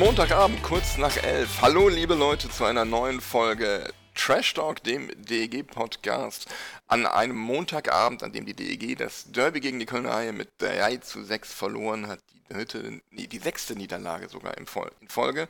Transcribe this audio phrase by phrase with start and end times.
[0.00, 1.60] Montagabend, kurz nach elf.
[1.60, 6.48] Hallo, liebe Leute, zu einer neuen Folge Trash Talk, dem DEG-Podcast.
[6.86, 10.96] An einem Montagabend, an dem die DEG das Derby gegen die Kölner Haie mit 3
[10.96, 15.48] zu 6 verloren hat, die dritte, nee, die sechste Niederlage sogar in, Fol in Folge,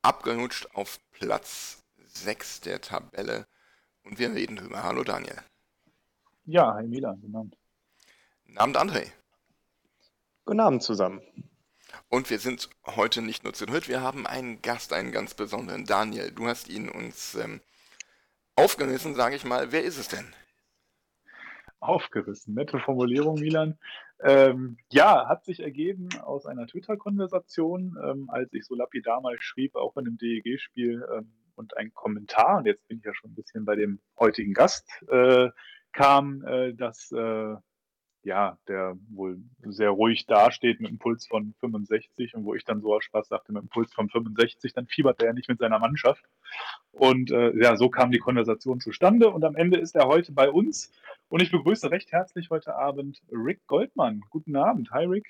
[0.00, 3.46] abgerutscht auf Platz 6 der Tabelle.
[4.04, 4.84] Und wir reden drüber.
[4.84, 5.36] Hallo, Daniel.
[6.46, 7.58] Ja, hi Milan, guten Abend.
[8.46, 9.10] Guten Abend, André.
[10.46, 11.20] Guten Abend zusammen.
[12.16, 15.84] Und wir sind heute nicht nur zu dritt, wir haben einen Gast, einen ganz besonderen.
[15.84, 17.60] Daniel, du hast ihn uns ähm,
[18.54, 19.70] aufgerissen, sage ich mal.
[19.70, 20.24] Wer ist es denn?
[21.78, 23.78] Aufgerissen, nette Formulierung, Milan.
[24.24, 29.74] Ähm, ja, hat sich ergeben aus einer Twitter-Konversation, ähm, als ich so lapidar mal schrieb,
[29.74, 33.34] auch in einem DEG-Spiel ähm, und ein Kommentar, und jetzt bin ich ja schon ein
[33.34, 35.50] bisschen bei dem heutigen Gast, äh,
[35.92, 37.56] kam, äh, dass äh,
[38.26, 42.80] ja, der wohl sehr ruhig dasteht mit einem Puls von 65 und wo ich dann
[42.80, 45.60] so aus Spaß sagte, mit einem Puls von 65, dann fiebert er ja nicht mit
[45.60, 46.24] seiner Mannschaft.
[46.90, 50.50] Und äh, ja, so kam die Konversation zustande und am Ende ist er heute bei
[50.50, 50.90] uns
[51.28, 54.22] und ich begrüße recht herzlich heute Abend Rick Goldmann.
[54.28, 54.90] Guten Abend.
[54.90, 55.26] Hi Rick.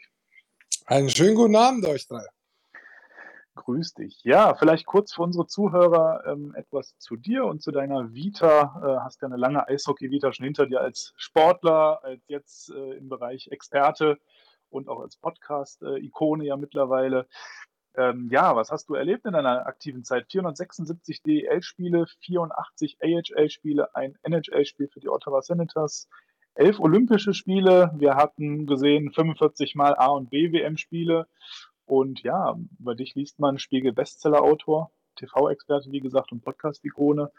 [0.87, 2.25] Einen schönen guten Abend euch drei.
[3.57, 4.23] Grüß dich.
[4.23, 8.81] Ja, vielleicht kurz für unsere Zuhörer ähm, etwas zu dir und zu deiner Vita.
[8.83, 13.09] Äh, hast ja eine lange Eishockey-Vita schon hinter dir als Sportler, als jetzt äh, im
[13.09, 14.19] Bereich Experte
[14.69, 17.27] und auch als Podcast-Ikone ja mittlerweile.
[17.97, 20.27] Ähm, ja, was hast du erlebt in deiner aktiven Zeit?
[20.31, 26.09] 476 DEL-Spiele, 84 AHL-Spiele, ein NHL-Spiel für die Ottawa Senators,
[26.55, 27.91] elf Olympische Spiele.
[27.97, 31.27] Wir hatten gesehen 45 Mal A- und B-WM-Spiele
[31.87, 37.31] und ja, über dich liest man Spiegel Bestseller-Autor, TV-Experte, wie gesagt, und Podcast-Ikone.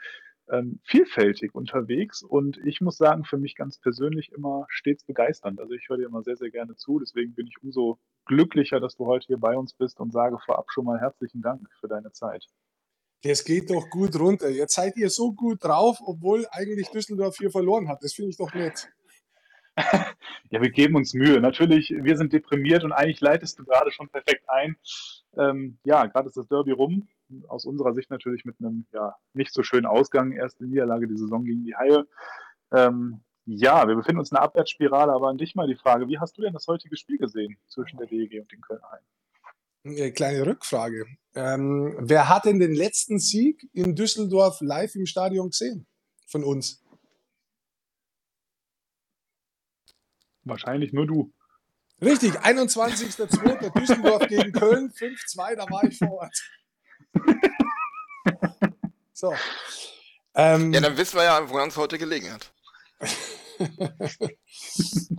[0.50, 5.60] Ähm, vielfältig unterwegs und ich muss sagen, für mich ganz persönlich immer stets begeisternd.
[5.60, 7.00] Also ich höre dir immer sehr, sehr gerne zu.
[7.00, 10.72] Deswegen bin ich umso glücklicher, dass du heute hier bei uns bist und sage vorab
[10.72, 12.48] schon mal herzlichen Dank für deine Zeit.
[13.24, 14.48] Es geht doch gut runter.
[14.48, 18.02] Jetzt seid ihr so gut drauf, obwohl eigentlich Düsseldorf hier verloren hat.
[18.02, 18.88] Das finde ich doch nett.
[20.50, 21.40] ja, wir geben uns Mühe.
[21.40, 24.76] Natürlich, wir sind deprimiert und eigentlich leitest du gerade schon perfekt ein.
[25.38, 27.08] Ähm, ja, gerade ist das Derby rum.
[27.48, 30.32] Aus unserer Sicht natürlich mit einem ja, nicht so schönen Ausgang.
[30.32, 32.08] Erste Niederlage die Saison gegen die Haie.
[32.74, 36.20] Ähm, ja, wir befinden uns in einer Abwärtsspirale, aber an dich mal die Frage, wie
[36.20, 39.06] hast du denn das heutige Spiel gesehen zwischen der DEG und den Kölner Haien?
[39.86, 41.06] Eine kleine Rückfrage.
[41.36, 45.88] Ähm, wer hat denn den letzten Sieg in Düsseldorf live im Stadion gesehen?
[46.26, 46.84] Von uns?
[50.48, 51.34] Wahrscheinlich nur du.
[52.02, 53.80] Richtig, 21.02.
[53.80, 56.36] Düsseldorf gegen Köln, 5-2, da war ich vor Ort.
[59.20, 59.34] So.
[60.36, 62.54] Ähm, ja, dann wissen wir ja, woran es heute gelegen hat.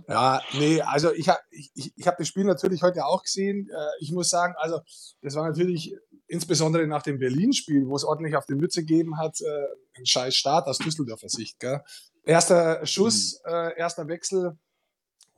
[0.07, 3.67] ja, nee, also ich habe ich, ich hab das Spiel natürlich heute auch gesehen.
[3.69, 4.79] Äh, ich muss sagen, also
[5.21, 5.93] das war natürlich
[6.27, 10.33] insbesondere nach dem Berlin-Spiel, wo es ordentlich auf die Mütze gegeben hat, äh, ein scheiß
[10.33, 11.59] Start aus Düsseldorfer Sicht.
[11.59, 11.81] Gell?
[12.23, 13.51] Erster Schuss, mhm.
[13.51, 14.57] äh, erster Wechsel,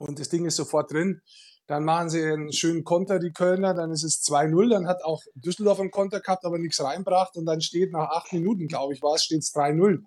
[0.01, 1.22] und das Ding ist sofort drin.
[1.67, 5.22] Dann machen sie einen schönen Konter, die Kölner, dann ist es 2-0, dann hat auch
[5.35, 9.01] Düsseldorf einen Konter gehabt, aber nichts reinbracht und dann steht nach acht Minuten, glaube ich,
[9.01, 10.00] war es, steht es 3-0.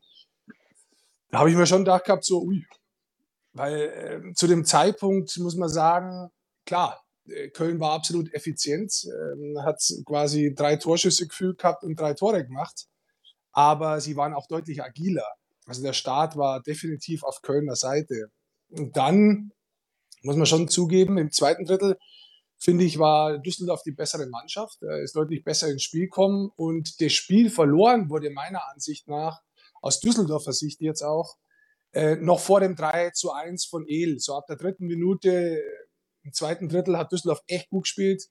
[1.30, 2.66] Da habe ich mir schon gedacht gehabt, so, ui.
[3.52, 3.80] Weil
[4.28, 6.28] äh, zu dem Zeitpunkt muss man sagen,
[6.66, 12.14] klar, äh, Köln war absolut effizient, äh, hat quasi drei Torschüsse gefühlt gehabt und drei
[12.14, 12.86] Tore gemacht,
[13.52, 15.28] aber sie waren auch deutlich agiler.
[15.66, 18.26] Also der Start war definitiv auf Kölner Seite.
[18.68, 19.52] Und dann
[20.24, 21.98] muss man schon zugeben, im zweiten Drittel,
[22.58, 27.12] finde ich, war Düsseldorf die bessere Mannschaft, ist deutlich besser ins Spiel gekommen und das
[27.12, 29.42] Spiel verloren wurde meiner Ansicht nach,
[29.82, 31.36] aus Düsseldorfer Sicht jetzt auch,
[31.92, 34.18] äh, noch vor dem 3 zu 1 von El.
[34.18, 35.62] So ab der dritten Minute
[36.22, 38.24] im zweiten Drittel hat Düsseldorf echt gut gespielt,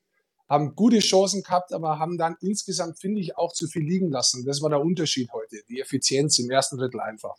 [0.49, 4.45] haben gute Chancen gehabt, aber haben dann insgesamt, finde ich, auch zu viel liegen lassen.
[4.45, 7.35] Das war der Unterschied heute, die Effizienz im ersten Drittel einfach.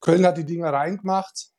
[0.00, 1.50] Köln hat die Dinger reingemacht,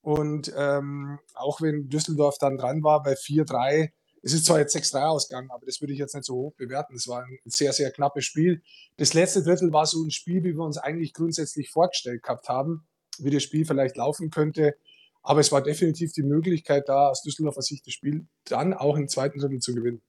[0.00, 3.90] und ähm, auch wenn Düsseldorf dann dran war bei 4-3,
[4.22, 6.94] es ist zwar jetzt 6-3 ausgegangen, aber das würde ich jetzt nicht so hoch bewerten.
[6.94, 8.62] Es war ein sehr, sehr knappes Spiel.
[8.96, 12.86] Das letzte Drittel war so ein Spiel, wie wir uns eigentlich grundsätzlich vorgestellt gehabt haben,
[13.18, 14.74] wie das Spiel vielleicht laufen könnte.
[15.22, 19.08] Aber es war definitiv die Möglichkeit da, aus Düsseldorfer Sicht das Spiel dann auch im
[19.08, 20.02] zweiten Drittel zu gewinnen.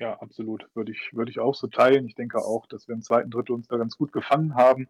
[0.00, 0.66] Ja, absolut.
[0.74, 2.06] Würde ich, würde ich auch so teilen.
[2.06, 4.88] Ich denke auch, dass wir im zweiten Drittel uns da ganz gut gefangen haben.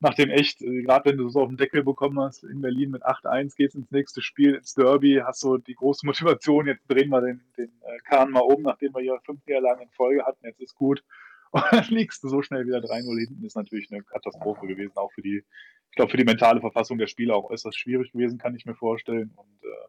[0.00, 3.04] Nachdem echt, äh, gerade wenn du so auf den Deckel bekommen hast, in Berlin mit
[3.04, 7.08] 8-1 geht es ins nächste Spiel, ins Derby, hast du die große Motivation, jetzt drehen
[7.10, 10.44] wir den, den äh, Kahn mal um, nachdem wir hier fünf Niederlagen in Folge hatten,
[10.44, 11.04] jetzt ist gut.
[11.52, 15.12] Und dann liegst du so schnell wieder 3-0 hinten, ist natürlich eine Katastrophe gewesen, auch
[15.12, 15.44] für die,
[15.90, 18.74] ich glaube, für die mentale Verfassung der Spieler auch äußerst schwierig gewesen, kann ich mir
[18.74, 19.30] vorstellen.
[19.36, 19.88] Und äh,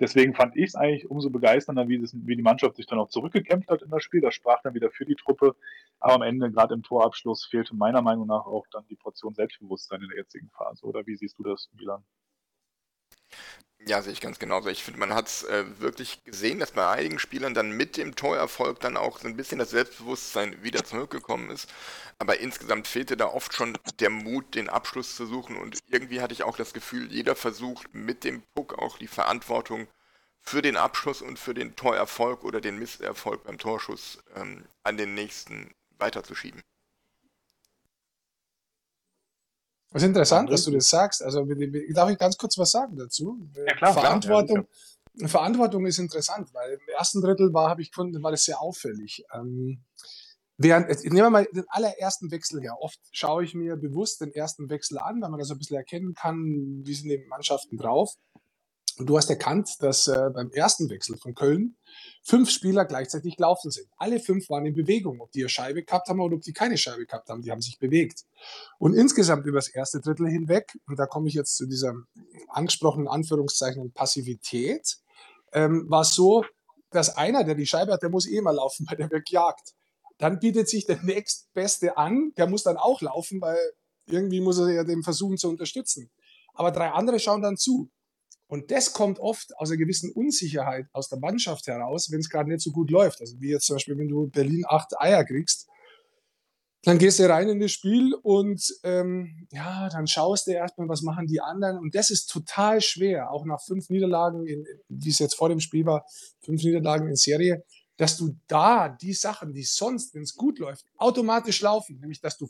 [0.00, 3.08] deswegen fand ich es eigentlich umso begeisternder, wie, das, wie, die Mannschaft sich dann auch
[3.08, 4.20] zurückgekämpft hat in das Spiel.
[4.20, 5.56] Das sprach dann wieder für die Truppe.
[5.98, 10.02] Aber am Ende, gerade im Torabschluss, fehlte meiner Meinung nach auch dann die Portion Selbstbewusstsein
[10.02, 10.84] in der jetzigen Phase.
[10.84, 12.04] Oder wie siehst du das, Milan?
[13.88, 14.68] Ja, sehe ich ganz genauso.
[14.68, 18.16] Ich finde, man hat es äh, wirklich gesehen, dass bei einigen Spielern dann mit dem
[18.16, 21.68] Torerfolg dann auch so ein bisschen das Selbstbewusstsein wieder zurückgekommen ist.
[22.18, 25.56] Aber insgesamt fehlte da oft schon der Mut, den Abschluss zu suchen.
[25.56, 29.86] Und irgendwie hatte ich auch das Gefühl, jeder versucht mit dem Puck auch die Verantwortung
[30.40, 35.14] für den Abschluss und für den Torerfolg oder den Misserfolg beim Torschuss ähm, an den
[35.14, 36.60] nächsten weiterzuschieben.
[39.90, 41.22] Das ist interessant, dass du das sagst.
[41.22, 41.46] Also
[41.94, 43.38] darf ich ganz kurz was sagen dazu?
[43.54, 44.66] Ja, klar, Verantwortung,
[45.14, 45.28] klar.
[45.28, 49.24] Verantwortung ist interessant, weil im ersten Drittel war, habe ich gefunden, war das sehr auffällig.
[49.32, 49.80] Ähm,
[50.58, 52.76] während, nehmen wir mal den allerersten Wechsel her.
[52.80, 55.76] Oft schaue ich mir bewusst den ersten Wechsel an, weil man da so ein bisschen
[55.76, 58.14] erkennen kann, wie sind die Mannschaften drauf.
[58.98, 61.76] Und du hast erkannt, dass äh, beim ersten Wechsel von Köln
[62.26, 63.86] fünf Spieler gleichzeitig gelaufen sind.
[63.96, 66.76] Alle fünf waren in Bewegung, ob die eine Scheibe gehabt haben oder ob die keine
[66.76, 68.24] Scheibe gehabt haben, die haben sich bewegt.
[68.78, 71.94] Und insgesamt über das erste Drittel hinweg, und da komme ich jetzt zu dieser
[72.48, 74.96] angesprochenen Anführungszeichen Passivität,
[75.52, 76.44] ähm, war es so,
[76.90, 79.74] dass einer, der die Scheibe hat, der muss eh mal laufen, weil der wird jagt.
[80.18, 83.58] Dann bietet sich der nächstbeste an, der muss dann auch laufen, weil
[84.06, 86.10] irgendwie muss er ja dem versuchen zu unterstützen.
[86.54, 87.90] Aber drei andere schauen dann zu.
[88.48, 92.48] Und das kommt oft aus einer gewissen Unsicherheit aus der Mannschaft heraus, wenn es gerade
[92.48, 93.20] nicht so gut läuft.
[93.20, 95.68] Also wie jetzt zum Beispiel, wenn du Berlin acht Eier kriegst,
[96.86, 101.02] dann gehst du rein in das Spiel und ähm, ja, dann schaust du erstmal, was
[101.02, 101.78] machen die anderen.
[101.78, 105.58] Und das ist total schwer, auch nach fünf Niederlagen, in, wie es jetzt vor dem
[105.58, 106.06] Spiel war,
[106.42, 107.64] fünf Niederlagen in Serie,
[107.96, 112.36] dass du da die Sachen, die sonst, wenn es gut läuft, automatisch laufen, nämlich dass
[112.36, 112.48] du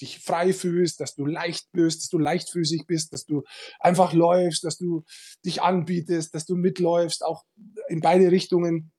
[0.00, 3.44] dich frei fühlst, dass du leicht bist, dass du leichtfüßig bist, dass du
[3.78, 5.04] einfach läufst, dass du
[5.44, 7.44] dich anbietest, dass du mitläufst, auch
[7.88, 8.92] in beide Richtungen.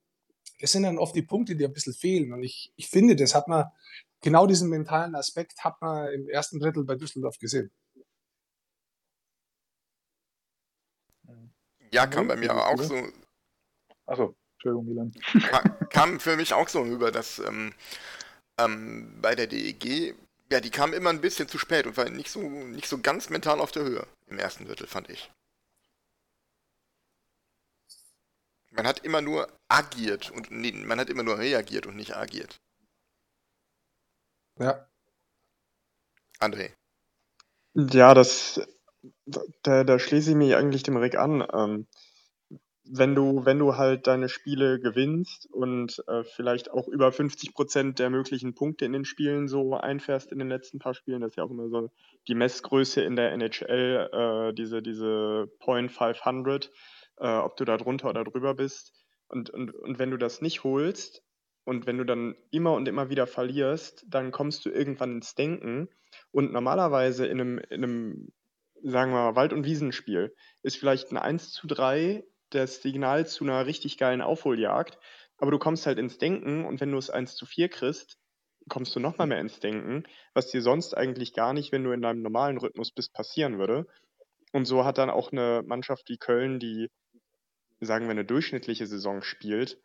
[0.60, 2.34] Das sind dann oft die Punkte, die ein bisschen fehlen.
[2.34, 3.66] Und ich, ich finde, das hat man,
[4.22, 7.72] genau diesen mentalen Aspekt hat man im ersten Drittel bei Düsseldorf gesehen.
[11.94, 12.96] Ja, kam bei mir auch so.
[14.06, 15.12] Achso, Entschuldigung, Milan.
[15.90, 17.74] Kam für mich auch so rüber, dass ähm,
[18.58, 20.16] ähm, bei der DEG
[20.52, 23.30] ja, die kam immer ein bisschen zu spät und war nicht so, nicht so ganz
[23.30, 25.32] mental auf der Höhe im ersten Drittel, fand ich.
[28.72, 32.62] Man hat immer nur agiert und nee, man hat immer nur reagiert und nicht agiert.
[34.60, 34.88] Ja.
[36.40, 36.72] André.
[37.74, 38.62] Ja, das
[39.64, 41.46] da, da schließe ich mich eigentlich dem Rick an.
[41.54, 41.88] Ähm,
[42.94, 48.00] wenn du, wenn du halt deine Spiele gewinnst und äh, vielleicht auch über 50 Prozent
[48.00, 51.38] der möglichen Punkte in den Spielen so einfährst in den letzten paar Spielen, das ist
[51.38, 51.90] ja auch immer so
[52.28, 56.70] die Messgröße in der NHL, äh, diese, diese Point 500,
[57.18, 58.94] äh, ob du da drunter oder drüber bist.
[59.30, 61.24] Und, und, und wenn du das nicht holst
[61.64, 65.88] und wenn du dann immer und immer wieder verlierst, dann kommst du irgendwann ins Denken.
[66.32, 68.32] Und normalerweise in einem, in einem
[68.84, 73.44] sagen wir mal, Wald- und Wiesenspiel ist vielleicht ein 1 zu 3 das Signal zu
[73.44, 74.98] einer richtig geilen Aufholjagd.
[75.38, 78.18] Aber du kommst halt ins Denken und wenn du es 1 zu 4 kriegst,
[78.70, 80.04] kommst du nochmal mehr ins Denken,
[80.34, 83.88] was dir sonst eigentlich gar nicht, wenn du in deinem normalen Rhythmus bist, passieren würde.
[84.52, 86.90] Und so hat dann auch eine Mannschaft wie Köln, die,
[87.80, 89.80] sagen wir, eine durchschnittliche Saison spielt,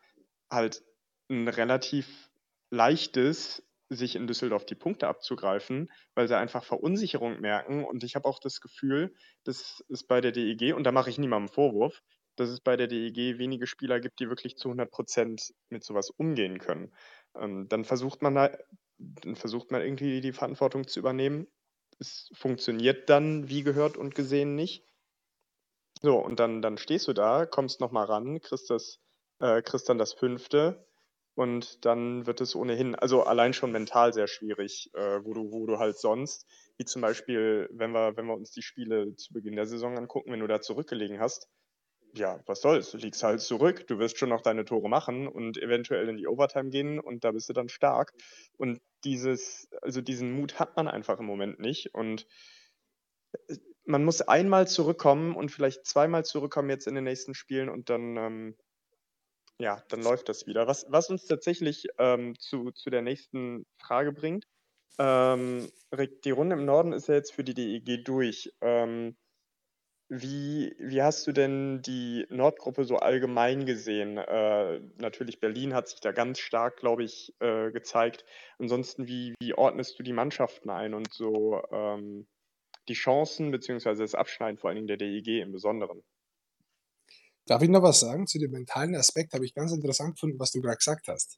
[0.51, 0.83] halt
[1.29, 2.29] ein relativ
[2.69, 7.85] leichtes, sich in Düsseldorf die Punkte abzugreifen, weil sie einfach Verunsicherung merken.
[7.85, 11.17] Und ich habe auch das Gefühl, dass es bei der DEG, und da mache ich
[11.17, 12.01] niemandem Vorwurf,
[12.39, 16.09] dass es bei der DEG wenige Spieler gibt, die wirklich zu 100 Prozent mit sowas
[16.09, 16.93] umgehen können.
[17.35, 18.51] Ähm, dann versucht man da,
[18.97, 21.47] dann versucht man irgendwie die Verantwortung zu übernehmen.
[21.99, 24.85] Es funktioniert dann, wie gehört und gesehen, nicht.
[26.01, 28.99] So, und dann, dann stehst du da, kommst nochmal ran, kriegst, das,
[29.39, 30.87] äh, kriegst dann das fünfte
[31.33, 35.65] und dann wird es ohnehin, also allein schon mental sehr schwierig, äh, wo, du, wo
[35.65, 36.45] du halt sonst,
[36.77, 40.31] wie zum Beispiel, wenn wir, wenn wir uns die Spiele zu Beginn der Saison angucken,
[40.31, 41.47] wenn du da zurückgelegen hast,
[42.13, 45.57] ja, was soll's, du liegst halt zurück, du wirst schon noch deine Tore machen und
[45.57, 48.13] eventuell in die Overtime gehen und da bist du dann stark.
[48.57, 51.93] Und dieses, also diesen Mut hat man einfach im Moment nicht.
[51.93, 52.25] Und
[53.47, 57.89] äh, man muss einmal zurückkommen und vielleicht zweimal zurückkommen jetzt in den nächsten Spielen und
[57.89, 58.57] dann, ähm,
[59.59, 60.67] ja, dann läuft das wieder.
[60.67, 64.45] Was, was uns tatsächlich ähm, zu, zu der nächsten Frage bringt.
[64.99, 65.69] Ähm,
[66.25, 68.51] die Runde im Norden ist ja jetzt für die DEG durch.
[68.61, 69.15] Ähm,
[70.09, 74.17] wie, wie hast du denn die Nordgruppe so allgemein gesehen?
[74.17, 78.23] Äh, natürlich Berlin hat sich da ganz stark, glaube ich, äh, gezeigt.
[78.57, 82.27] Ansonsten, wie, wie ordnest du die Mannschaften ein und so ähm,
[82.87, 83.95] die Chancen bzw.
[83.95, 86.01] das Abschneiden vor allen Dingen der DEG im Besonderen?
[87.45, 89.33] Darf ich noch was sagen zu dem mentalen Aspekt?
[89.33, 91.37] Habe ich ganz interessant gefunden, was du gerade gesagt hast.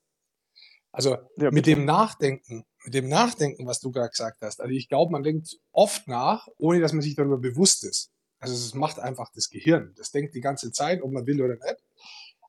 [0.91, 4.59] Also Ja, mit dem Nachdenken, mit dem Nachdenken, was du gerade gesagt hast.
[4.61, 8.11] Also ich glaube, man denkt oft nach, ohne dass man sich darüber bewusst ist.
[8.39, 9.93] Also es macht einfach das Gehirn.
[9.98, 11.84] Das denkt die ganze Zeit, ob man will oder nicht.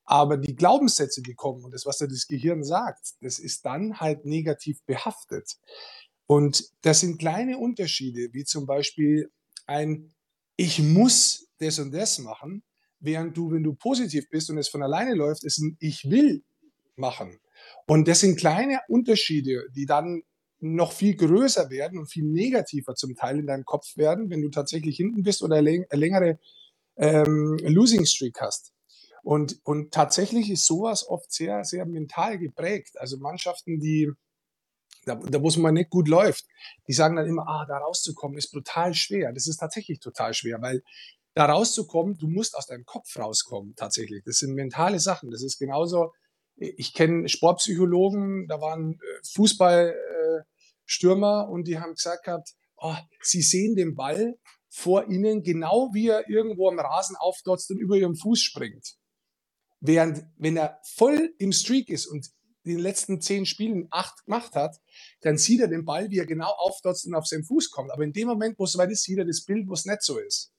[0.05, 4.01] Aber die Glaubenssätze, die kommen und das, was da das Gehirn sagt, das ist dann
[4.01, 5.57] halt negativ behaftet.
[6.27, 9.31] Und das sind kleine Unterschiede, wie zum Beispiel
[9.67, 10.13] ein
[10.57, 12.63] Ich muss das und das machen,
[12.99, 16.43] während du, wenn du positiv bist und es von alleine läuft, ist ein Ich will
[16.97, 17.39] machen.
[17.87, 20.23] Und das sind kleine Unterschiede, die dann
[20.61, 24.51] noch viel größer werden und viel negativer zum Teil in deinem Kopf werden, wenn du
[24.51, 26.39] tatsächlich hinten bist oder eine längere
[26.97, 28.73] ähm, Losing Streak hast.
[29.23, 32.99] Und, und tatsächlich ist sowas oft sehr, sehr mental geprägt.
[32.99, 34.11] Also Mannschaften, die,
[35.05, 36.47] da, da wo es mal nicht gut läuft,
[36.89, 39.33] die sagen dann immer, ah, da rauszukommen ist brutal schwer.
[39.33, 40.83] Das ist tatsächlich total schwer, weil
[41.35, 44.23] da rauszukommen, du musst aus deinem Kopf rauskommen, tatsächlich.
[44.25, 45.31] Das sind mentale Sachen.
[45.31, 46.13] Das ist genauso,
[46.57, 49.01] ich kenne Sportpsychologen, da waren
[50.91, 54.35] Fußballstürmer und die haben gesagt gehabt, oh, sie sehen den Ball
[54.69, 58.97] vor ihnen, genau wie er irgendwo am Rasen aufdotzt und über ihren Fuß springt.
[59.81, 62.29] Während, wenn er voll im Streak ist und
[62.63, 64.77] in den letzten zehn Spielen acht gemacht hat,
[65.23, 67.91] dann sieht er den Ball, wie er genau aufdotzt und auf seinen Fuß kommt.
[67.91, 70.03] Aber in dem Moment, wo es soweit ist, sieht er das Bild, wo es nicht
[70.03, 70.53] so ist.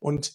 [0.00, 0.34] Und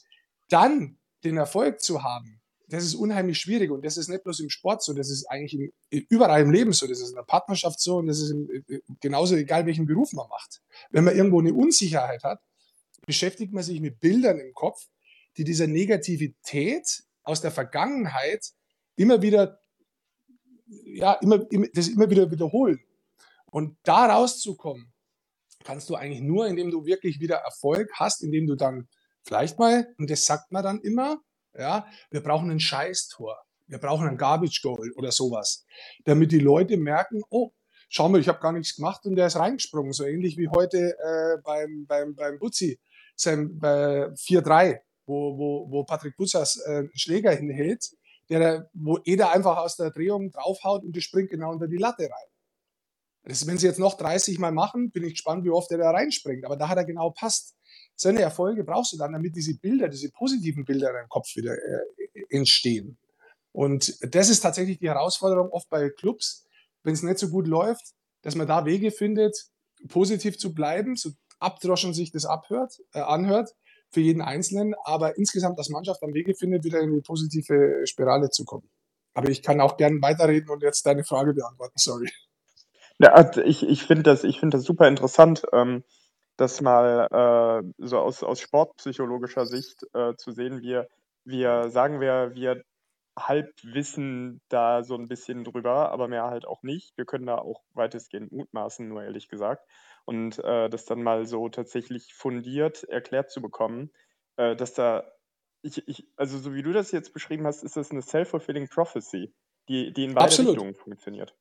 [0.50, 2.40] dann den Erfolg zu haben,
[2.72, 5.54] das ist unheimlich schwierig und das ist nicht bloß im Sport so, das ist eigentlich
[5.90, 8.63] im, überall im Leben so, das ist in der Partnerschaft so und das ist im,
[9.01, 10.62] genauso egal, welchen Beruf man macht.
[10.90, 12.40] Wenn man irgendwo eine Unsicherheit hat,
[13.06, 14.88] beschäftigt man sich mit Bildern im Kopf,
[15.36, 18.46] die dieser Negativität aus der Vergangenheit
[18.96, 19.60] immer wieder,
[20.68, 22.80] ja, immer, immer, das immer wieder wiederholen.
[23.48, 24.94] Und da rauszukommen,
[25.66, 28.88] kannst du eigentlich nur, indem du wirklich wieder Erfolg hast, indem du dann
[29.24, 31.22] vielleicht mal, und das sagt man dann immer,
[31.58, 35.65] ja, wir brauchen ein Scheißtor, wir brauchen ein Garbage Goal oder sowas,
[36.05, 37.51] damit die Leute merken, oh,
[37.89, 40.98] schau mal, ich habe gar nichts gemacht und der ist reingesprungen, so ähnlich wie heute
[40.98, 42.79] äh, beim, beim, beim Butzi,
[43.15, 47.91] sein äh, 4-3, wo, wo, wo Patrick Bussas äh, Schläger hinhält,
[48.29, 52.03] der, wo Eder einfach aus der Drehung draufhaut und die springt genau unter die Latte
[52.03, 52.31] rein.
[53.24, 55.91] Das, wenn sie jetzt noch 30 Mal machen, bin ich gespannt, wie oft er da
[55.91, 56.46] reinspringt.
[56.46, 57.55] Aber da hat er genau passt.
[57.95, 61.36] So eine Erfolge brauchst du dann, damit diese Bilder, diese positiven Bilder in deinem Kopf
[61.36, 62.98] wieder äh, entstehen.
[63.51, 66.48] Und das ist tatsächlich die Herausforderung oft bei Clubs,
[66.83, 69.50] wenn es nicht so gut läuft, dass man da Wege findet,
[69.88, 73.55] positiv zu bleiben, so abdroschen sich das abhört, äh, anhört
[73.89, 78.29] für jeden Einzelnen, aber insgesamt als Mannschaft dann Wege findet, wieder in die positive Spirale
[78.29, 78.69] zu kommen.
[79.13, 82.10] Aber ich kann auch gerne weiterreden und jetzt deine Frage beantworten, sorry.
[83.00, 85.83] Ja, ich, ich finde das, find das super interessant, ähm,
[86.41, 90.62] das mal äh, so aus, aus sportpsychologischer Sicht äh, zu sehen.
[90.62, 90.88] Wir,
[91.24, 92.63] wir sagen wir, wir
[93.17, 96.98] halb wissen da so ein bisschen drüber, aber mehr halt auch nicht.
[96.98, 99.67] Wir können da auch weitestgehend mutmaßen, nur ehrlich gesagt.
[100.05, 103.91] Und äh, das dann mal so tatsächlich fundiert erklärt zu bekommen,
[104.38, 105.03] äh, dass da,
[105.62, 109.31] ich, ich, also so wie du das jetzt beschrieben hast, ist das eine self-fulfilling prophecy,
[109.67, 110.53] die, die in beide Absolut.
[110.53, 111.36] Richtungen funktioniert.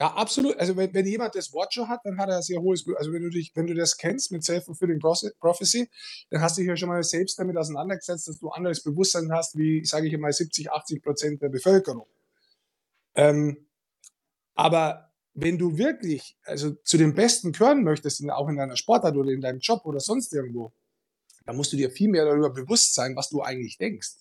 [0.00, 0.56] Ja, absolut.
[0.58, 3.12] Also wenn, wenn jemand das Wort schon hat, dann hat er ein sehr hohes, also
[3.12, 5.88] wenn du dich, wenn du das kennst mit Self-Fulfilling Prophecy,
[6.30, 9.56] dann hast du dich ja schon mal selbst damit auseinandergesetzt, dass du anderes Bewusstsein hast,
[9.56, 12.06] wie, sage ich mal, 70, 80 Prozent der Bevölkerung.
[13.14, 13.66] Ähm,
[14.54, 19.30] aber wenn du wirklich, also zu den Besten gehören möchtest, auch in deiner Sportart oder
[19.30, 20.72] in deinem Job oder sonst irgendwo,
[21.46, 24.12] dann musst du dir viel mehr darüber bewusst sein, was du eigentlich denkst.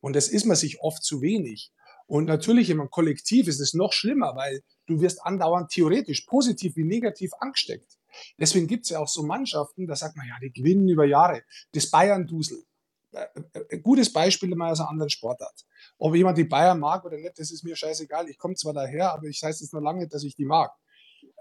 [0.00, 1.72] Und das ist man sich oft zu wenig.
[2.06, 6.84] Und natürlich im Kollektiv ist es noch schlimmer, weil du wirst andauernd theoretisch positiv wie
[6.84, 7.98] negativ angesteckt.
[8.38, 11.42] Deswegen gibt es ja auch so Mannschaften, da sagt man, ja, die gewinnen über Jahre.
[11.72, 12.64] Das Bayern-Dusel.
[13.12, 15.66] Ein gutes Beispiel mal aus einer anderen Sportart.
[15.98, 18.28] Ob jemand die Bayern mag oder nicht, das ist mir scheißegal.
[18.28, 20.72] Ich komme zwar daher, aber ich heißt jetzt noch lange nicht, dass ich die mag.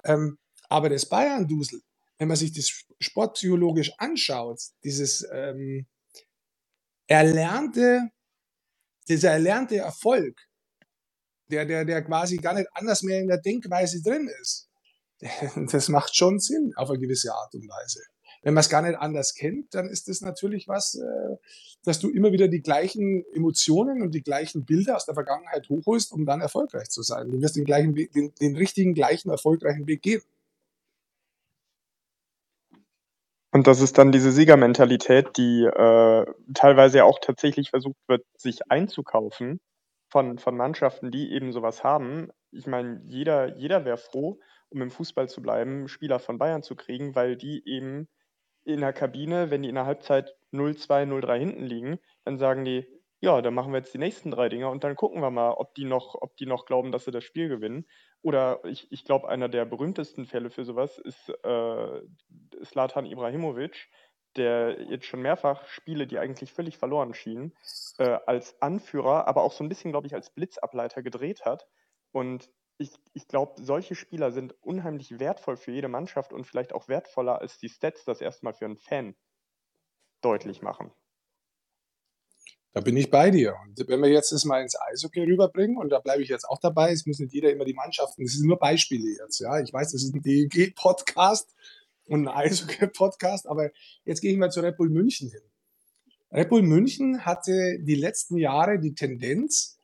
[0.04, 1.82] Ähm, aber das Bayern-Dusel,
[2.18, 5.88] wenn man sich das sportpsychologisch anschaut, dieses ähm,
[7.08, 8.10] erlernte,
[9.08, 10.40] dieser erlernte Erfolg,
[11.52, 14.70] der, der, der quasi gar nicht anders mehr in der Denkweise drin ist,
[15.72, 18.02] das macht schon Sinn auf eine gewisse Art und Weise.
[18.44, 21.36] wenn man es gar nicht anders kennt, dann ist das natürlich was, äh,
[21.84, 26.12] dass du immer wieder die gleichen Emotionen und die gleichen Bilder aus der Vergangenheit hochholst,
[26.12, 27.30] um dann erfolgreich zu sein.
[27.30, 30.22] Du wirst den gleichen den, den richtigen, gleichen, erfolgreichen Weg gehen.
[33.54, 38.72] Und das ist dann diese Siegermentalität, die äh, teilweise ja auch tatsächlich versucht wird, sich
[38.72, 39.60] einzukaufen
[40.12, 42.30] von, von Mannschaften, die eben sowas haben.
[42.52, 44.40] Ich meine, jeder, jeder wäre froh,
[44.70, 48.10] um im Fußball zu bleiben, Spieler von Bayern zu kriegen, weil die eben
[48.64, 52.86] in der Kabine, wenn die in der Halbzeit 0-2, 0-3 hinten liegen, dann sagen die,
[53.22, 55.76] ja, dann machen wir jetzt die nächsten drei Dinger und dann gucken wir mal, ob
[55.76, 57.86] die noch, ob die noch glauben, dass sie das Spiel gewinnen.
[58.24, 62.02] Oder ich, ich glaube, einer der berühmtesten Fälle für sowas ist äh,
[62.64, 63.90] Slatan Ibrahimovic,
[64.36, 67.54] der jetzt schon mehrfach Spiele, die eigentlich völlig verloren schienen,
[67.98, 71.68] äh, als Anführer, aber auch so ein bisschen, glaube ich, als Blitzableiter gedreht hat.
[72.12, 76.88] Und ich, ich glaube, solche Spieler sind unheimlich wertvoll für jede Mannschaft und vielleicht auch
[76.88, 79.16] wertvoller, als die Stats das erstmal für einen Fan
[80.22, 80.92] deutlich machen.
[82.74, 83.58] Da bin ich bei dir.
[83.64, 86.60] Und wenn wir jetzt das mal ins Eishockey rüberbringen, und da bleibe ich jetzt auch
[86.60, 89.60] dabei, es muss nicht jeder immer die Mannschaften, das sind nur Beispiele jetzt, ja.
[89.60, 91.54] Ich weiß, das ist ein DEG-Podcast
[92.06, 93.72] und ein Eishockey-Podcast, aber
[94.06, 95.42] jetzt gehe ich mal zu Red Bull München hin.
[96.32, 99.78] Red Bull München hatte die letzten Jahre die Tendenz,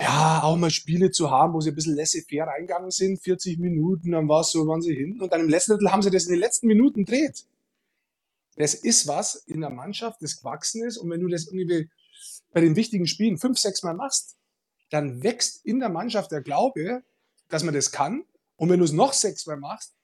[0.00, 4.12] ja, auch mal Spiele zu haben, wo sie ein bisschen laissez-faire reingegangen sind, 40 Minuten,
[4.12, 6.26] dann war es so, waren sie hinten und dann im letzten Drittel haben sie das
[6.26, 7.46] in den letzten Minuten dreht.
[8.58, 10.98] Das ist was in der Mannschaft, das gewachsen ist.
[10.98, 11.88] Und wenn du das irgendwie
[12.52, 14.36] bei den wichtigen Spielen fünf, sechs Mal machst,
[14.90, 17.04] dann wächst in der Mannschaft der Glaube,
[17.48, 18.24] dass man das kann.
[18.56, 19.94] Und wenn du es noch sechs Mal machst,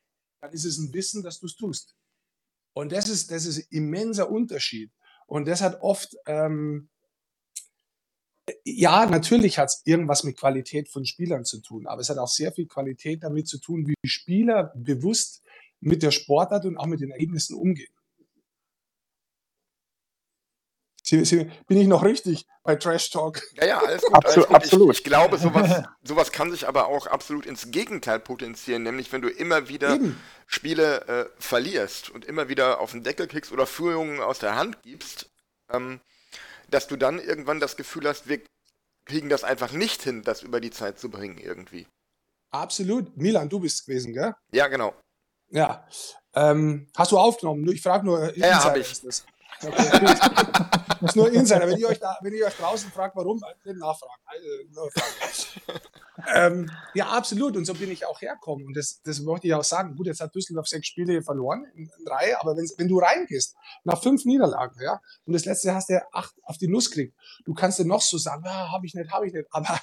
[0.44, 1.96] dann ist es ein Wissen, dass du es tust.
[2.74, 4.90] Und das ist, das ist ein immenser Unterschied.
[5.26, 6.90] Und das hat oft, ähm,
[8.64, 12.28] ja, natürlich hat es irgendwas mit Qualität von Spielern zu tun, aber es hat auch
[12.28, 15.42] sehr viel Qualität damit zu tun, wie Spieler bewusst
[15.80, 17.93] mit der Sportart und auch mit den Ergebnissen umgehen.
[21.14, 23.42] Sie, Sie, bin ich noch richtig bei Trash Talk?
[23.54, 24.24] Ja, ja, alles gut.
[24.24, 24.50] Alles gut.
[24.50, 24.92] Absolut.
[24.92, 29.22] Ich, ich, glaube, sowas, sowas kann sich aber auch absolut ins Gegenteil potenzieren, nämlich wenn
[29.22, 30.20] du immer wieder Eben.
[30.46, 34.82] Spiele äh, verlierst und immer wieder auf den Deckel kriegst oder Führungen aus der Hand
[34.82, 35.30] gibst,
[35.72, 36.00] ähm,
[36.70, 38.40] dass du dann irgendwann das Gefühl hast, wir
[39.04, 41.86] kriegen das einfach nicht hin, das über die Zeit zu bringen irgendwie.
[42.50, 43.16] Absolut.
[43.16, 44.34] Milan, du bist gewesen, gell?
[44.52, 44.94] Ja, genau.
[45.50, 45.86] Ja.
[46.34, 47.68] Ähm, hast du aufgenommen?
[47.68, 48.36] Ich frage nur.
[48.36, 48.92] Ja, habe ich.
[49.62, 50.16] Okay,
[51.00, 51.32] muss nur.
[51.32, 54.22] Wenn ihr euch, da, wenn ihr euch draußen fragt, warum, nicht nachfragen.
[54.26, 54.90] Also,
[56.34, 57.56] ähm, ja, absolut.
[57.56, 58.66] Und so bin ich auch herkommen.
[58.66, 59.96] Und das, das möchte ich auch sagen.
[59.96, 63.56] Gut, jetzt hat Düsseldorf sechs Spiele verloren in, in Reihe, aber wenn, wenn du reingehst,
[63.84, 67.54] nach fünf Niederlagen, ja, und das letzte hast du acht auf die Nuss gekriegt, du
[67.54, 69.46] kannst dir noch so sagen, ah, habe ich nicht, habe ich nicht.
[69.50, 69.80] Aber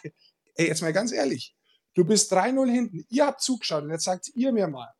[0.56, 1.56] ey, jetzt mal ganz ehrlich,
[1.96, 4.94] du bist 3-0 hinten, ihr habt zugeschaut und jetzt sagt ihr mir mal,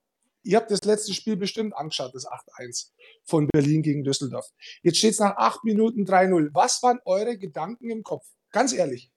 [0.44, 2.92] Ihr habt das letzte Spiel bestimmt angeschaut, das 8-1
[3.24, 4.48] von Berlin gegen Düsseldorf.
[4.82, 6.50] Jetzt steht es nach 8 Minuten 3-0.
[6.54, 8.26] Was waren eure Gedanken im Kopf?
[8.52, 9.12] Ganz ehrlich.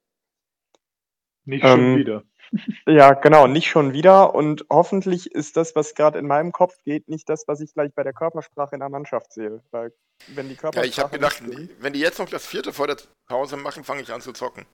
[1.45, 2.23] Nicht schon ähm, wieder.
[2.87, 4.35] Ja, genau, nicht schon wieder.
[4.35, 7.91] Und hoffentlich ist das, was gerade in meinem Kopf geht, nicht das, was ich gleich
[7.95, 9.63] bei der Körpersprache in der Mannschaft sehe.
[9.71, 9.91] Weil
[10.27, 10.85] wenn die Körpersprache.
[10.85, 11.41] Ja, ich habe gedacht,
[11.79, 14.67] wenn die jetzt noch das vierte vor der Pause machen, fange ich an zu zocken.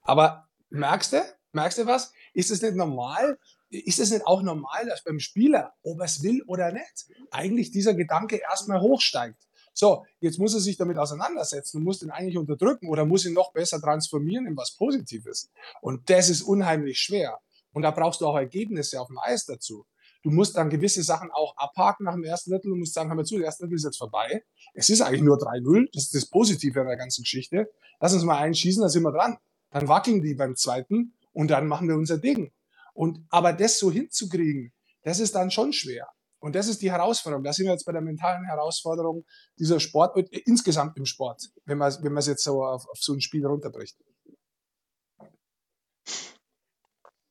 [0.01, 2.13] Aber merkst du, merkst du was?
[2.35, 3.39] Ist es nicht normal?
[3.69, 7.71] Ist es nicht auch normal, dass beim Spieler, ob er es will oder nicht, eigentlich
[7.71, 9.41] dieser Gedanke erstmal hochsteigt?
[9.73, 13.33] So, jetzt muss er sich damit auseinandersetzen und muss den eigentlich unterdrücken oder muss ihn
[13.33, 15.49] noch besser transformieren in was Positives.
[15.81, 17.39] Und das ist unheimlich schwer.
[17.73, 19.85] Und da brauchst du auch Ergebnisse auf dem Eis dazu.
[20.23, 23.15] Du musst dann gewisse Sachen auch abhaken nach dem ersten Drittel und musst sagen, hör
[23.15, 24.43] mal zu, der erste Drittel ist jetzt vorbei.
[24.73, 25.89] Es ist eigentlich nur 3-0.
[25.93, 27.69] Das ist das Positive an der ganzen Geschichte.
[27.99, 29.37] Lass uns mal einschießen, da sind wir dran.
[29.71, 32.51] Dann wackeln die beim zweiten und dann machen wir unser Ding.
[32.93, 36.07] Und, aber das so hinzukriegen, das ist dann schon schwer.
[36.39, 37.43] Und das ist die Herausforderung.
[37.43, 39.25] Da sind wir jetzt bei der mentalen Herausforderung
[39.59, 42.97] dieser Sport, äh, insgesamt im Sport, wenn man, wenn man es jetzt so auf, auf
[42.99, 43.97] so ein Spiel runterbricht.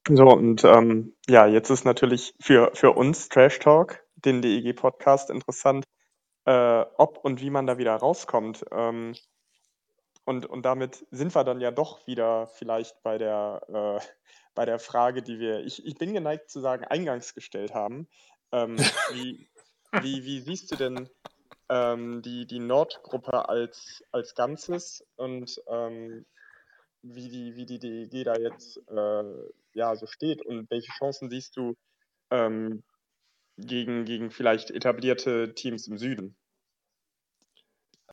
[0.07, 5.87] So, und ähm, ja, jetzt ist natürlich für, für uns Trash Talk, den DEG-Podcast, interessant,
[6.45, 8.67] äh, ob und wie man da wieder rauskommt.
[8.71, 9.15] Ähm,
[10.25, 14.07] und, und damit sind wir dann ja doch wieder vielleicht bei der, äh,
[14.55, 18.09] bei der Frage, die wir, ich, ich bin geneigt zu sagen, eingangs gestellt haben.
[18.53, 18.77] Ähm,
[19.13, 19.49] wie,
[20.01, 21.11] wie, wie siehst du denn
[21.69, 26.25] ähm, die, die Nordgruppe als, als Ganzes und ähm,
[27.03, 31.57] wie, die, wie die DEG da jetzt äh, ja, so steht und welche Chancen siehst
[31.57, 31.77] du
[32.31, 32.83] ähm,
[33.59, 36.37] gegen, gegen vielleicht etablierte Teams im Süden?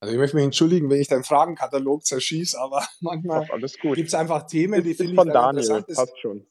[0.02, 3.48] Also ich möchte mich entschuldigen, wenn ich deinen Fragenkatalog zerschieße, aber manchmal
[3.94, 5.86] gibt es einfach Themen, die finde ich Daniel, interessant.
[5.88, 6.48] Das, passt schon.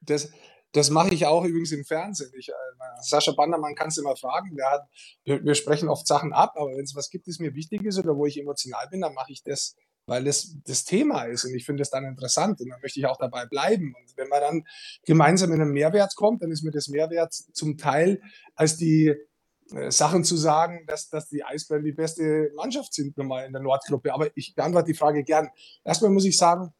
[0.00, 0.30] Das,
[0.72, 2.30] Das mache ich auch übrigens im Fernsehen.
[2.38, 2.52] Ich, äh,
[3.00, 4.56] Sascha Bandermann kann es immer fragen.
[4.70, 4.82] Hat,
[5.24, 7.98] wir, wir sprechen oft Sachen ab, aber wenn es was gibt, das mir wichtig ist
[7.98, 9.74] oder wo ich emotional bin, dann mache ich das,
[10.06, 13.06] weil das das Thema ist und ich finde es dann interessant und dann möchte ich
[13.06, 13.92] auch dabei bleiben.
[13.98, 14.64] Und wenn man dann
[15.04, 18.22] gemeinsam in einen Mehrwert kommt, dann ist mir das Mehrwert zum Teil
[18.54, 19.16] als die
[19.72, 23.62] äh, Sachen zu sagen, dass, dass die Eisbären die beste Mannschaft sind, nochmal in der
[23.62, 24.12] Nordgruppe.
[24.14, 25.48] Aber ich beantworte die Frage gern.
[25.84, 26.72] Erstmal muss ich sagen,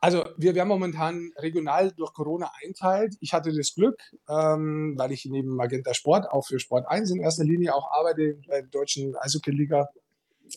[0.00, 3.16] also wir werden momentan regional durch Corona einteilt.
[3.20, 7.20] Ich hatte das Glück, ähm, weil ich neben Magenta Sport auch für Sport 1 in
[7.20, 9.88] erster Linie auch arbeite bei der deutschen Eishockey-Liga,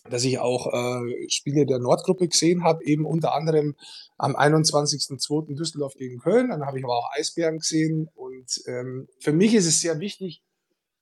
[0.10, 3.76] dass ich auch äh, Spiele der Nordgruppe gesehen habe, eben unter anderem
[4.18, 5.56] am 21.02.
[5.56, 6.50] Düsseldorf gegen Köln.
[6.50, 8.10] Dann habe ich aber auch Eisbären gesehen.
[8.14, 10.42] Und ähm, für mich ist es sehr wichtig,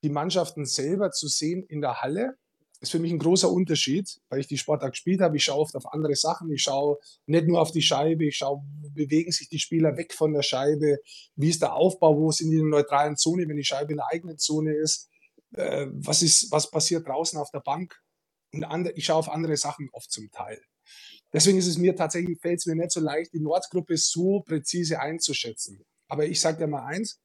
[0.04, 2.36] die Mannschaften selber zu sehen in der Halle
[2.82, 5.36] ist für mich ein großer Unterschied, weil ich die Sportart gespielt habe.
[5.36, 6.49] Ich schaue oft auf andere Sachen.
[6.52, 8.25] Ich schaue nicht nur auf die Scheibe.
[8.25, 8.62] Ich schaue,
[8.93, 10.97] bewegen sich die Spieler weg von der Scheibe?
[11.36, 12.17] Wie ist der Aufbau?
[12.17, 15.10] Wo sind die in der neutralen Zone, wenn die Scheibe in der eigenen Zone ist?
[15.54, 17.99] Äh, was ist, was passiert draußen auf der Bank?
[18.54, 20.62] Und andere, ich schaue auf andere Sachen oft zum Teil.
[21.32, 25.00] Deswegen ist es mir tatsächlich, fällt es mir nicht so leicht, die Nordgruppe so präzise
[25.00, 25.86] einzuschätzen.
[26.08, 27.20] Aber ich sage dir mal eins,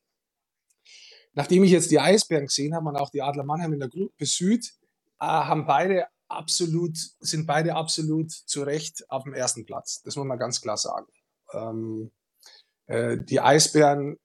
[1.33, 4.27] nachdem ich jetzt die Eisbären gesehen habe und auch die Adler Mannheim in der Gruppe
[4.27, 4.75] Süd,
[5.21, 10.03] äh, haben beide absolut, sind beide absolut zu Recht auf dem ersten Platz.
[10.03, 11.07] Das muss man ganz klar sagen.
[11.53, 12.11] Ähm,
[12.87, 14.19] äh, die Eisbären,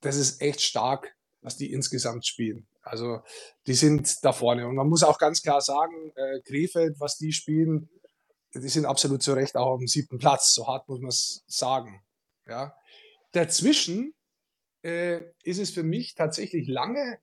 [0.00, 2.66] das ist echt stark, was die insgesamt spielen.
[2.82, 3.20] Also
[3.66, 4.66] die sind da vorne.
[4.66, 7.88] Und man muss auch ganz klar sagen, äh, Krefeld, was die spielen,
[8.54, 10.54] die sind absolut zu Recht auch auf dem siebten Platz.
[10.54, 12.02] So hart muss man es sagen.
[12.46, 12.74] Ja.
[13.32, 14.14] Dazwischen
[14.82, 17.18] äh, ist es für mich tatsächlich lange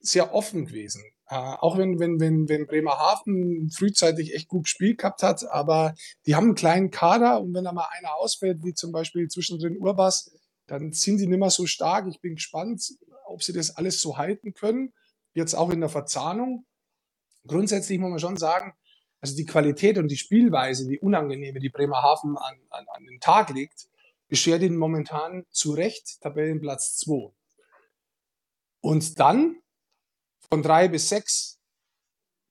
[0.00, 1.02] sehr offen gewesen.
[1.28, 5.94] Äh, auch wenn, wenn, wenn, wenn Bremerhaven frühzeitig echt gut gespielt gehabt hat, aber
[6.26, 9.78] die haben einen kleinen Kader und wenn da mal einer ausfällt, wie zum Beispiel zwischendrin
[9.78, 10.30] Urbas,
[10.66, 12.06] dann sind die nicht mehr so stark.
[12.08, 12.92] Ich bin gespannt,
[13.36, 14.94] ob sie das alles so halten können.
[15.34, 16.64] Jetzt auch in der Verzahnung.
[17.46, 18.72] Grundsätzlich muss man schon sagen,
[19.20, 23.50] also die Qualität und die Spielweise, die unangenehme, die Bremerhaven an, an, an den Tag
[23.50, 23.88] legt,
[24.28, 27.30] beschert ihnen momentan zu Recht Tabellenplatz 2.
[28.80, 29.58] Und dann
[30.48, 31.58] von drei bis sechs,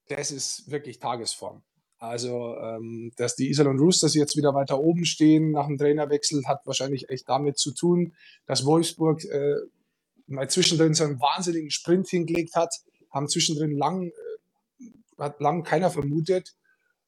[0.08, 1.64] das ist wirklich Tagesform.
[1.98, 6.62] Also, ähm, dass die Iserlohn Roosters jetzt wieder weiter oben stehen nach dem Trainerwechsel, hat
[6.66, 8.14] wahrscheinlich echt damit zu tun,
[8.46, 9.56] dass Wolfsburg äh,
[10.28, 12.74] mal zwischendrin so einen wahnsinnigen Sprint hingelegt hat,
[13.12, 14.86] haben zwischendrin lang, äh,
[15.18, 16.56] hat lang keiner vermutet.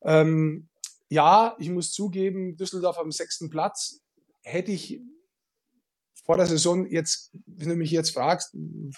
[0.02, 0.68] Ähm,
[1.10, 4.02] ja, ich muss zugeben, Düsseldorf am sechsten Platz
[4.42, 5.02] hätte ich
[6.26, 8.92] vor der Saison jetzt, wenn du mich jetzt fragst, wenn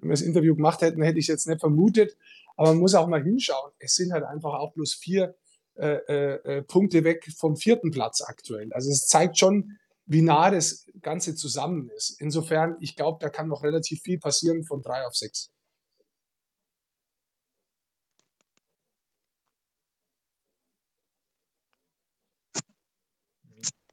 [0.00, 2.16] wir das Interview gemacht hätten, hätte ich es jetzt nicht vermutet.
[2.56, 3.72] Aber man muss auch mal hinschauen.
[3.78, 5.34] Es sind halt einfach auch bloß vier
[5.76, 8.72] äh, äh, äh, Punkte weg vom vierten Platz aktuell.
[8.72, 9.78] Also es zeigt schon,
[10.10, 12.20] wie nah das Ganze zusammen ist.
[12.20, 15.52] Insofern, ich glaube, da kann noch relativ viel passieren von drei auf sechs.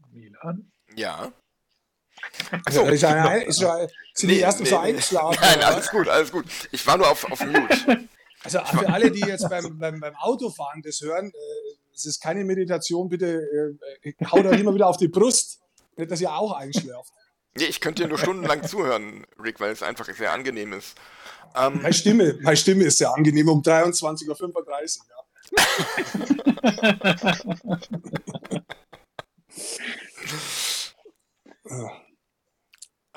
[0.10, 0.72] Milan?
[0.96, 1.32] Ja.
[2.66, 3.78] Also, ist ja, ist ja,
[4.16, 5.38] sind nee, die ersten nee, so eingeschlafen?
[5.40, 6.46] Nein, alles gut, alles gut.
[6.72, 8.10] Ich war nur auf, auf Mute.
[8.44, 12.46] Also für alle, die jetzt beim, beim, beim Autofahren das hören, äh, es ist keine
[12.46, 15.60] Meditation, bitte äh, haut euch immer wieder auf die Brust,
[15.98, 17.12] nicht, dass ihr auch einschläft.
[17.60, 20.96] Ich könnte dir nur stundenlang zuhören, Rick, weil es einfach sehr angenehm ist.
[21.56, 25.24] Ähm, meine, Stimme, meine Stimme ist sehr angenehm um 23.35 Uhr, ja.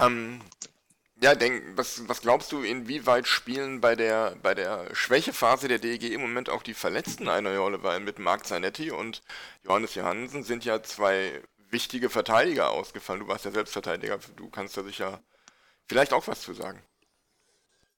[0.01, 0.41] Ähm,
[1.23, 6.05] ja, denk, was, was glaubst du, inwieweit spielen bei der, bei der Schwächephase der DEG
[6.13, 7.83] im Moment auch die Verletzten eine Rolle?
[7.83, 9.23] Weil mit Marc Zanetti und
[9.63, 13.21] Johannes Johansen sind ja zwei wichtige Verteidiger ausgefallen.
[13.21, 15.23] Du warst ja Selbstverteidiger, du kannst da sicher
[15.89, 16.83] vielleicht auch was zu sagen.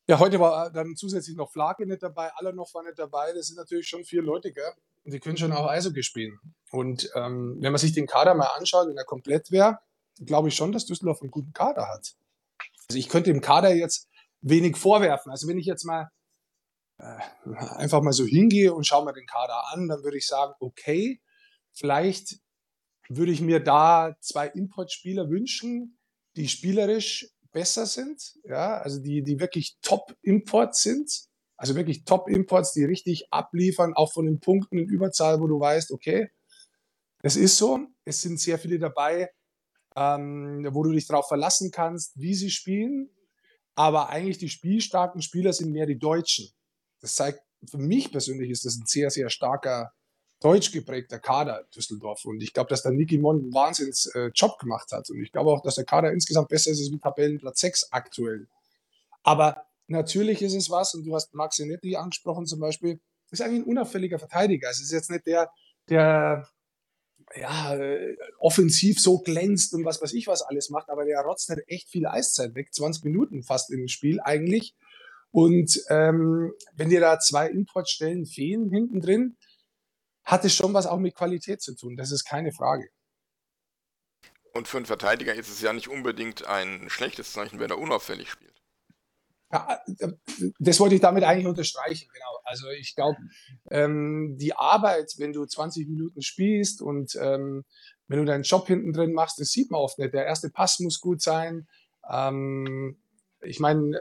[0.09, 3.33] Ja, heute war dann zusätzlich noch Flake nicht dabei, alle noch waren nicht dabei.
[3.33, 4.73] Das sind natürlich schon vier Leute, gell?
[5.05, 6.39] Und die können schon auch Eishockey spielen.
[6.71, 9.79] Und ähm, wenn man sich den Kader mal anschaut, wenn er komplett wäre,
[10.21, 12.15] glaube ich schon, dass Düsseldorf einen guten Kader hat.
[12.89, 14.09] Also ich könnte dem Kader jetzt
[14.41, 15.31] wenig vorwerfen.
[15.31, 16.11] Also wenn ich jetzt mal
[16.99, 17.19] äh,
[17.77, 21.21] einfach mal so hingehe und schaue mir den Kader an, dann würde ich sagen, okay,
[21.73, 22.39] vielleicht
[23.17, 25.99] würde ich mir da zwei Importspieler wünschen,
[26.37, 31.11] die spielerisch besser sind, ja, also die, die wirklich Top-Imports sind,
[31.57, 35.93] also wirklich Top-Imports, die richtig abliefern, auch von den Punkten in Überzahl, wo du weißt,
[35.93, 36.31] okay,
[37.23, 39.31] es ist so, es sind sehr viele dabei,
[39.95, 43.11] ähm, wo du dich darauf verlassen kannst, wie sie spielen.
[43.75, 46.51] Aber eigentlich die spielstarken Spieler sind mehr die Deutschen.
[47.01, 49.93] Das zeigt, für mich persönlich ist das ein sehr, sehr starker
[50.43, 52.25] deutsch geprägter Kader Düsseldorf.
[52.25, 55.09] Und ich glaube, dass da Niki Mon einen Wahnsinns äh, Job gemacht hat.
[55.11, 58.49] Und ich glaube auch, dass der Kader insgesamt besser ist als Tabellenplatz 6 aktuell.
[59.23, 63.01] Aber natürlich ist es was, und du hast Max Netti angesprochen zum Beispiel,
[63.31, 64.69] ist eigentlich ein unauffälliger Verteidiger.
[64.71, 65.51] Es ist jetzt nicht der,
[65.89, 66.49] der
[67.35, 71.49] ja, äh, offensiv so glänzt und was weiß ich was alles macht, aber der rotzt
[71.49, 74.75] halt echt viel Eiszeit weg, 20 Minuten fast im Spiel eigentlich.
[75.31, 79.37] Und ähm, wenn dir da zwei Importstellen fehlen hinten drin,
[80.25, 81.97] hat es schon was auch mit Qualität zu tun.
[81.97, 82.89] Das ist keine Frage.
[84.53, 88.31] Und für einen Verteidiger ist es ja nicht unbedingt ein schlechtes Zeichen, wenn er unauffällig
[88.31, 88.53] spielt.
[89.51, 89.81] Ja,
[90.59, 92.39] das wollte ich damit eigentlich unterstreichen, genau.
[92.45, 93.19] Also ich glaube,
[93.71, 97.65] ähm, die Arbeit, wenn du 20 Minuten spielst und ähm,
[98.09, 100.15] wenn du deinen Job hinten drin machst, das sieht man oft nicht.
[100.15, 101.69] Der erste Pass muss gut sein.
[102.11, 102.99] Ähm,
[103.43, 104.01] ich meine,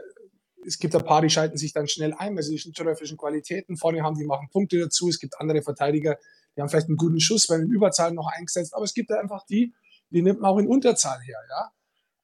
[0.66, 3.76] es gibt ein paar, die schalten sich dann schnell ein, weil sie die schnittsteuerlichen Qualitäten
[3.76, 5.08] vorne haben, die machen Punkte dazu.
[5.08, 6.18] Es gibt andere Verteidiger,
[6.56, 9.18] die haben vielleicht einen guten Schuss, werden in Überzahl noch eingesetzt, aber es gibt da
[9.18, 9.74] einfach die,
[10.10, 11.72] die nimmt man auch in Unterzahl her, ja.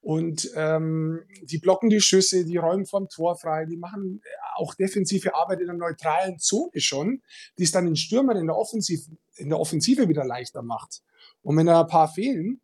[0.00, 4.22] Und ähm, die blocken die Schüsse, die räumen vom Tor frei, die machen
[4.54, 7.22] auch defensive Arbeit in der neutralen Zone schon,
[7.58, 11.02] die es dann den Stürmern in der, Offensive, in der Offensive wieder leichter macht.
[11.42, 12.60] Und wenn da ein paar fehlen,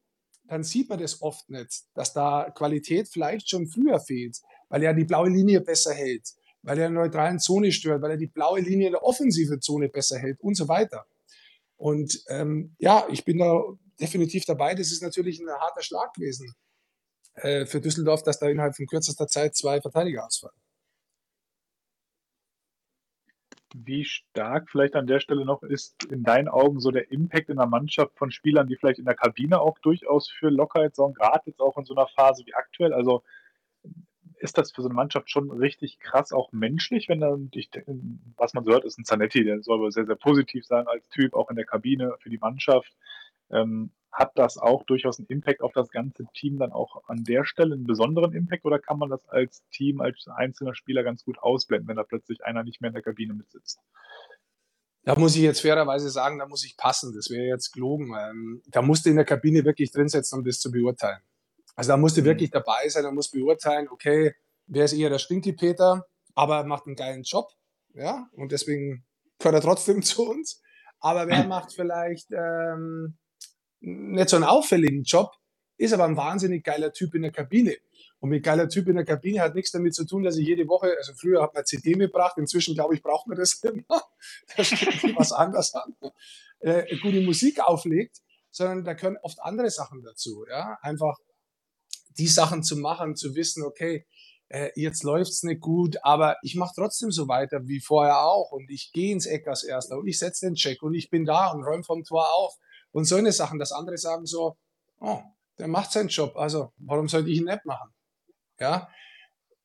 [0.47, 4.41] dann sieht man das oft nicht, dass da Qualität vielleicht schon früher fehlt,
[4.75, 6.31] weil er die blaue Linie besser hält,
[6.63, 9.61] weil er in der neutralen Zone stört, weil er die blaue Linie in der offensiven
[9.61, 11.07] Zone besser hält und so weiter.
[11.77, 13.63] Und ähm, ja, ich bin da
[14.01, 14.75] definitiv dabei.
[14.75, 16.53] Das ist natürlich ein harter Schlag gewesen
[17.35, 20.57] äh, für Düsseldorf, dass da innerhalb von kürzester Zeit zwei Verteidiger ausfallen.
[23.77, 27.59] Wie stark vielleicht an der Stelle noch ist in deinen Augen so der Impact in
[27.59, 31.45] der Mannschaft von Spielern, die vielleicht in der Kabine auch durchaus für Lockerheit sorgen, gerade
[31.47, 32.93] jetzt auch in so einer Phase wie aktuell?
[32.93, 33.23] Also
[34.45, 37.71] ist das für so eine Mannschaft schon richtig krass, auch menschlich, wenn dann, ich,
[38.37, 41.09] was man so hört, ist ein Zanetti, der soll aber sehr, sehr positiv sein als
[41.09, 42.93] Typ, auch in der Kabine für die Mannschaft.
[43.51, 47.45] Ähm, hat das auch durchaus einen Impact auf das ganze Team dann auch an der
[47.45, 51.39] Stelle, einen besonderen Impact oder kann man das als Team, als einzelner Spieler ganz gut
[51.39, 53.81] ausblenden, wenn da plötzlich einer nicht mehr in der Kabine mitsitzt?
[55.05, 57.15] Da muss ich jetzt fairerweise sagen, da muss ich passen.
[57.15, 58.15] Das wäre jetzt gelogen.
[58.17, 61.21] Ähm, da musst du in der Kabine wirklich drin sitzen, um das zu beurteilen.
[61.77, 62.27] Also da musst du mhm.
[62.27, 64.35] wirklich dabei sein und musst beurteilen, okay,
[64.67, 67.51] wer ist eher der Stinky-Peter, aber macht einen geilen Job.
[67.95, 69.05] Ja, und deswegen
[69.39, 70.63] gehört er trotzdem zu uns.
[71.01, 73.17] Aber wer macht vielleicht ähm,
[73.81, 75.33] nicht so einen auffälligen Job,
[75.77, 77.77] ist aber ein wahnsinnig geiler Typ in der Kabine.
[78.21, 80.67] Und mit geiler Typ in der Kabine hat nichts damit zu tun, dass ich jede
[80.67, 84.03] Woche, also früher hat man CD mitgebracht, inzwischen glaube ich, braucht man das immer.
[84.57, 85.95] da steht was anderes an.
[86.61, 90.47] Äh, gute Musik auflegt, sondern da können oft andere Sachen dazu.
[90.49, 90.79] Ja?
[90.81, 91.19] Einfach
[92.19, 94.07] die Sachen zu machen, zu wissen, okay,
[94.49, 98.53] äh, jetzt läuft es nicht gut, aber ich mache trotzdem so weiter wie vorher auch
[98.53, 101.25] und ich gehe ins Eck als Erster und ich setze den Check und ich bin
[101.25, 102.55] da und räume vom Tor auf
[102.93, 104.57] und so eine Sachen, dass andere sagen so,
[105.01, 105.21] oh,
[105.59, 107.91] der macht seinen Job, also warum sollte ich ihn nicht machen?
[108.61, 108.89] Ja,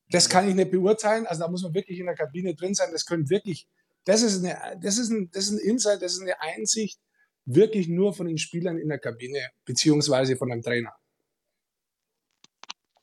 [0.08, 2.90] das kann ich nicht beurteilen, also da muss man wirklich in der Kabine drin sein,
[2.90, 3.68] das können wirklich,
[4.04, 6.98] das ist, eine, das ist, ein, das ist ein Insight, das ist eine Einsicht,
[7.44, 10.94] wirklich nur von den Spielern in der Kabine, beziehungsweise von einem Trainer.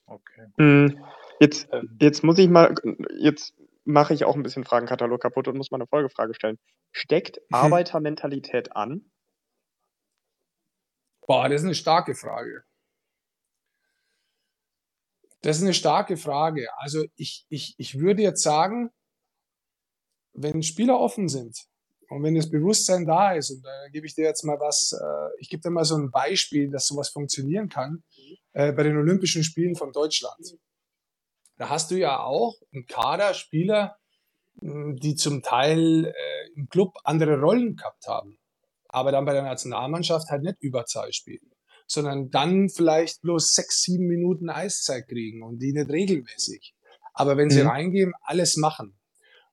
[0.08, 0.48] Okay.
[0.58, 1.06] Hm,
[1.40, 1.98] jetzt, ähm.
[2.02, 2.74] jetzt muss ich mal,
[3.20, 6.58] jetzt mache ich auch ein bisschen Fragenkatalog kaputt und muss mal eine Folgefrage stellen.
[6.92, 9.12] Steckt Arbeitermentalität an?
[11.26, 12.64] Boah, das ist eine starke Frage.
[15.42, 16.68] Das ist eine starke Frage.
[16.78, 18.92] Also ich, ich, ich würde jetzt sagen,
[20.34, 21.68] wenn Spieler offen sind
[22.10, 25.30] und wenn das Bewusstsein da ist, und da gebe ich dir jetzt mal was, äh,
[25.40, 28.04] ich gebe dir mal so ein Beispiel, dass sowas funktionieren kann,
[28.54, 30.58] äh, bei den Olympischen Spielen von Deutschland.
[31.58, 33.98] Da hast du ja auch einen Kader Spieler,
[34.60, 36.14] die zum Teil äh,
[36.56, 38.38] im Club andere Rollen gehabt haben
[38.90, 41.52] aber dann bei der Nationalmannschaft halt nicht Überzahl spielen,
[41.86, 46.74] sondern dann vielleicht bloß sechs, sieben Minuten Eiszeit kriegen und die nicht regelmäßig.
[47.14, 47.70] Aber wenn sie mhm.
[47.70, 48.98] reingehen, alles machen.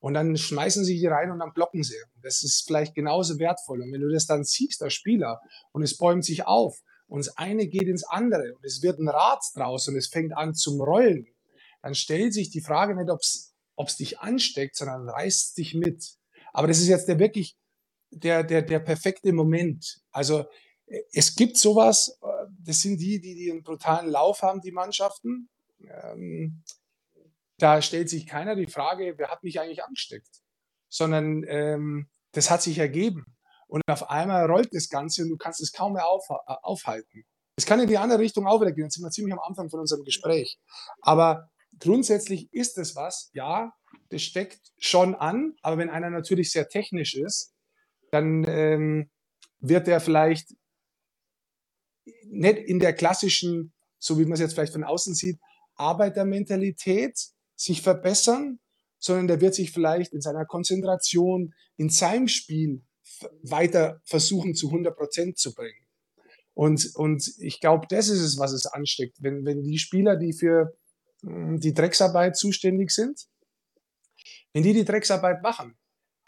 [0.04, 1.96] Und dann schmeißen sie die rein und dann blocken sie.
[2.20, 3.80] Das ist vielleicht genauso wertvoll.
[3.80, 5.40] Und wenn du das dann siehst, der Spieler,
[5.72, 9.08] und es bäumt sich auf und das eine geht ins andere und es wird ein
[9.08, 11.26] Rad draus und es fängt an zum Rollen,
[11.80, 16.18] dann stellt sich die Frage nicht, ob es dich ansteckt, sondern reißt dich mit.
[16.52, 17.56] Aber das ist jetzt der wirklich
[18.10, 20.02] der, der, der perfekte Moment.
[20.10, 20.44] Also
[20.84, 22.26] äh, es gibt sowas, äh,
[22.62, 25.48] das sind die, die, die einen brutalen Lauf haben, die Mannschaften.
[25.80, 26.62] Ähm,
[27.58, 30.42] da stellt sich keiner die Frage, wer hat mich eigentlich angesteckt,
[30.88, 33.24] sondern ähm, das hat sich ergeben.
[33.66, 37.24] Und auf einmal rollt das Ganze und du kannst es kaum mehr auf, äh, aufhalten.
[37.56, 38.84] Es kann in die andere Richtung auch wieder gehen.
[38.84, 40.58] Jetzt sind wir ziemlich am Anfang von unserem Gespräch.
[41.00, 43.72] Aber grundsätzlich ist es was, ja,
[44.10, 45.54] das steckt schon an.
[45.62, 47.54] Aber wenn einer natürlich sehr technisch ist,
[48.10, 49.10] dann ähm,
[49.60, 50.54] wird er vielleicht
[52.26, 55.38] nicht in der klassischen, so wie man es jetzt vielleicht von außen sieht,
[55.76, 58.58] Arbeitermentalität sich verbessern,
[58.98, 62.82] sondern der wird sich vielleicht in seiner Konzentration, in seinem Spiel
[63.42, 65.86] weiter versuchen zu 100 Prozent zu bringen.
[66.54, 69.18] Und, und ich glaube, das ist es, was es ansteckt.
[69.20, 70.76] Wenn, wenn die Spieler, die für
[71.22, 73.26] hm, die Drecksarbeit zuständig sind,
[74.52, 75.76] wenn die die Drecksarbeit machen,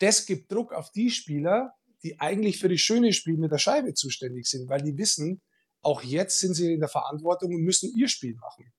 [0.01, 3.95] das gibt Druck auf die Spieler, die eigentlich für das schöne Spiel mit der Scheibe
[3.95, 5.41] zuständig sind, weil die wissen,
[5.81, 8.73] auch jetzt sind sie in der Verantwortung und müssen ihr Spiel machen.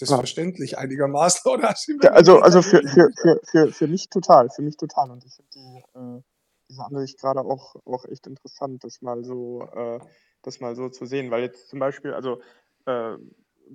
[0.00, 0.16] Ist das ja.
[0.16, 1.50] verständlich einigermaßen?
[1.52, 1.74] Oder?
[2.02, 5.10] Ja, also also für, für, für, für, für mich total, für mich total.
[5.10, 6.22] Und ich finde die, äh,
[6.70, 9.98] diese Ansicht gerade auch, auch echt interessant, das mal so, äh,
[10.42, 11.30] das mal so zu sehen.
[11.30, 12.40] Weil jetzt zum Beispiel, also
[12.86, 13.16] äh,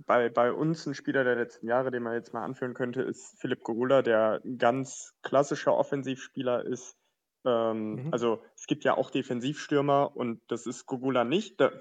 [0.08, 3.40] bei, bei uns ein Spieler der letzten Jahre, den man jetzt mal anführen könnte, ist
[3.40, 6.96] Philipp Gogula, der ein ganz klassischer Offensivspieler ist.
[7.46, 8.10] Ähm, mhm.
[8.12, 11.60] Also es gibt ja auch Defensivstürmer und das ist Gogula nicht.
[11.62, 11.74] Das,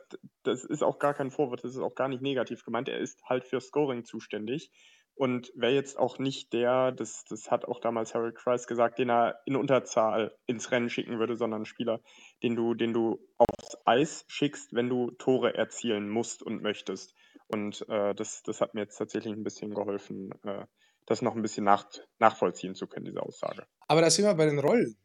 [0.43, 2.89] das ist auch gar kein Vorwurf, das ist auch gar nicht negativ gemeint.
[2.89, 4.71] Er ist halt für Scoring zuständig
[5.15, 9.11] und wäre jetzt auch nicht der, das, das hat auch damals Harold Kreis gesagt, den
[9.11, 12.01] er in Unterzahl ins Rennen schicken würde, sondern ein Spieler,
[12.43, 17.15] den du, den du aufs Eis schickst, wenn du Tore erzielen musst und möchtest.
[17.47, 20.67] Und äh, das, das hat mir jetzt tatsächlich ein bisschen geholfen, äh,
[21.07, 21.87] das noch ein bisschen nach,
[22.19, 23.67] nachvollziehen zu können, diese Aussage.
[23.87, 24.97] Aber da sind wir bei den Rollen.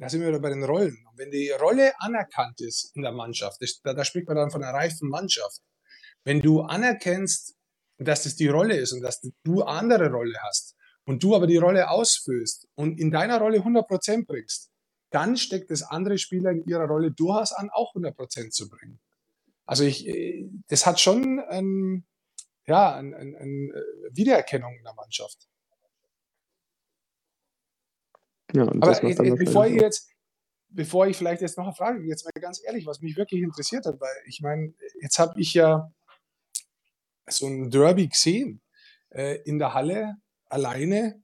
[0.00, 0.96] Da sind wir wieder bei den Rollen.
[1.10, 4.62] Und wenn die Rolle anerkannt ist in der Mannschaft, da, da spricht man dann von
[4.62, 5.60] einer reifen Mannschaft.
[6.24, 7.56] Wenn du anerkennst,
[7.98, 11.56] dass das die Rolle ist und dass du andere Rolle hast und du aber die
[11.56, 14.70] Rolle ausfüllst und in deiner Rolle 100% bringst,
[15.10, 19.00] dann steckt das andere Spieler in ihrer Rolle durchaus an, auch 100% zu bringen.
[19.66, 22.06] Also ich, äh, das hat schon ein,
[22.66, 25.48] ja, eine ein, ein äh, Wiedererkennung in der Mannschaft.
[28.52, 30.10] Ja, Aber jetzt, bevor ich jetzt,
[30.70, 33.86] bevor ich vielleicht jetzt noch eine Frage, jetzt mal ganz ehrlich, was mich wirklich interessiert
[33.86, 35.90] hat, weil ich meine, jetzt habe ich ja
[37.28, 38.62] so ein Derby gesehen
[39.10, 40.16] äh, in der Halle
[40.48, 41.22] alleine.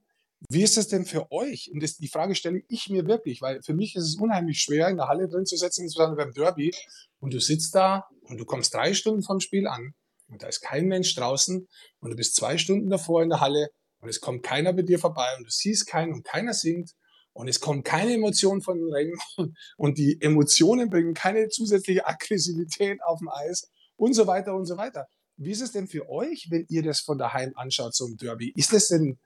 [0.49, 1.71] Wie ist es denn für euch?
[1.73, 4.89] Und das, die Frage stelle ich mir wirklich, weil für mich ist es unheimlich schwer,
[4.89, 6.71] in der Halle drin zu sitzen, insbesondere beim Derby.
[7.19, 9.95] Und du sitzt da und du kommst drei Stunden vom Spiel an
[10.27, 11.67] und da ist kein Mensch draußen
[11.99, 14.99] und du bist zwei Stunden davor in der Halle und es kommt keiner bei dir
[14.99, 16.91] vorbei und du siehst keinen und keiner singt
[17.35, 19.19] und es kommt keine Emotion von den Rängen
[19.77, 24.77] und die Emotionen bringen keine zusätzliche Aggressivität auf dem Eis und so weiter und so
[24.77, 25.07] weiter.
[25.35, 28.53] Wie ist es denn für euch, wenn ihr das von daheim anschaut, so ein Derby?
[28.55, 29.19] Ist das denn,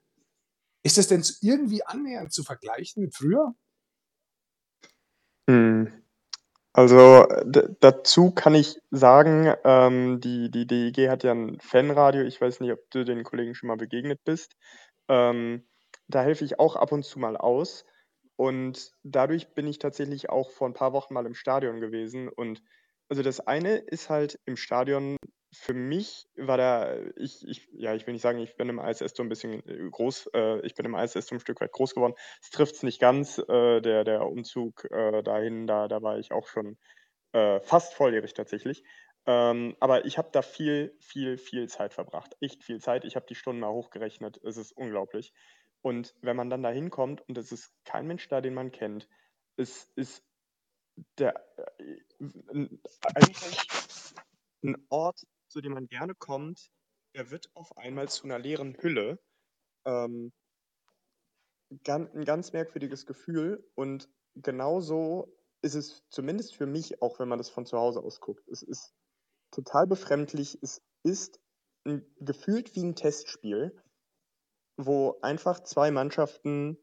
[0.81, 3.53] ist das denn irgendwie annähernd zu vergleichen mit früher?
[5.47, 5.93] Hm.
[6.73, 7.27] Also
[7.79, 12.23] dazu kann ich sagen, ähm, die, die DEG hat ja ein Fanradio.
[12.23, 14.55] Ich weiß nicht, ob du den Kollegen schon mal begegnet bist.
[15.07, 15.67] Ähm,
[16.07, 17.85] da helfe ich auch ab und zu mal aus.
[18.39, 22.29] Und dadurch bin ich tatsächlich auch vor ein paar Wochen mal im Stadion gewesen.
[22.29, 22.63] Und
[23.09, 25.17] also das eine ist halt im Stadion,
[25.53, 29.13] für mich war da, ich, ich, ja, ich will nicht sagen, ich bin im ISS
[29.17, 31.93] so ein bisschen äh, groß, äh, ich bin im ISS so ein Stück weit groß
[31.93, 32.13] geworden.
[32.41, 36.31] Es trifft es nicht ganz, äh, der, der Umzug äh, dahin, da, da war ich
[36.31, 36.77] auch schon
[37.33, 38.83] äh, fast volljährig tatsächlich.
[39.25, 42.37] Ähm, aber ich habe da viel, viel, viel Zeit verbracht.
[42.39, 43.03] Echt viel Zeit.
[43.03, 44.39] Ich habe die Stunden mal hochgerechnet.
[44.45, 45.33] Es ist unglaublich.
[45.81, 49.07] Und wenn man dann da hinkommt und es ist kein Mensch da, den man kennt,
[49.55, 50.23] es ist
[51.17, 51.35] der,
[51.77, 51.99] äh,
[53.15, 53.67] eigentlich
[54.63, 56.69] ein Ort, zu dem man gerne kommt,
[57.15, 59.19] der wird auf einmal zu einer leeren Hülle.
[59.85, 60.31] Ähm,
[61.69, 63.69] ein ganz merkwürdiges Gefühl.
[63.75, 68.19] Und genauso ist es zumindest für mich, auch wenn man das von zu Hause aus
[68.19, 68.93] guckt, es ist
[69.51, 71.39] total befremdlich, es ist
[71.85, 73.81] ein, gefühlt wie ein Testspiel
[74.85, 76.77] wo einfach zwei Mannschaften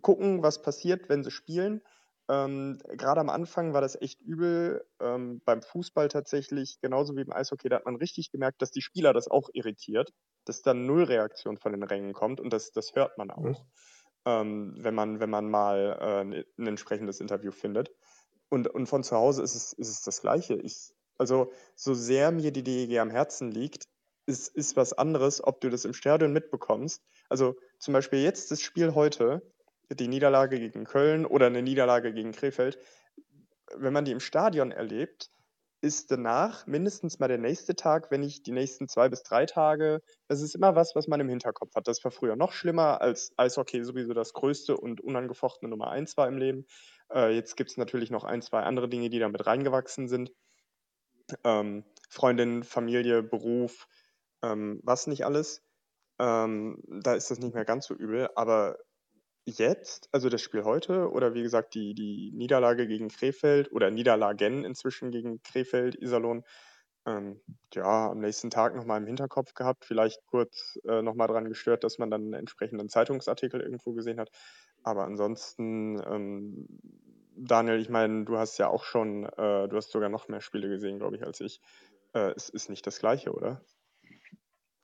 [0.00, 1.82] gucken, was passiert, wenn sie spielen.
[2.28, 4.86] Ähm, Gerade am Anfang war das echt übel.
[5.00, 8.82] Ähm, beim Fußball tatsächlich, genauso wie im Eishockey, da hat man richtig gemerkt, dass die
[8.82, 10.12] Spieler das auch irritiert,
[10.44, 13.56] dass dann Nullreaktion von den Rängen kommt und das, das hört man auch, mhm.
[14.24, 17.90] ähm, wenn, man, wenn man mal äh, ein entsprechendes Interview findet.
[18.48, 20.54] Und, und von zu Hause ist es, ist es das Gleiche.
[20.54, 23.88] Ich, also, so sehr mir die DEG am Herzen liegt,
[24.26, 27.02] ist, ist was anderes, ob du das im Stadion mitbekommst.
[27.28, 29.42] Also zum Beispiel jetzt das Spiel heute,
[29.90, 32.78] die Niederlage gegen Köln oder eine Niederlage gegen Krefeld,
[33.76, 35.30] wenn man die im Stadion erlebt,
[35.82, 40.00] ist danach mindestens mal der nächste Tag, wenn nicht die nächsten zwei bis drei Tage.
[40.28, 41.88] Das ist immer was, was man im Hinterkopf hat.
[41.88, 46.28] Das war früher noch schlimmer, als Eishockey sowieso das größte und unangefochtene Nummer eins war
[46.28, 46.66] im Leben.
[47.12, 50.30] Äh, jetzt gibt es natürlich noch ein, zwei andere Dinge, die damit reingewachsen sind.
[51.42, 53.88] Ähm, Freundin, Familie, Beruf,
[54.42, 55.62] ähm, was nicht alles.
[56.18, 58.78] Ähm, da ist das nicht mehr ganz so übel, aber
[59.44, 64.64] jetzt, also das Spiel heute oder wie gesagt die, die Niederlage gegen Krefeld oder Niederlagen
[64.64, 66.44] inzwischen gegen Krefeld, Iserlohn,
[67.06, 67.40] ähm,
[67.74, 71.98] ja, am nächsten Tag nochmal im Hinterkopf gehabt, vielleicht kurz äh, nochmal dran gestört, dass
[71.98, 74.30] man dann einen entsprechenden Zeitungsartikel irgendwo gesehen hat.
[74.84, 76.68] Aber ansonsten, ähm,
[77.34, 80.68] Daniel, ich meine, du hast ja auch schon, äh, du hast sogar noch mehr Spiele
[80.68, 81.60] gesehen, glaube ich, als ich.
[82.12, 83.60] Äh, es ist nicht das Gleiche, oder?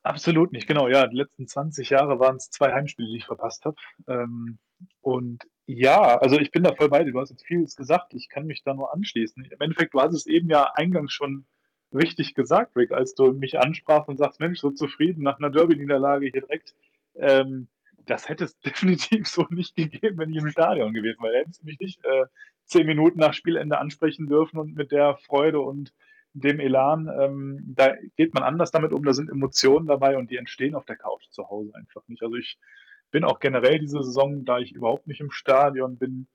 [0.03, 0.87] Absolut nicht, genau.
[0.87, 3.75] Ja, die letzten 20 Jahre waren es zwei Heimspiele, die ich verpasst habe.
[4.07, 4.57] Ähm,
[5.01, 7.11] und ja, also ich bin da voll bei dir.
[7.11, 8.13] Du hast jetzt vieles gesagt.
[8.13, 9.43] Ich kann mich da nur anschließen.
[9.43, 11.45] Im Endeffekt, du hast es eben ja eingangs schon
[11.93, 16.27] richtig gesagt, Rick, als du mich ansprachst und sagst, Mensch, so zufrieden nach einer Derby-Niederlage
[16.27, 16.75] hier direkt.
[17.15, 17.67] Ähm,
[18.05, 21.39] das hätte es definitiv so nicht gegeben, wenn ich im Stadion gewesen wäre.
[21.39, 22.25] Hättest du mich nicht äh,
[22.65, 25.93] zehn Minuten nach Spielende ansprechen dürfen und mit der Freude und
[26.39, 30.37] dem Elan, ähm, da geht man anders damit um, da sind Emotionen dabei und die
[30.37, 32.23] entstehen auf der Couch zu Hause einfach nicht.
[32.23, 32.57] Also ich
[33.11, 36.27] bin auch generell diese Saison, da ich überhaupt nicht im Stadion bin,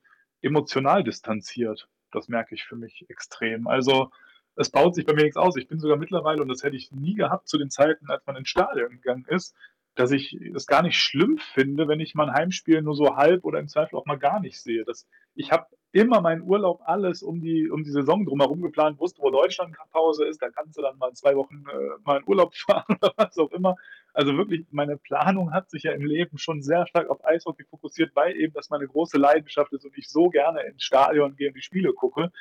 [0.43, 1.89] emotional distanziert.
[2.11, 3.67] Das merke ich für mich extrem.
[3.67, 4.11] Also
[4.57, 5.57] es baut sich bei mir nichts aus.
[5.57, 8.37] Ich bin sogar mittlerweile, und das hätte ich nie gehabt zu den Zeiten, als man
[8.37, 9.55] ins Stadion gegangen ist,
[9.95, 13.45] dass ich es gar nicht schlimm finde, wenn ich mal ein Heimspiel nur so halb
[13.45, 14.85] oder im Zweifel auch mal gar nicht sehe.
[14.85, 19.23] Das, ich habe immer meinen Urlaub alles um die, um die Saison drumherum geplant, wusste,
[19.23, 22.53] wo Deutschland Pause ist, da kannst du dann mal zwei Wochen äh, mal in Urlaub
[22.57, 23.77] fahren oder was auch immer.
[24.13, 28.11] Also wirklich, meine Planung hat sich ja im Leben schon sehr stark auf Eishockey fokussiert,
[28.15, 31.55] weil eben das meine große Leidenschaft ist und ich so gerne ins Stadion gehe und
[31.57, 32.33] die Spiele gucke.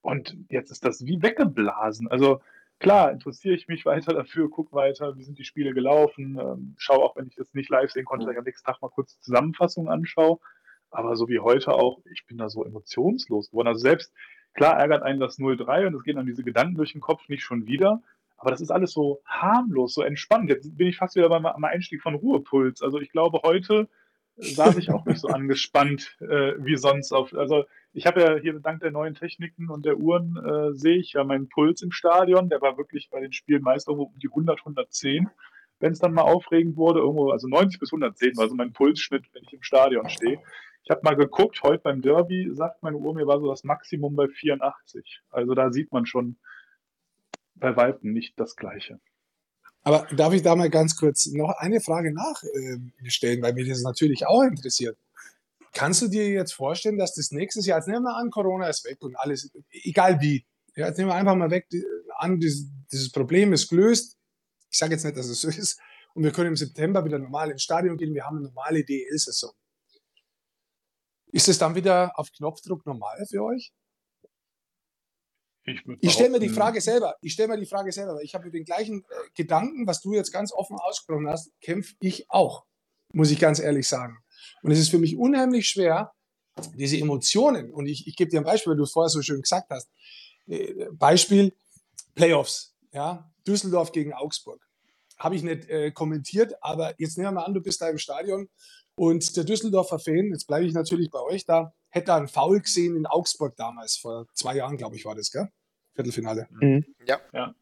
[0.00, 2.08] Und jetzt ist das wie weggeblasen.
[2.08, 2.40] Also
[2.78, 7.04] klar, interessiere ich mich weiter dafür, gucke weiter, wie sind die Spiele gelaufen, ähm, schaue
[7.04, 9.88] auch, wenn ich das nicht live sehen konnte, ich am nächsten Tag mal kurz Zusammenfassung
[9.88, 10.38] anschaue.
[10.90, 13.68] Aber so wie heute auch, ich bin da so emotionslos geworden.
[13.68, 14.12] Also selbst,
[14.54, 17.42] klar ärgert einen das 0-3 und es gehen dann diese Gedanken durch den Kopf nicht
[17.42, 18.02] schon wieder.
[18.38, 20.48] Aber das ist alles so harmlos, so entspannt.
[20.48, 22.82] Jetzt bin ich fast wieder beim, beim Einstieg von Ruhepuls.
[22.82, 23.88] Also ich glaube, heute
[24.38, 27.34] saß ich auch nicht so angespannt äh, wie sonst auf.
[27.34, 31.14] Also ich habe ja hier dank der neuen Techniken und der Uhren äh, sehe ich
[31.14, 32.48] ja meinen Puls im Stadion.
[32.48, 35.28] Der war wirklich bei den Spielen meist irgendwo um die 100, 110.
[35.80, 39.24] Wenn es dann mal aufregend wurde, irgendwo, also 90 bis 110 war so mein Pulsschnitt,
[39.32, 40.40] wenn ich im Stadion stehe.
[40.84, 44.16] Ich habe mal geguckt, heute beim Derby sagt meine Uhr, mir war so das Maximum
[44.16, 45.22] bei 84.
[45.30, 46.36] Also da sieht man schon
[47.54, 49.00] bei Weitem nicht das Gleiche.
[49.82, 53.82] Aber darf ich da mal ganz kurz noch eine Frage nachstellen, äh, weil mich das
[53.82, 54.98] natürlich auch interessiert.
[55.72, 58.84] Kannst du dir jetzt vorstellen, dass das nächstes Jahr, jetzt nehmen wir an, Corona ist
[58.84, 61.68] weg und alles, egal wie, ja, jetzt nehmen wir einfach mal weg
[62.16, 64.16] an, dieses, dieses Problem ist gelöst.
[64.70, 65.80] Ich sage jetzt nicht, dass es so ist.
[66.14, 68.14] Und wir können im September wieder normal ins Stadion gehen.
[68.14, 69.52] Wir haben eine normale DL-Saison.
[71.30, 73.72] Ist es dann wieder auf Knopfdruck normal für euch?
[75.68, 77.16] Ich, ich stelle mir die Frage selber.
[77.20, 80.32] Ich stelle mir die Frage selber, ich habe den gleichen äh, Gedanken, was du jetzt
[80.32, 82.64] ganz offen ausgesprochen hast, kämpfe ich auch,
[83.12, 84.18] muss ich ganz ehrlich sagen.
[84.62, 86.12] Und es ist für mich unheimlich schwer,
[86.74, 89.42] diese Emotionen, und ich, ich gebe dir ein Beispiel, weil du es vorher so schön
[89.42, 89.90] gesagt hast.
[90.46, 91.54] Äh, Beispiel
[92.14, 94.60] Playoffs, ja, Düsseldorf gegen Augsburg.
[95.18, 97.98] Habe ich nicht äh, kommentiert, aber jetzt nehmen wir mal an, du bist da im
[97.98, 98.48] Stadion
[98.96, 102.96] und der Düsseldorfer Fan, jetzt bleibe ich natürlich bei euch da, hätte einen Foul gesehen
[102.96, 105.48] in Augsburg damals, vor zwei Jahren, glaube ich, war das, gell?
[105.98, 106.46] Viertelfinale.
[106.60, 106.84] Mhm.
[107.06, 107.20] Ja.
[107.32, 107.54] ja.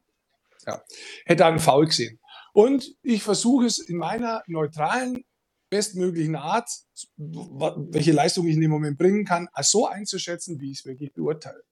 [0.67, 0.83] ja.
[1.25, 2.21] Hätte einen Foul gesehen.
[2.53, 5.25] Und ich versuche es in meiner neutralen,
[5.71, 6.69] bestmöglichen Art,
[7.17, 11.13] welche Leistung ich in dem Moment bringen kann, als so einzuschätzen, wie ich es wirklich
[11.15, 11.63] beurteile.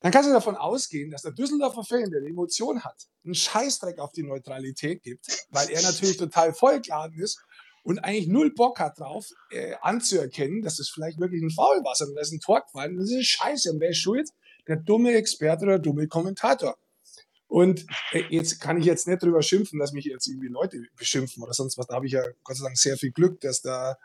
[0.00, 3.98] Dann kannst du davon ausgehen, dass der Düsseldorfer Fan, der eine Emotion hat, einen Scheißdreck
[3.98, 7.38] auf die Neutralität gibt, weil er natürlich total vollgeladen ist
[7.82, 11.94] und eigentlich null Bock hat drauf, äh, anzuerkennen, dass das vielleicht wirklich ein Foul war,
[11.94, 12.98] sondern das ist ein Tor gefallen.
[12.98, 13.72] Das ist scheiße.
[13.72, 14.28] Und wer ist schuld?
[14.68, 16.76] Der dumme Experte oder dumme Kommentator.
[17.46, 21.42] Und äh, jetzt kann ich jetzt nicht drüber schimpfen, dass mich jetzt irgendwie Leute beschimpfen
[21.42, 21.86] oder sonst was.
[21.86, 23.96] Da habe ich ja Gott sei Dank sehr viel Glück, dass da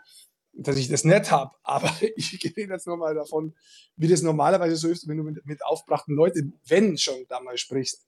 [0.58, 1.54] dass ich das nicht habe.
[1.64, 3.54] Aber ich rede jetzt nochmal davon,
[3.98, 7.58] wie das normalerweise so ist, wenn du mit, mit aufbrachten Leuten, wenn schon da mal
[7.58, 8.06] sprichst.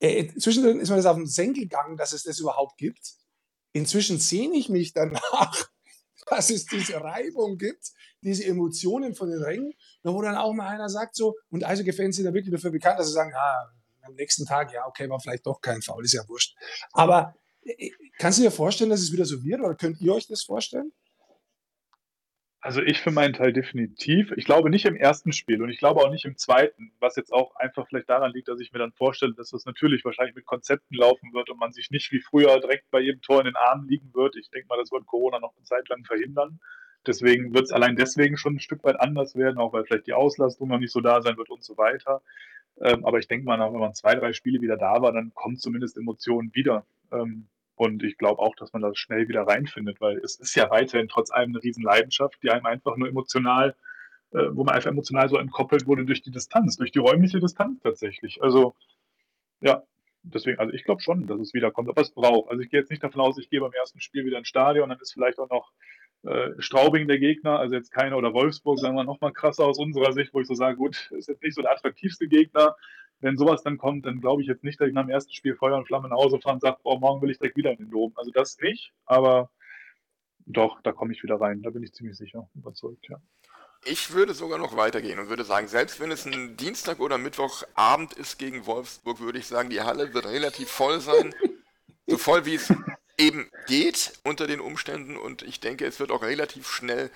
[0.00, 3.14] Äh, zwischendrin ist mir das auf den Senkel gegangen, dass es das überhaupt gibt.
[3.76, 5.68] Inzwischen sehne ich mich danach,
[6.30, 10.88] dass es diese Reibung gibt, diese Emotionen von den Rängen, wo dann auch mal einer
[10.88, 13.70] sagt so, und Eishockey-Fans sind ja wirklich dafür bekannt, dass sie sagen, ah,
[14.00, 16.56] am nächsten Tag, ja, okay, war vielleicht doch kein Foul, ist ja wurscht.
[16.92, 20.26] Aber äh, kannst du dir vorstellen, dass es wieder so wird, oder könnt ihr euch
[20.26, 20.92] das vorstellen?
[22.60, 24.32] Also ich für meinen Teil definitiv.
[24.36, 27.32] Ich glaube nicht im ersten Spiel und ich glaube auch nicht im zweiten, was jetzt
[27.32, 30.46] auch einfach vielleicht daran liegt, dass ich mir dann vorstelle, dass das natürlich wahrscheinlich mit
[30.46, 33.56] Konzepten laufen wird und man sich nicht wie früher direkt bei jedem Tor in den
[33.56, 34.36] Armen liegen wird.
[34.36, 36.58] Ich denke mal, das wird Corona noch eine Zeit lang verhindern.
[37.06, 40.12] Deswegen wird es allein deswegen schon ein Stück weit anders werden, auch weil vielleicht die
[40.12, 42.20] Auslastung noch nicht so da sein wird und so weiter.
[42.80, 45.56] Ähm, aber ich denke mal, wenn man zwei, drei Spiele wieder da war, dann kommen
[45.56, 46.84] zumindest Emotionen wieder.
[47.12, 47.46] Ähm,
[47.76, 51.08] Und ich glaube auch, dass man da schnell wieder reinfindet, weil es ist ja weiterhin
[51.08, 53.76] trotz allem eine Riesenleidenschaft, die einem einfach nur emotional,
[54.32, 57.80] äh, wo man einfach emotional so entkoppelt wurde durch die Distanz, durch die räumliche Distanz
[57.82, 58.42] tatsächlich.
[58.42, 58.74] Also,
[59.60, 59.82] ja,
[60.22, 62.50] deswegen, also ich glaube schon, dass es wiederkommt, aber es braucht.
[62.50, 64.88] Also ich gehe jetzt nicht davon aus, ich gehe beim ersten Spiel wieder ins Stadion,
[64.88, 65.70] dann ist vielleicht auch noch
[66.24, 69.78] äh, Straubing der Gegner, also jetzt keiner oder Wolfsburg, sagen wir noch mal krasser aus
[69.78, 72.76] unserer Sicht, wo ich so sage, gut, ist jetzt nicht so der attraktivste Gegner,
[73.20, 75.56] wenn sowas dann kommt, dann glaube ich jetzt nicht, dass ich nach dem ersten Spiel
[75.56, 77.78] Feuer und Flamme nach Hause fahre und sage, oh, morgen will ich direkt wieder in
[77.78, 78.12] den Dom.
[78.16, 79.50] Also das nicht, aber
[80.46, 83.18] doch, da komme ich wieder rein, da bin ich ziemlich sicher, überzeugt, ja.
[83.84, 88.14] Ich würde sogar noch weitergehen und würde sagen, selbst wenn es ein Dienstag oder Mittwochabend
[88.14, 91.34] ist gegen Wolfsburg, würde ich sagen, die Halle wird relativ voll sein.
[92.06, 92.72] so voll wie es
[93.18, 97.10] eben geht unter den Umständen und ich denke, es wird auch relativ schnell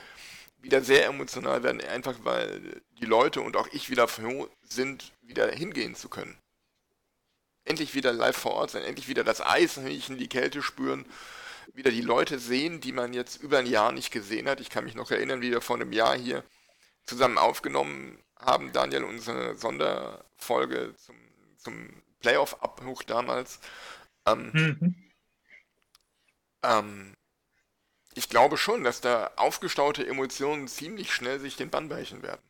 [0.62, 5.50] wieder sehr emotional werden, einfach weil die Leute und auch ich wieder froh sind, wieder
[5.50, 6.36] hingehen zu können.
[7.64, 11.06] Endlich wieder live vor Ort sein, endlich wieder das Eis riechen, die Kälte spüren,
[11.72, 14.60] wieder die Leute sehen, die man jetzt über ein Jahr nicht gesehen hat.
[14.60, 16.42] Ich kann mich noch erinnern, wie wir vor einem Jahr hier
[17.04, 21.16] zusammen aufgenommen haben, Daniel, unsere Sonderfolge zum,
[21.58, 23.60] zum Playoff-Abbruch damals.
[24.26, 25.09] Ähm, mhm.
[26.62, 27.14] Ähm,
[28.14, 32.42] ich glaube schon, dass da aufgestaute Emotionen ziemlich schnell sich den Bann weichen werden.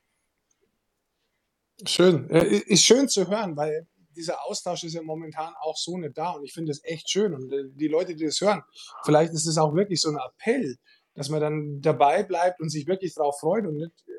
[1.87, 2.29] Schön.
[2.31, 3.87] Äh, ist schön zu hören, weil
[4.17, 7.35] dieser Austausch ist ja momentan auch so nicht da und ich finde es echt schön.
[7.35, 8.63] Und äh, die Leute, die das hören,
[9.05, 10.77] vielleicht ist es auch wirklich so ein Appell,
[11.15, 14.13] dass man dann dabei bleibt und sich wirklich darauf freut und nicht äh,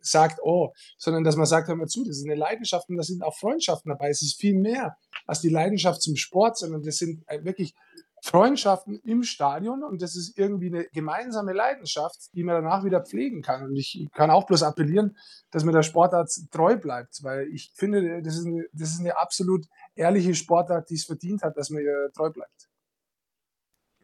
[0.00, 3.02] sagt, oh, sondern dass man sagt, hör mal zu, das ist eine Leidenschaft und da
[3.02, 4.08] sind auch Freundschaften dabei.
[4.10, 7.74] Es ist viel mehr als die Leidenschaft zum Sport, sondern das sind wirklich
[8.22, 13.42] Freundschaften im Stadion und das ist irgendwie eine gemeinsame Leidenschaft, die man danach wieder pflegen
[13.42, 13.64] kann.
[13.64, 15.16] Und ich kann auch bloß appellieren,
[15.50, 19.16] dass man der Sportart treu bleibt, weil ich finde, das ist eine, das ist eine
[19.18, 22.68] absolut ehrliche Sportart, die es verdient hat, dass man ihr treu bleibt.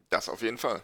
[0.08, 0.80] Das auf jeden Fall.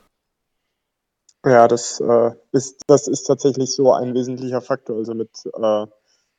[1.45, 4.97] Ja, das, äh, ist, das ist tatsächlich so ein wesentlicher Faktor.
[4.97, 5.87] Also mit, äh,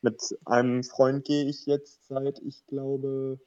[0.00, 3.38] mit einem Freund gehe ich jetzt seit, ich glaube,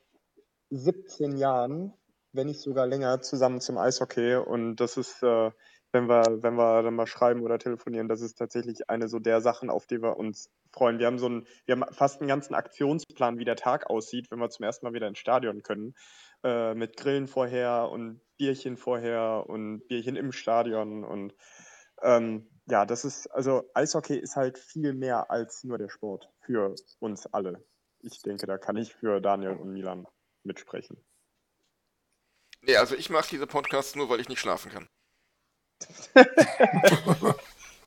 [0.70, 1.94] 17 Jahren
[2.38, 4.36] wenn nicht sogar länger, zusammen zum Eishockey.
[4.36, 5.52] Und das ist, äh,
[5.92, 9.42] wenn wir, wenn wir dann mal schreiben oder telefonieren, das ist tatsächlich eine so der
[9.42, 11.00] Sachen, auf die wir uns freuen.
[11.00, 14.40] Wir haben so einen, wir haben fast einen ganzen Aktionsplan, wie der Tag aussieht, wenn
[14.40, 15.96] wir zum ersten Mal wieder ins Stadion können.
[16.44, 21.04] Äh, mit Grillen vorher und Bierchen vorher und Bierchen im Stadion.
[21.04, 21.34] Und
[22.04, 26.76] ähm, ja, das ist, also Eishockey ist halt viel mehr als nur der Sport für
[27.00, 27.66] uns alle.
[28.02, 30.06] Ich denke, da kann ich für Daniel und Milan
[30.44, 31.04] mitsprechen.
[32.68, 34.90] Nee, also ich mache diese Podcasts nur, weil ich nicht schlafen kann.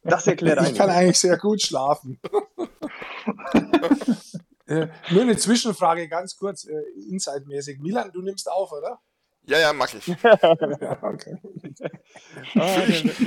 [0.02, 0.72] das erklärt eigentlich.
[0.72, 2.18] Ich kann eigentlich sehr gut schlafen.
[4.66, 7.80] äh, nur eine Zwischenfrage, ganz kurz, äh, inside-mäßig.
[7.80, 8.98] Milan, du nimmst auf, oder?
[9.42, 10.06] Ja, ja, mach ich.
[10.22, 11.36] ja, okay.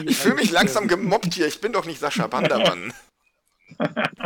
[0.05, 1.45] ich fühle mich langsam gemobbt hier.
[1.45, 2.91] Ich bin doch nicht Sascha Bandermann.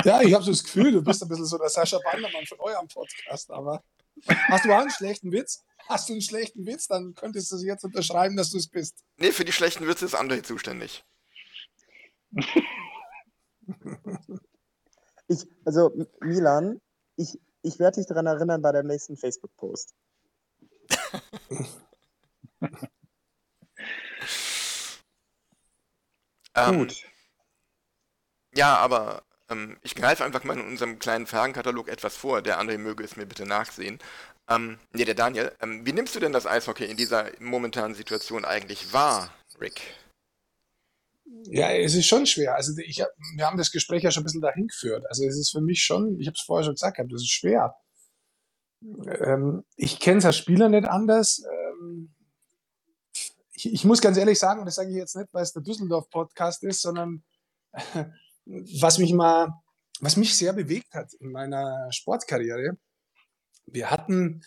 [0.05, 2.59] Ja, ich habe so das Gefühl, du bist ein bisschen so der Sascha Bandermann von
[2.59, 3.84] eurem Podcast, aber
[4.26, 5.63] hast du auch einen schlechten Witz?
[5.88, 9.03] Hast du einen schlechten Witz, dann könntest du jetzt unterschreiben, dass du es bist.
[9.18, 11.05] Nee, für die schlechten Witze ist André zuständig.
[15.28, 16.82] ich, also, Milan,
[17.15, 19.93] ich, ich werde dich daran erinnern bei deinem nächsten Facebook-Post.
[26.55, 27.03] ähm, Gut.
[28.55, 32.41] Ja, aber ähm, ich greife einfach mal in unserem kleinen Fragenkatalog etwas vor.
[32.41, 34.00] Der André möge es mir bitte nachsehen.
[34.50, 38.45] Ähm, nee, der Daniel, ähm, wie nimmst du denn das Eishockey in dieser momentanen Situation
[38.45, 39.82] eigentlich wahr, Rick?
[41.43, 42.56] Ja, es ist schon schwer.
[42.56, 43.04] Also ich
[43.36, 45.06] wir haben das Gespräch ja schon ein bisschen dahin geführt.
[45.10, 47.76] Also es ist für mich schon, ich habe es vorher schon gesagt, das ist schwer.
[48.82, 51.43] Ähm, ich kenne es als Spieler nicht anders.
[51.52, 52.14] Ähm,
[53.52, 55.64] ich, ich, muss ganz ehrlich sagen, und das sage ich jetzt nicht, weil es der
[55.64, 57.24] Düsseldorf-Podcast ist, sondern
[58.82, 59.50] was mich mal,
[60.00, 62.78] was mich sehr bewegt hat in meiner Sportkarriere,
[63.70, 64.43] wir hatten,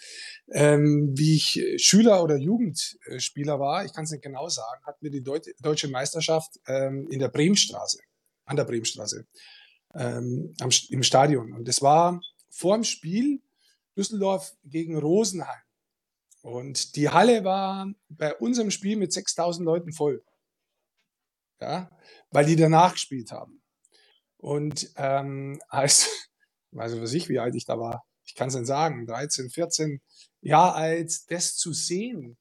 [0.50, 5.10] ähm, wie ich Schüler oder Jugendspieler war, ich kann es nicht genau sagen, hatten wir
[5.10, 7.98] die Deut deutsche Meisterschaft ähm, in der Bremenstraße,
[8.46, 9.26] an der Bremenstraße,
[9.94, 11.52] ähm, am, im Stadion.
[11.52, 13.42] Und das war vor dem Spiel
[13.96, 15.60] Düsseldorf gegen Rosenheim.
[16.42, 20.24] Und die Halle war bei unserem Spiel mit 6000 Leuten voll.
[21.60, 21.90] Ja,
[22.30, 23.59] weil die danach gespielt haben.
[24.40, 26.08] Und ähm, als,
[26.72, 29.50] weiß ich was ich, wie alt ich da war, ich kann es nicht sagen, 13,
[29.50, 30.00] 14
[30.40, 32.38] Jahre alt, das zu sehen,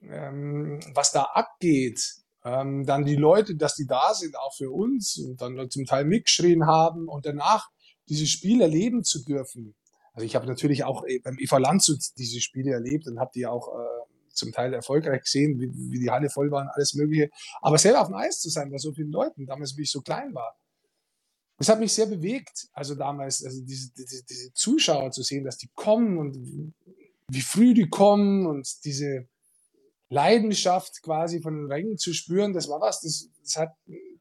[0.00, 2.00] ähm, was da abgeht,
[2.44, 6.04] ähm, dann die Leute, dass die da sind, auch für uns und dann zum Teil
[6.04, 7.68] mitgeschrien haben und danach
[8.08, 9.74] dieses Spiel erleben zu dürfen.
[10.14, 13.46] Also ich habe natürlich auch äh, beim Eva Landshut diese Spiele erlebt und habe die
[13.46, 17.28] auch äh, zum Teil erfolgreich gesehen, wie, wie die Halle voll war und alles Mögliche.
[17.60, 20.00] Aber selber auf dem Eis zu sein bei so vielen Leuten, damals, wie ich so
[20.00, 20.56] klein war,
[21.58, 22.68] das hat mich sehr bewegt.
[22.72, 26.36] Also damals, also diese, diese, diese Zuschauer zu sehen, dass die kommen und
[27.28, 29.26] wie früh die kommen und diese
[30.08, 33.70] Leidenschaft quasi von den Rängen zu spüren, das war was, das, das hat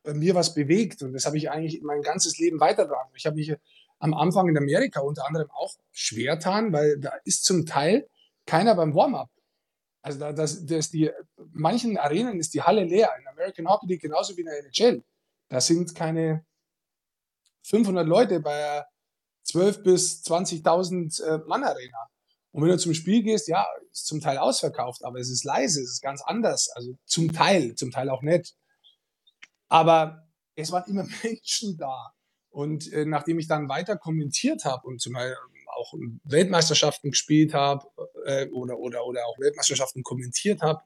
[0.04, 3.12] bei mir was bewegt und das habe ich eigentlich mein ganzes Leben weitergetragen.
[3.16, 3.54] Ich habe mich
[4.00, 8.08] am Anfang in Amerika unter anderem auch schwer getan, weil da ist zum Teil
[8.46, 9.30] keiner beim Warm-up.
[10.02, 11.10] Also da, das, das die,
[11.52, 13.12] manchen Arenen ist die Halle leer.
[13.20, 15.04] In American Hockey League genauso wie in der NHL.
[15.50, 16.46] Da sind keine
[17.66, 18.86] 500 Leute bei einer
[19.47, 22.09] 12.000 bis 20.000 äh, Mann Arena.
[22.51, 25.82] Und wenn du zum Spiel gehst, ja, ist zum Teil ausverkauft, aber es ist leise,
[25.82, 26.70] es ist ganz anders.
[26.76, 28.55] Also zum Teil, zum Teil auch nicht.
[29.68, 32.11] Aber es waren immer Menschen da.
[32.49, 35.36] Und äh, nachdem ich dann weiter kommentiert habe und zum Beispiel
[35.76, 35.93] auch
[36.24, 37.86] Weltmeisterschaften gespielt habe
[38.26, 40.82] äh, oder, oder, oder auch Weltmeisterschaften kommentiert habe,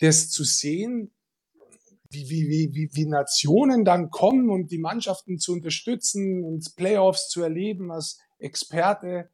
[0.00, 1.13] das zu sehen,
[2.10, 7.42] wie, wie, wie, wie, Nationen dann kommen und die Mannschaften zu unterstützen und Playoffs zu
[7.42, 9.30] erleben als Experte,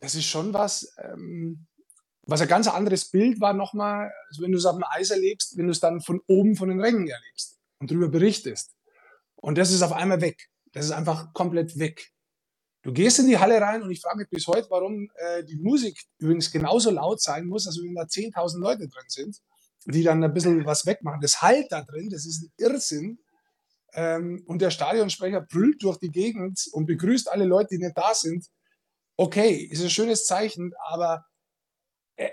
[0.00, 1.66] das ist schon was, ähm,
[2.22, 5.66] was ein ganz anderes Bild war nochmal, wenn du es auf dem Eis erlebst, wenn
[5.66, 8.74] du es dann von oben von den Rängen erlebst und darüber berichtest.
[9.36, 10.48] Und das ist auf einmal weg.
[10.72, 12.12] Das ist einfach komplett weg.
[12.82, 15.56] Du gehst in die Halle rein und ich frage mich bis heute, warum äh, die
[15.56, 19.38] Musik übrigens genauso laut sein muss, als wenn da 10.000 Leute drin sind,
[19.86, 21.20] die dann ein bisschen was wegmachen.
[21.20, 23.18] Das halt da drin, das ist ein Irrsinn.
[23.92, 28.14] Ähm, und der Stadionsprecher brüllt durch die Gegend und begrüßt alle Leute, die nicht da
[28.14, 28.46] sind.
[29.16, 31.24] Okay, ist ein schönes Zeichen, aber
[32.16, 32.30] äh,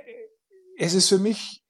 [0.77, 1.63] es ist für mich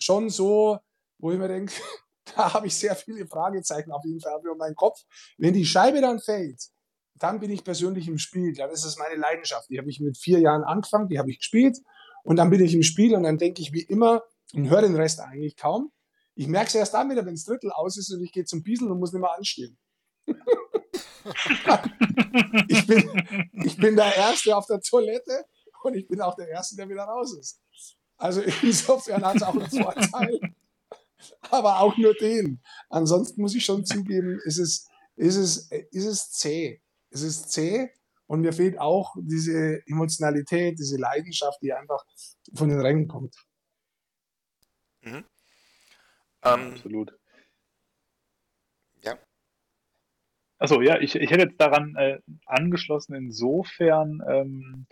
[0.00, 0.78] schon so,
[1.18, 1.72] wo ich mir denke,
[2.36, 5.00] da habe ich sehr viele Fragezeichen auf jeden Fall über meinen Kopf.
[5.38, 6.68] Wenn die Scheibe dann fällt,
[7.16, 8.54] dann bin ich persönlich im Spiel.
[8.54, 9.68] Dann ist es meine Leidenschaft.
[9.70, 11.78] Die habe ich mit vier Jahren angefangen, die habe ich gespielt.
[12.24, 14.22] Und dann bin ich im Spiel und dann denke ich wie immer
[14.54, 15.92] und höre den Rest eigentlich kaum.
[16.34, 18.62] Ich merke es erst dann wieder, wenn das Drittel aus ist und ich gehe zum
[18.62, 19.78] Biesel und muss nicht mehr anstehen.
[22.68, 25.44] ich, bin, ich bin der Erste auf der Toilette
[25.82, 27.60] und ich bin auch der Erste, der wieder raus ist.
[28.16, 30.40] Also insofern hat es auch einen Vorteil
[31.50, 32.60] aber auch nur den.
[32.88, 34.86] Ansonsten muss ich schon zugeben, ist es,
[35.16, 36.80] ist es, ist es zäh.
[37.10, 37.90] Es ist zäh
[38.26, 42.04] und mir fehlt auch diese Emotionalität, diese Leidenschaft, die einfach
[42.54, 43.34] von den Rängen kommt.
[45.04, 45.24] Mhm.
[46.44, 47.14] Ähm, Absolut.
[49.02, 49.18] Ja.
[50.58, 54.86] Achso, ja, ich, ich hätte jetzt daran äh, angeschlossen, insofern, ähm,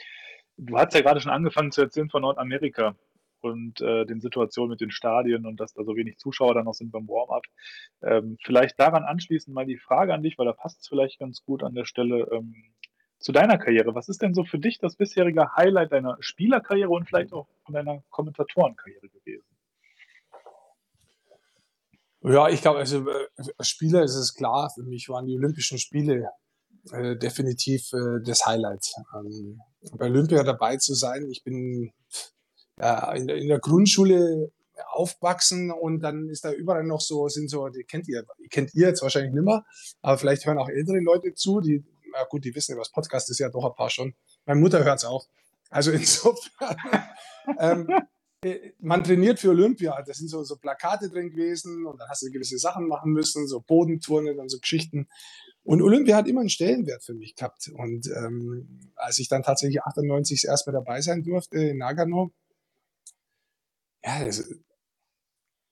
[0.56, 2.94] du hast ja gerade schon angefangen zu erzählen von Nordamerika
[3.40, 6.74] und äh, den Situationen mit den Stadien und dass da so wenig Zuschauer dann noch
[6.74, 7.44] sind beim Warm-up.
[8.02, 11.42] Ähm, vielleicht daran anschließend mal die Frage an dich, weil da passt es vielleicht ganz
[11.44, 12.54] gut an der Stelle ähm,
[13.18, 13.94] zu deiner Karriere.
[13.94, 17.74] Was ist denn so für dich das bisherige Highlight deiner Spielerkarriere und vielleicht auch von
[17.74, 19.51] deiner Kommentatorenkarriere gewesen?
[22.24, 23.26] Ja, ich glaube, also äh,
[23.58, 26.28] als Spieler ist es klar, für mich waren die Olympischen Spiele
[26.92, 28.92] äh, definitiv äh, das Highlight.
[29.14, 29.60] Ähm,
[29.96, 31.92] bei Olympia dabei zu sein, ich bin
[32.76, 34.52] äh, in, der, in der Grundschule
[34.92, 38.88] aufwachsen und dann ist da überall noch so, sind so, die kennt ihr, kennt ihr
[38.88, 39.64] jetzt wahrscheinlich nicht mehr,
[40.00, 43.38] aber vielleicht hören auch ältere Leute zu, die, na gut, die wissen was Podcast ist
[43.38, 44.14] ja doch ein paar schon.
[44.44, 45.26] Meine Mutter hört es auch.
[45.70, 46.76] Also insofern,
[47.58, 48.00] ähm, äh,
[48.80, 52.30] man trainiert für Olympia, da sind so, so Plakate drin gewesen und dann hast du
[52.30, 55.08] gewisse Sachen machen müssen, so Bodenturnen und so Geschichten.
[55.64, 57.68] Und Olympia hat immer einen Stellenwert für mich gehabt.
[57.72, 62.32] Und ähm, als ich dann tatsächlich 98 erst mal dabei sein durfte in Nagano,
[64.04, 64.48] ja, das,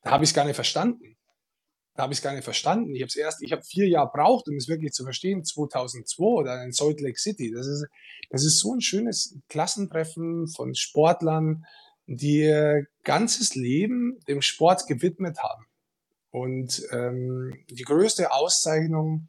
[0.02, 1.16] da habe ich es gar nicht verstanden.
[1.96, 2.94] Da habe ich es gar nicht verstanden.
[2.94, 6.24] Ich habe es erst, ich habe vier Jahre braucht, um es wirklich zu verstehen, 2002
[6.24, 7.50] oder in Salt Lake City.
[7.52, 7.86] Das ist,
[8.30, 11.64] das ist so ein schönes Klassentreffen von Sportlern,
[12.16, 15.64] die ihr ganzes Leben dem Sport gewidmet haben.
[16.30, 19.28] Und ähm, die größte Auszeichnung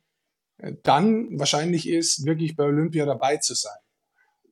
[0.58, 3.78] äh, dann wahrscheinlich ist, wirklich bei Olympia dabei zu sein.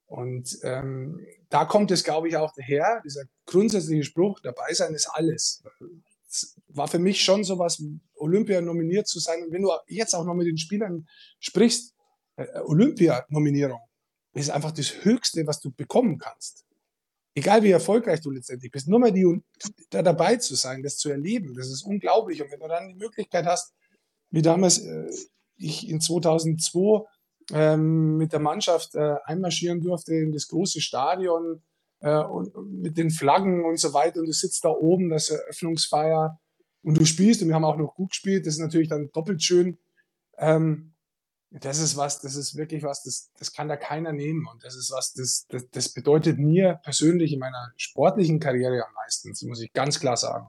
[0.06, 5.08] Und ähm, da kommt es, glaube ich, auch daher, dieser grundsätzliche Spruch, dabei sein ist
[5.08, 5.64] alles.
[6.28, 7.84] Das war für mich schon so was,
[8.16, 9.44] Olympia nominiert zu sein.
[9.44, 11.08] Und wenn du jetzt auch noch mit den Spielern
[11.40, 11.96] sprichst,
[12.36, 13.82] äh, Olympia-Nominierung
[14.34, 16.66] ist einfach das Höchste, was du bekommen kannst.
[17.40, 19.42] Egal wie erfolgreich du letztendlich bist, nur mal die,
[19.92, 22.42] da dabei zu sein, das zu erleben, das ist unglaublich.
[22.42, 23.74] Und wenn du dann die Möglichkeit hast,
[24.30, 25.10] wie damals äh,
[25.58, 27.06] ich in 2002
[27.54, 31.62] ähm, mit der Mannschaft äh, einmarschieren durfte in das große Stadion
[32.02, 34.20] äh, und mit den Flaggen und so weiter.
[34.20, 36.38] Und du sitzt da oben, das Eröffnungsfeier
[36.84, 38.46] und du spielst und wir haben auch noch gut gespielt.
[38.46, 39.78] Das ist natürlich dann doppelt schön.
[40.38, 40.94] Ähm,
[41.52, 44.48] das ist was, das ist wirklich was, das, das kann da keiner nehmen.
[44.48, 48.94] Und das ist was, das, das, das bedeutet mir persönlich in meiner sportlichen Karriere am
[48.94, 49.30] meisten.
[49.30, 50.48] Das muss ich ganz klar sagen.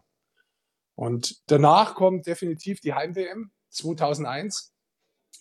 [0.95, 4.75] Und danach kommt definitiv die Heim-WM 2001.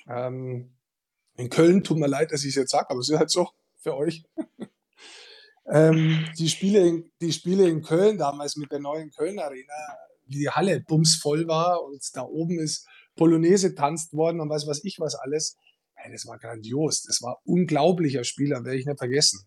[0.07, 0.77] Ähm,
[1.35, 3.49] in Köln, tut mir leid, dass ich es jetzt sage, aber es ist halt so
[3.75, 4.23] für euch.
[5.69, 9.73] ähm, die, Spiele in, die Spiele in Köln damals mit der neuen Köln Arena,
[10.25, 12.87] wie die Halle bumsvoll war und da oben ist
[13.19, 15.57] Polonaise tanzt worden und weiß was ich was alles.
[15.93, 17.03] Hey, das war grandios.
[17.03, 19.45] Das war unglaublicher Spieler, werde ich nicht vergessen.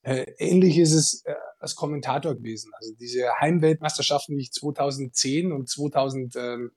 [0.00, 2.72] Äh, ähnlich ist es äh, als Kommentator gewesen.
[2.74, 6.72] Also diese Heimweltmeisterschaften, die ich 2010 und 2017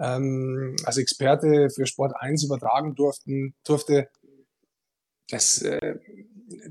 [0.00, 4.08] ähm, als Experte für Sport 1 übertragen durften, durfte,
[5.28, 5.94] das, äh,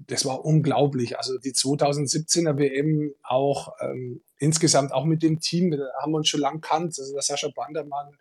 [0.08, 1.18] das war unglaublich.
[1.18, 6.30] Also die 2017er WM auch ähm, insgesamt auch mit dem Team, da haben wir uns
[6.30, 8.12] schon lang kannt, also der Sascha Bandermann,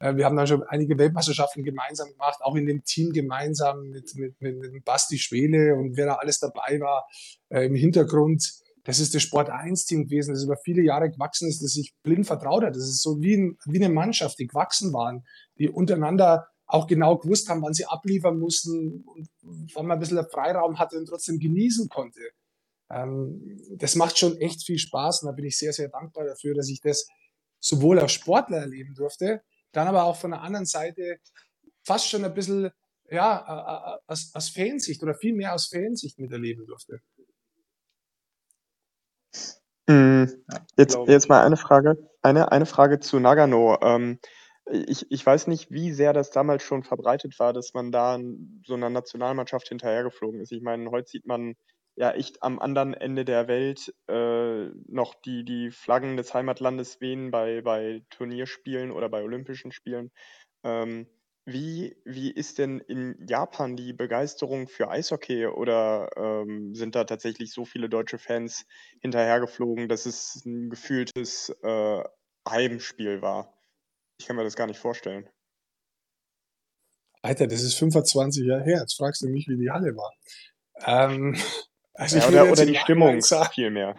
[0.00, 4.14] äh, wir haben dann schon einige Weltmeisterschaften gemeinsam gemacht, auch in dem Team gemeinsam mit,
[4.16, 7.06] mit, mit, Basti Schwele und wer da alles dabei war
[7.48, 8.52] äh, im Hintergrund.
[8.84, 12.24] Das ist das Sport 1-Team gewesen, das über viele Jahre gewachsen ist, das sich blind
[12.24, 12.76] vertraut hat.
[12.76, 15.24] Das ist so wie, ein, wie eine Mannschaft, die gewachsen waren,
[15.58, 19.28] die untereinander auch genau gewusst haben, wann sie abliefern mussten und
[19.74, 22.20] wann man ein bisschen Freiraum hatte und trotzdem genießen konnte.
[22.90, 26.54] Ähm, das macht schon echt viel Spaß und da bin ich sehr, sehr dankbar dafür,
[26.54, 27.06] dass ich das
[27.60, 29.42] sowohl als Sportler erleben durfte,
[29.72, 31.18] dann aber auch von der anderen Seite
[31.84, 32.70] fast schon ein bisschen
[33.08, 37.00] ja, aus, aus Fansicht oder viel mehr aus Fansicht miterleben durfte.
[39.88, 40.44] Mhm.
[40.76, 43.78] Jetzt, jetzt mal eine Frage, eine, eine Frage zu Nagano.
[43.80, 44.18] Ähm,
[44.70, 48.18] ich, ich weiß nicht, wie sehr das damals schon verbreitet war, dass man da
[48.66, 50.52] so einer Nationalmannschaft hinterhergeflogen ist.
[50.52, 51.54] Ich meine, heute sieht man
[51.96, 57.30] ja echt am anderen Ende der Welt äh, noch die, die Flaggen des Heimatlandes wehen
[57.30, 60.10] bei, bei Turnierspielen oder bei Olympischen Spielen.
[60.64, 61.06] Ähm,
[61.46, 67.52] wie, wie ist denn in Japan die Begeisterung für Eishockey oder ähm, sind da tatsächlich
[67.52, 68.66] so viele deutsche Fans
[69.00, 72.02] hinterhergeflogen, dass es ein gefühltes äh,
[72.48, 73.55] Heimspiel war?
[74.18, 75.28] Ich kann mir das gar nicht vorstellen.
[77.22, 78.80] Alter, das ist 25 Jahre her.
[78.80, 80.12] Jetzt fragst du mich, wie die Halle war.
[80.84, 81.34] Ähm,
[81.94, 83.20] also ja, oder, oder die Stimmung
[83.52, 83.96] vielmehr.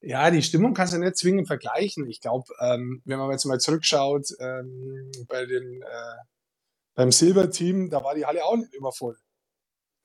[0.00, 2.08] Ja, die Stimmung kannst du nicht zwingend vergleichen.
[2.08, 6.16] Ich glaube, ähm, wenn man jetzt mal zurückschaut, ähm, bei den, äh,
[6.94, 9.16] beim Silber-Team, da war die Halle auch nicht immer voll.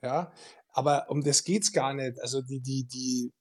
[0.02, 0.32] Ja,
[0.68, 2.20] aber um das geht es gar nicht.
[2.20, 3.32] Also die, die, die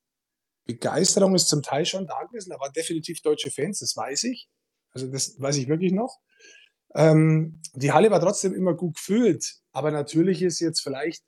[0.66, 2.52] Begeisterung ist zum Teil schon da gewesen.
[2.52, 4.48] Da waren definitiv deutsche Fans, das weiß ich.
[4.94, 6.20] Also das weiß ich wirklich noch.
[6.94, 9.62] Ähm, die Halle war trotzdem immer gut gefüllt.
[9.72, 11.24] Aber natürlich ist jetzt vielleicht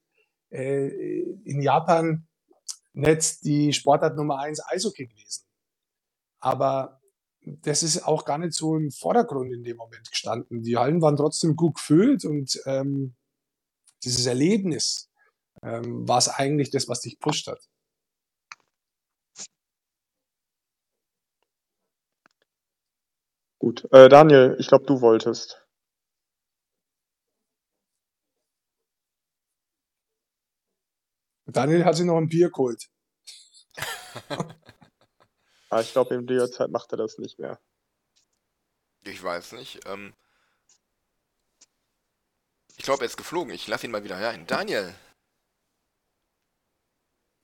[0.50, 2.28] äh, in Japan
[2.94, 5.46] nicht die Sportart Nummer eins Eishockey gewesen.
[6.40, 7.02] Aber
[7.46, 10.62] das ist auch gar nicht so im Vordergrund in dem Moment gestanden.
[10.62, 13.16] Die Hallen waren trotzdem gut gefüllt und ähm,
[14.04, 15.10] dieses Erlebnis
[15.62, 17.70] ähm, war es eigentlich das, was dich pusht hat.
[23.64, 25.66] Gut, äh, Daniel, ich glaube, du wolltest.
[31.46, 32.90] Daniel hat sich noch ein Bier geholt.
[35.70, 37.58] ah, ich glaube, in der Zeit macht er das nicht mehr.
[39.06, 39.80] Ich weiß nicht.
[39.88, 40.14] Ähm
[42.76, 43.54] ich glaube, er ist geflogen.
[43.54, 44.46] Ich lasse ihn mal wieder rein.
[44.46, 44.94] Daniel.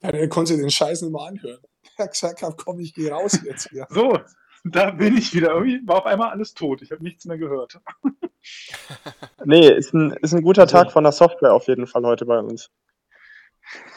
[0.02, 1.62] Ja, der konnte den Scheiß nicht mehr anhören.
[1.96, 3.86] Er hat gesagt, komm, ich gehe raus jetzt hier.
[3.88, 4.18] So,
[4.64, 5.50] da bin ich wieder.
[5.50, 6.82] Irgendwie war auf einmal alles tot.
[6.82, 7.80] Ich habe nichts mehr gehört.
[9.44, 12.38] nee, ist ein, ist ein guter Tag von der Software auf jeden Fall heute bei
[12.38, 12.70] uns.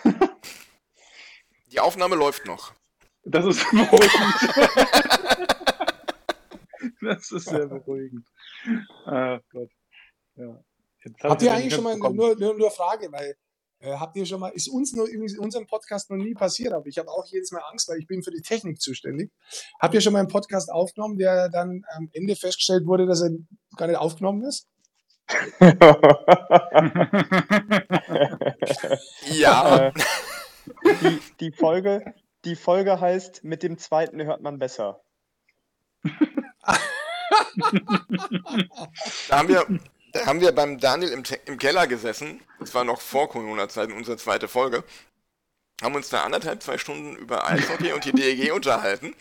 [1.71, 2.73] Die Aufnahme läuft noch.
[3.23, 4.35] Das ist beruhigend.
[7.01, 8.27] das ist sehr beruhigend.
[9.05, 9.71] Ah, Gott.
[10.35, 10.63] Ja.
[11.21, 13.35] Habt ihr eigentlich schon mal nur, nur, nur Frage, weil
[13.83, 16.87] äh, habt ihr schon mal, ist uns nur in unserem Podcast noch nie passiert, aber
[16.87, 19.29] ich habe auch jedes Mal Angst, weil ich bin für die Technik zuständig.
[19.79, 23.31] Habt ihr schon mal einen Podcast aufgenommen, der dann am Ende festgestellt wurde, dass er
[23.75, 24.69] gar nicht aufgenommen ist?
[29.33, 29.87] ja.
[29.87, 29.91] Äh,
[31.01, 32.13] die, die, Folge,
[32.45, 35.01] die Folge heißt, mit dem zweiten hört man besser.
[39.27, 39.65] da, haben wir,
[40.13, 42.41] da haben wir beim Daniel im, im Keller gesessen.
[42.59, 44.83] Das war noch vor Corona-Zeiten, unsere zweite Folge.
[45.81, 49.15] Haben uns da anderthalb, zwei Stunden über Eishockey und die DEG unterhalten.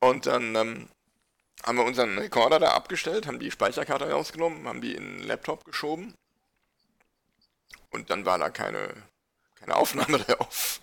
[0.00, 0.88] Und dann ähm,
[1.64, 5.64] haben wir unseren Rekorder da abgestellt, haben die Speicherkarte rausgenommen, haben die in den Laptop
[5.64, 6.14] geschoben.
[7.90, 8.92] Und dann war da keine,
[9.54, 10.80] keine Aufnahme drauf.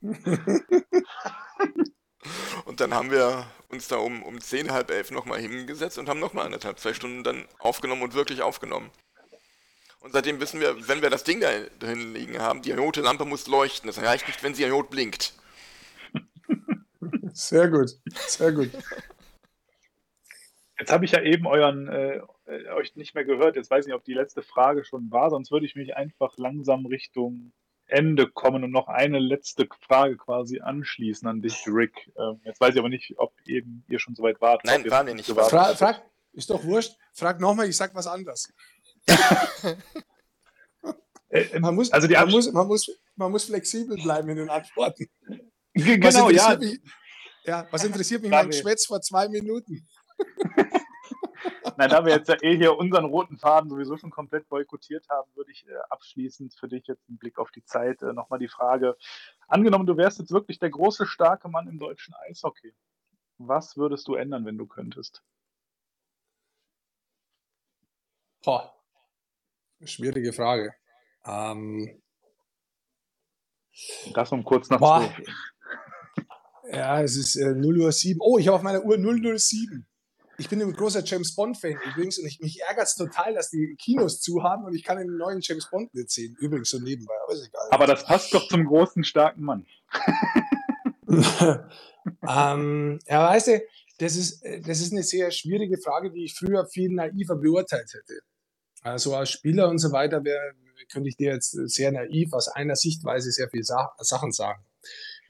[2.64, 6.20] Und dann haben wir uns da um, um 10, halb elf nochmal hingesetzt und haben
[6.20, 8.90] nochmal anderthalb, zwei Stunden dann aufgenommen und wirklich aufgenommen.
[10.00, 11.50] Und seitdem wissen wir, wenn wir das Ding da
[11.80, 13.88] drin liegen haben, die rote Lampe muss leuchten.
[13.88, 15.34] Das reicht nicht, wenn sie rot blinkt.
[17.32, 17.90] Sehr gut,
[18.26, 18.70] sehr gut.
[20.78, 23.56] Jetzt habe ich ja eben euren, äh, äh, euch nicht mehr gehört.
[23.56, 25.30] Jetzt weiß ich nicht, ob die letzte Frage schon war.
[25.30, 27.52] Sonst würde ich mich einfach langsam Richtung
[27.88, 32.10] Ende kommen und noch eine letzte Frage quasi anschließen an dich, Rick.
[32.18, 34.62] Ähm, jetzt weiß ich aber nicht, ob eben ihr schon soweit wart.
[34.64, 35.26] Nein, waren wir nicht.
[35.26, 35.78] gewartet Fra habt.
[35.78, 36.96] frag, ist doch wurscht.
[37.12, 38.52] Frag nochmal, ich sag was anderes.
[41.30, 44.36] Äh, ähm, Man muss, also die man, muss, man, muss, man muss flexibel bleiben in
[44.38, 45.06] den Antworten.
[45.74, 46.56] G- Was Genau, ja.
[46.56, 46.80] Mich,
[47.44, 49.86] ja, was interessiert mich mein Geschwätz vor zwei Minuten?
[51.76, 55.30] Nein, da wir jetzt ja eh hier unseren roten Faden sowieso schon komplett boykottiert haben,
[55.34, 58.48] würde ich äh, abschließend für dich jetzt einen Blick auf die Zeit äh, nochmal die
[58.48, 58.96] Frage.
[59.46, 62.74] Angenommen, du wärst jetzt wirklich der große, starke Mann im deutschen Eishockey.
[63.38, 65.22] Was würdest du ändern, wenn du könntest?
[68.44, 68.74] Boah.
[69.84, 70.74] Schwierige Frage.
[71.24, 72.02] Ähm,
[74.12, 75.14] Das um kurz nach Boah.
[76.72, 78.20] ja, es ist äh, 0 Uhr 7.
[78.20, 78.98] Oh, ich habe auf meiner Uhr
[79.38, 79.86] 007.
[80.40, 83.74] Ich bin ein großer James Bond-Fan übrigens und ich, mich ärgert es total, dass die
[83.76, 86.36] Kinos zu haben und ich kann den neuen James Bond nicht sehen.
[86.38, 87.68] Übrigens so nebenbei, aber ist egal.
[87.72, 89.66] Aber das passt doch zum großen, starken Mann.
[92.28, 93.60] ähm, ja, weißt du,
[93.98, 98.20] das ist, das ist eine sehr schwierige Frage, die ich früher viel naiver beurteilt hätte.
[98.82, 100.54] Also als Spieler und so weiter wär,
[100.92, 104.64] könnte ich dir jetzt sehr naiv aus einer Sichtweise sehr viele Sa Sachen sagen.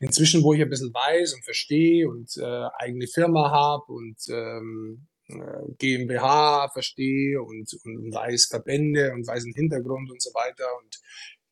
[0.01, 5.09] Inzwischen, wo ich ein bisschen weiß und verstehe und äh, eigene Firma habe und ähm,
[5.27, 11.01] äh, GmbH verstehe und, und weiß Verbände und weiß den Hintergrund und so weiter und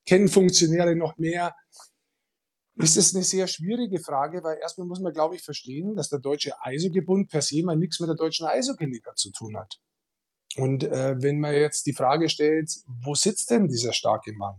[0.06, 1.54] kenne Funktionäre noch mehr,
[2.76, 6.18] ist es eine sehr schwierige Frage, weil erstmal muss man, glaube ich, verstehen, dass der
[6.18, 9.80] Deutsche Eishockeybund per se mal nichts mit der deutschen Eishockeyliga zu tun hat.
[10.56, 14.56] Und äh, wenn man jetzt die Frage stellt, wo sitzt denn dieser starke Mann?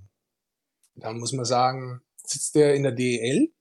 [0.95, 3.53] Dann muss man sagen, sitzt der in der DEL?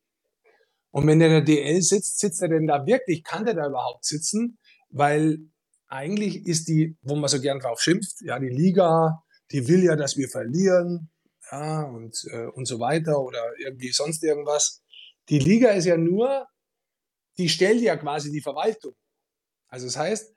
[0.96, 3.22] Und wenn der in der DEL sitzt, sitzt er denn da wirklich?
[3.22, 4.56] Kann der da überhaupt sitzen?
[4.88, 5.40] Weil
[5.88, 9.94] eigentlich ist die, wo man so gern drauf schimpft, ja, die Liga, die will ja,
[9.94, 11.10] dass wir verlieren,
[11.52, 14.82] ja, und, äh, und so weiter oder irgendwie sonst irgendwas.
[15.28, 16.46] Die Liga ist ja nur,
[17.36, 18.94] die stellt ja quasi die Verwaltung.
[19.68, 20.34] Also das heißt,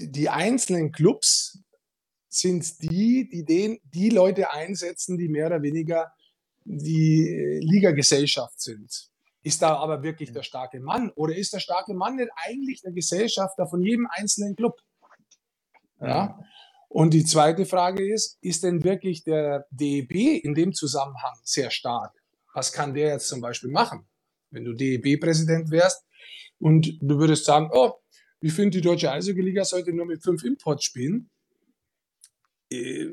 [0.00, 1.60] die, die einzelnen Clubs
[2.28, 6.12] sind die, die den, die Leute einsetzen, die mehr oder weniger
[6.64, 9.07] die äh, Ligagesellschaft sind.
[9.42, 12.92] Ist da aber wirklich der starke Mann oder ist der starke Mann nicht eigentlich der
[12.92, 14.80] Gesellschafter von jedem einzelnen Club?
[16.00, 16.38] Ja.
[16.88, 22.12] Und die zweite Frage ist, ist denn wirklich der DEB in dem Zusammenhang sehr stark?
[22.54, 24.06] Was kann der jetzt zum Beispiel machen?
[24.50, 26.04] Wenn du DEB-Präsident wärst
[26.58, 27.92] und du würdest sagen, oh,
[28.40, 31.30] ich finde, die deutsche Eishockey-Liga sollte nur mit fünf Imports spielen.
[32.70, 33.08] Äh,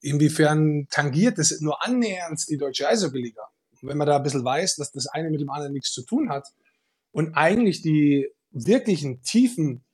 [0.00, 3.42] Inwiefern tangiert das nur annähernd die deutsche Eishockey-Liga?
[3.82, 6.30] Wenn man da ein bisschen weiß, dass das eine mit dem anderen nichts zu tun
[6.30, 6.48] hat
[7.12, 9.84] und eigentlich die wirklichen tiefen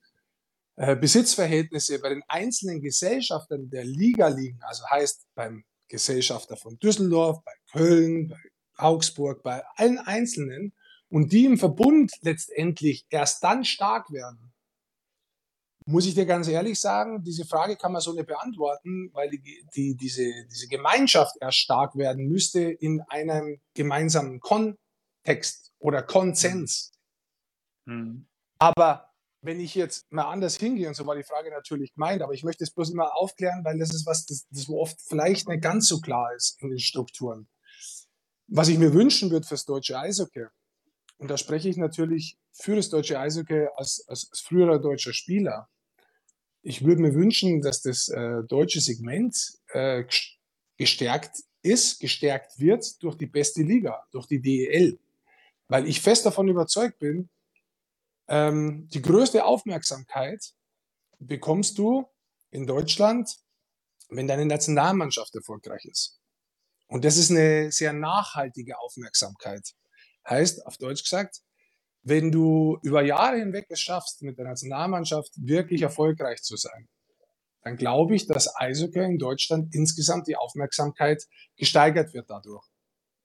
[0.76, 7.42] äh, Besitzverhältnisse bei den einzelnen Gesellschaftern der Liga liegen, also heißt beim Gesellschafter von Düsseldorf,
[7.44, 8.38] bei Köln, bei
[8.76, 10.72] Augsburg, bei allen Einzelnen
[11.10, 14.53] und die im Verbund letztendlich erst dann stark werden,
[15.86, 19.66] muss ich dir ganz ehrlich sagen, diese Frage kann man so nicht beantworten, weil die,
[19.74, 26.92] die, diese, diese Gemeinschaft erst stark werden müsste in einem gemeinsamen Kontext oder Konsens.
[27.86, 28.26] Hm.
[28.58, 29.12] Aber
[29.42, 32.44] wenn ich jetzt mal anders hingehe, und so war die Frage natürlich gemeint, aber ich
[32.44, 35.86] möchte es bloß immer aufklären, weil das ist was, das, das oft vielleicht nicht ganz
[35.86, 37.46] so klar ist in den Strukturen.
[38.46, 40.46] Was ich mir wünschen würde fürs deutsche Eishockey,
[41.18, 45.68] und da spreche ich natürlich für das deutsche Eishockey als, als, als früherer deutscher Spieler.
[46.66, 49.36] Ich würde mir wünschen, dass das äh, deutsche Segment
[49.68, 50.04] äh,
[50.78, 54.98] gestärkt ist, gestärkt wird durch die beste Liga, durch die DEL.
[55.68, 57.28] Weil ich fest davon überzeugt bin,
[58.28, 60.42] ähm, die größte Aufmerksamkeit
[61.18, 62.06] bekommst du
[62.50, 63.28] in Deutschland,
[64.08, 66.18] wenn deine Nationalmannschaft erfolgreich ist.
[66.86, 69.74] Und das ist eine sehr nachhaltige Aufmerksamkeit.
[70.26, 71.42] Heißt, auf Deutsch gesagt,
[72.04, 76.88] wenn du über Jahre hinweg es schaffst, mit der Nationalmannschaft wirklich erfolgreich zu sein,
[77.62, 81.24] dann glaube ich, dass Eishockey in Deutschland insgesamt die Aufmerksamkeit
[81.56, 82.64] gesteigert wird dadurch.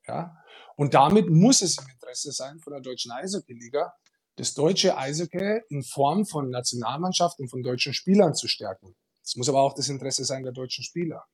[0.07, 0.38] Ja?
[0.77, 3.93] Und damit muss es im Interesse sein von der deutschen Eishockey-Liga,
[4.38, 8.95] das deutsche Eishockey in Form von Nationalmannschaft und von deutschen Spielern zu stärken.
[9.21, 11.25] Es muss aber auch das Interesse sein der deutschen Spieler.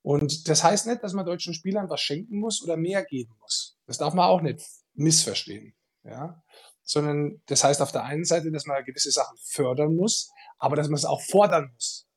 [0.00, 3.76] Und das heißt nicht, dass man deutschen Spielern was schenken muss oder mehr geben muss.
[3.84, 5.74] Das darf man auch nicht missverstehen.
[6.04, 6.42] Ja?
[6.88, 10.88] Sondern das heißt auf der einen Seite, dass man gewisse Sachen fördern muss, aber dass
[10.88, 12.08] man es auch fordern muss.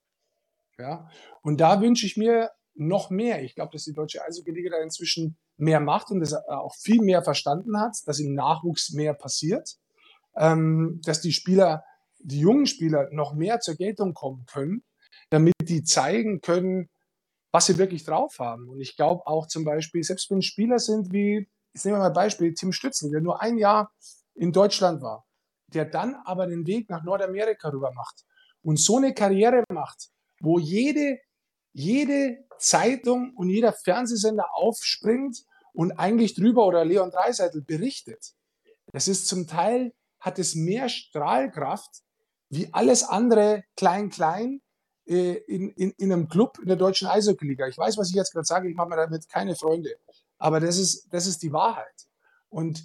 [0.77, 1.09] Ja?
[1.41, 3.43] Und da wünsche ich mir noch mehr.
[3.43, 7.21] Ich glaube, dass die deutsche Eishockey-Liga da inzwischen mehr macht und das auch viel mehr
[7.21, 9.77] verstanden hat, dass im Nachwuchs mehr passiert,
[10.35, 11.83] ähm, dass die Spieler,
[12.19, 14.83] die jungen Spieler noch mehr zur Geltung kommen können,
[15.29, 16.89] damit die zeigen können,
[17.51, 18.69] was sie wirklich drauf haben.
[18.69, 22.13] Und ich glaube auch zum Beispiel, selbst wenn Spieler sind wie, nehmen wir mal ein
[22.13, 23.91] Beispiel, Tim Stützen, der nur ein Jahr
[24.35, 25.25] in Deutschland war,
[25.67, 28.25] der dann aber den Weg nach Nordamerika rüber macht
[28.61, 30.09] und so eine Karriere macht,
[30.39, 31.19] wo jede,
[31.73, 38.33] jede Zeitung und jeder Fernsehsender aufspringt und eigentlich drüber oder Leon Dreiseitel berichtet.
[38.91, 42.03] Das ist zum Teil, hat es mehr Strahlkraft
[42.49, 44.61] wie alles andere klein-klein
[45.05, 47.67] äh, in, in, in einem Club in der deutschen Eishockey-Liga.
[47.67, 49.95] Ich weiß, was ich jetzt gerade sage, ich mache mir damit keine Freunde.
[50.37, 52.07] Aber das ist, das ist die Wahrheit.
[52.49, 52.83] Und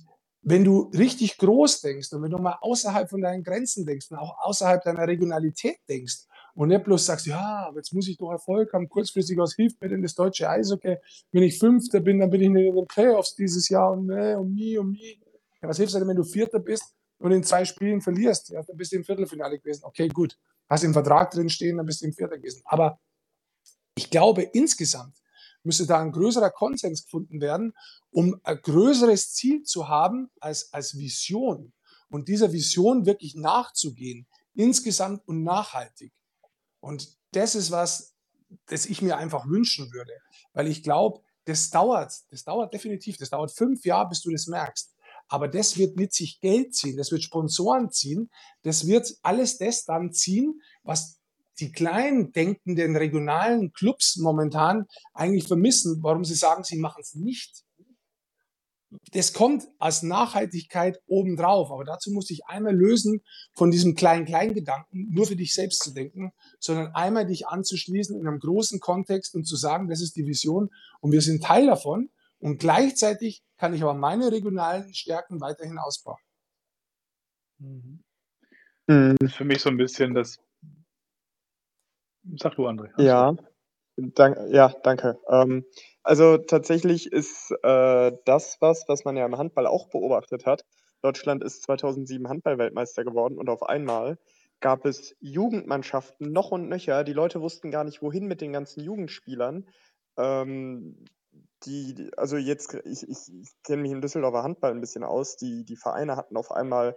[0.48, 4.16] wenn du richtig groß denkst und wenn du mal außerhalb von deinen Grenzen denkst und
[4.16, 6.18] auch außerhalb deiner Regionalität denkst
[6.54, 9.88] und nicht bloß sagst, ja, jetzt muss ich doch Erfolg haben, kurzfristig, was hilft mir
[9.88, 10.98] denn das deutsche Eishockey?
[11.32, 14.38] Wenn ich Fünfter bin, dann bin ich nicht in den Playoffs dieses Jahr und ne,
[14.38, 15.20] und mi, und mi.
[15.60, 18.50] Ja, was hilft dir denn, wenn du Vierter bist und in zwei Spielen verlierst?
[18.50, 19.82] Ja, dann bist du im Viertelfinale gewesen.
[19.84, 20.38] Okay, gut.
[20.68, 22.62] Hast im Vertrag drin stehen, dann bist du im Vierter gewesen.
[22.66, 23.00] Aber
[23.96, 25.16] ich glaube, insgesamt
[25.66, 27.74] müsste da ein größerer Konsens gefunden werden,
[28.10, 31.72] um ein größeres Ziel zu haben als, als Vision
[32.08, 36.12] und dieser Vision wirklich nachzugehen, insgesamt und nachhaltig.
[36.80, 38.14] Und das ist was,
[38.66, 40.12] das ich mir einfach wünschen würde,
[40.52, 44.46] weil ich glaube, das dauert, das dauert definitiv, das dauert fünf Jahre, bis du das
[44.46, 44.94] merkst.
[45.28, 48.30] Aber das wird mit sich Geld ziehen, das wird Sponsoren ziehen,
[48.62, 51.18] das wird alles das dann ziehen, was
[51.58, 57.66] die kleinen denkenden regionalen Clubs momentan eigentlich vermissen, warum sie sagen, sie machen es nicht
[59.12, 61.70] das kommt als Nachhaltigkeit obendrauf.
[61.70, 66.32] Aber dazu muss ich einmal lösen von diesem Klein-Klein-Gedanken, nur für dich selbst zu denken,
[66.58, 70.70] sondern einmal dich anzuschließen in einem großen Kontext und zu sagen, das ist die Vision
[71.00, 72.10] und wir sind Teil davon.
[72.38, 76.20] Und gleichzeitig kann ich aber meine regionalen Stärken weiterhin ausbauen.
[77.58, 78.02] Mhm.
[78.86, 80.38] Das ist für mich so ein bisschen das.
[82.36, 82.90] Sag du, André.
[82.98, 83.36] Ja,
[83.96, 85.18] dank, ja danke.
[85.28, 85.64] Ähm,
[86.02, 90.64] also tatsächlich ist äh, das was, was man ja im Handball auch beobachtet hat.
[91.02, 94.18] Deutschland ist 2007 Handball-Weltmeister geworden und auf einmal
[94.60, 97.04] gab es Jugendmannschaften noch und nöcher.
[97.04, 99.68] Die Leute wussten gar nicht, wohin mit den ganzen Jugendspielern.
[100.16, 101.04] Ähm,
[101.64, 105.36] die, also jetzt, ich, ich, ich kenne mich im Düsseldorfer Handball ein bisschen aus.
[105.36, 106.96] Die, die Vereine hatten auf einmal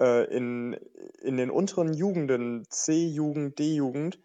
[0.00, 0.74] äh, in,
[1.20, 4.18] in den unteren Jugenden, C-Jugend, D-Jugend,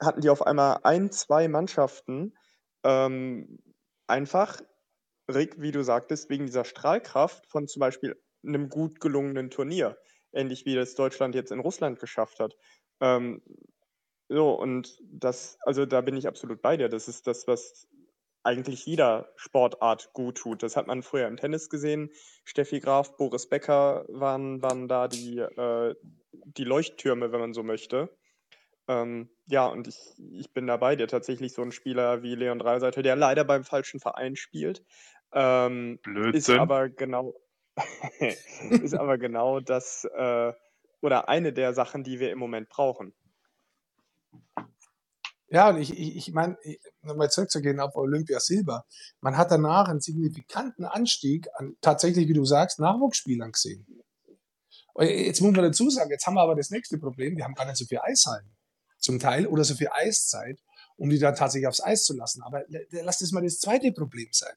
[0.00, 2.34] hatten die auf einmal ein, zwei Mannschaften,
[2.84, 3.58] ähm,
[4.06, 4.60] einfach,
[5.30, 9.98] Rick, wie du sagtest, wegen dieser Strahlkraft von zum Beispiel einem gut gelungenen Turnier,
[10.32, 12.56] ähnlich wie das Deutschland jetzt in Russland geschafft hat.
[13.00, 13.42] Ähm,
[14.28, 16.88] so, und das, also da bin ich absolut bei dir.
[16.88, 17.88] Das ist das, was
[18.42, 20.62] eigentlich jeder Sportart gut tut.
[20.62, 22.10] Das hat man früher im Tennis gesehen.
[22.44, 25.94] Steffi Graf, Boris Becker waren, waren da die, äh,
[26.32, 28.17] die Leuchttürme, wenn man so möchte.
[28.88, 29.98] Ähm, ja, und ich,
[30.32, 31.06] ich bin da bei dir.
[31.06, 34.82] Tatsächlich so ein Spieler wie Leon Dreiseiter, der leider beim falschen Verein spielt.
[35.32, 35.98] Ähm,
[36.32, 37.34] ist aber genau,
[38.70, 40.52] ist aber genau das äh,
[41.02, 43.14] oder eine der Sachen, die wir im Moment brauchen.
[45.50, 46.56] Ja, und ich, ich, ich meine,
[47.02, 48.84] nochmal zurückzugehen auf Olympia Silber.
[49.20, 53.86] Man hat danach einen signifikanten Anstieg an tatsächlich, wie du sagst, Nachwuchsspielern gesehen.
[54.98, 57.66] Jetzt muss man dazu sagen, jetzt haben wir aber das nächste Problem, wir haben gar
[57.66, 58.57] nicht so viel Eishallen
[58.98, 60.60] zum Teil oder so viel Eiszeit,
[60.96, 62.42] um die dann tatsächlich aufs Eis zu lassen.
[62.42, 64.54] Aber lass das mal das zweite Problem sein.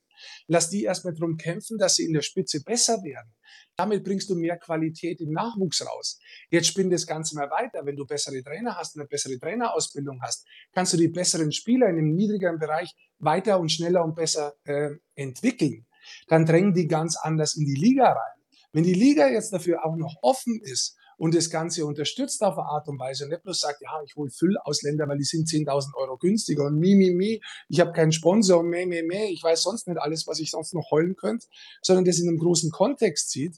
[0.48, 3.32] Lass die erstmal darum kämpfen, dass sie in der Spitze besser werden.
[3.76, 6.20] Damit bringst du mehr Qualität im Nachwuchs raus.
[6.50, 7.86] Jetzt spinn das Ganze mal weiter.
[7.86, 11.98] Wenn du bessere Trainer hast eine bessere Trainerausbildung hast, kannst du die besseren Spieler in
[11.98, 15.86] einem niedrigeren Bereich weiter und schneller und besser äh, entwickeln.
[16.28, 18.42] Dann drängen die ganz anders in die Liga rein.
[18.74, 22.66] Wenn die Liga jetzt dafür auch noch offen ist und das Ganze unterstützt auf eine
[22.66, 23.26] Art und Weise.
[23.26, 26.80] Und nicht bloß sagt, ja, ich hole Füllausländer, weil die sind 10.000 Euro günstiger und
[26.80, 30.02] mi, mi, mi, ich habe keinen Sponsor und meh, meh, meh, ich weiß sonst nicht
[30.02, 31.46] alles, was ich sonst noch heulen könnte,
[31.84, 33.56] sondern das in einem großen Kontext sieht,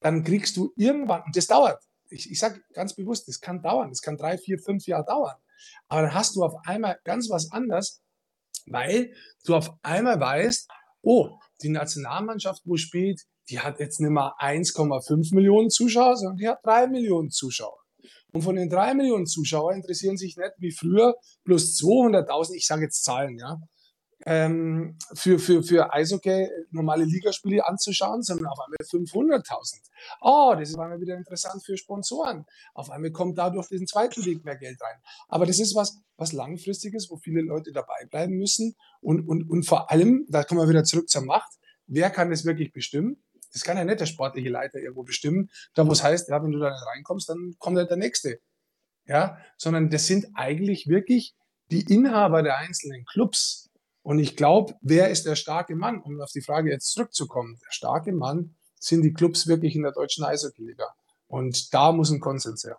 [0.00, 3.90] dann kriegst du irgendwann, und das dauert, ich, ich sage ganz bewusst, das kann dauern,
[3.90, 5.36] das kann drei, vier, fünf Jahre dauern,
[5.86, 8.02] aber dann hast du auf einmal ganz was anderes,
[8.66, 9.14] weil
[9.44, 10.68] du auf einmal weißt,
[11.02, 13.20] oh, die Nationalmannschaft, wo spielt,
[13.50, 17.78] die hat jetzt nicht mal 1,5 Millionen Zuschauer, sondern die hat 3 Millionen Zuschauer.
[18.32, 22.82] Und von den 3 Millionen Zuschauern interessieren sich nicht wie früher plus 200.000, ich sage
[22.82, 23.60] jetzt Zahlen, ja,
[24.26, 29.80] ähm, für, für, für Eishockey normale Ligaspiele anzuschauen, sondern auf einmal 500.000.
[30.20, 32.44] Oh, das ist auf einmal wieder interessant für Sponsoren.
[32.74, 35.00] Auf einmal kommt dadurch diesen zweiten Weg mehr Geld rein.
[35.28, 38.76] Aber das ist was, was langfristiges, wo viele Leute dabei bleiben müssen.
[39.00, 41.50] Und, und, und vor allem, da kommen wir wieder zurück zur Macht,
[41.86, 43.22] wer kann das wirklich bestimmen?
[43.52, 45.50] Das kann ja nicht der sportliche Leiter irgendwo bestimmen.
[45.74, 48.40] Da, wo es heißt, ja, wenn du da nicht reinkommst, dann kommt halt der Nächste.
[49.06, 51.34] Ja, sondern das sind eigentlich wirklich
[51.70, 53.70] die Inhaber der einzelnen Clubs,
[54.02, 56.00] und ich glaube, wer ist der starke Mann?
[56.00, 57.58] Um auf die Frage jetzt zurückzukommen.
[57.64, 60.86] Der starke Mann sind die Clubs wirklich in der deutschen Eishockey-Liga.
[61.26, 62.78] Und da muss ein Konsens her.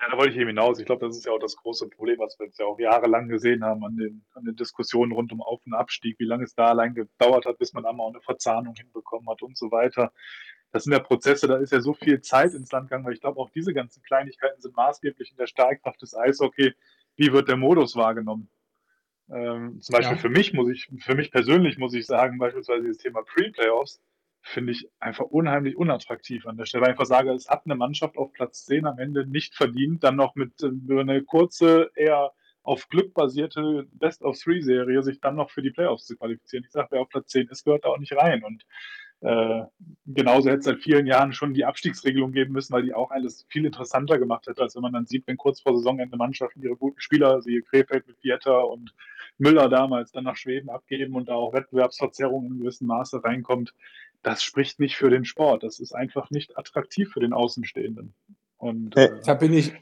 [0.00, 0.78] Ja, da wollte ich eben hinaus.
[0.78, 3.28] Ich glaube, das ist ja auch das große Problem, was wir jetzt ja auch jahrelang
[3.28, 6.54] gesehen haben an den, an den Diskussionen rund um Auf- und Abstieg, wie lange es
[6.54, 10.10] da allein gedauert hat, bis man einmal auch eine Verzahnung hinbekommen hat und so weiter.
[10.72, 13.20] Das sind ja Prozesse, da ist ja so viel Zeit ins Land gegangen, weil ich
[13.20, 16.72] glaube, auch diese ganzen Kleinigkeiten sind maßgeblich in der Starkkraft des Eishockey.
[17.16, 18.48] Wie wird der Modus wahrgenommen?
[19.30, 20.22] Ähm, zum Beispiel ja.
[20.22, 24.00] für mich muss ich, für mich persönlich muss ich sagen, beispielsweise das Thema Pre-Playoffs
[24.42, 27.74] finde ich einfach unheimlich unattraktiv an der Stelle, weil ich einfach sage, es hat eine
[27.74, 31.90] Mannschaft auf Platz 10 am Ende nicht verdient, dann noch mit äh, über eine kurze,
[31.94, 32.32] eher
[32.62, 36.64] auf Glück basierte Best-of-Three-Serie sich dann noch für die Playoffs zu qualifizieren.
[36.64, 38.44] Ich sage, wer auf Platz 10 ist, gehört da auch nicht rein.
[38.44, 38.64] Und
[39.22, 39.64] äh,
[40.06, 43.46] genauso hätte es seit vielen Jahren schon die Abstiegsregelung geben müssen, weil die auch alles
[43.48, 46.76] viel interessanter gemacht hätte, als wenn man dann sieht, wenn kurz vor Saisonende Mannschaften ihre
[46.76, 48.94] guten Spieler, sie Krefeld mit Vieta und
[49.36, 53.74] Müller damals, dann nach Schweden abgeben und da auch Wettbewerbsverzerrung in gewissem Maße reinkommt.
[54.22, 55.62] Das spricht nicht für den Sport.
[55.62, 58.14] Das ist einfach nicht attraktiv für den Außenstehenden.
[58.56, 59.72] Und, äh, da bin ich,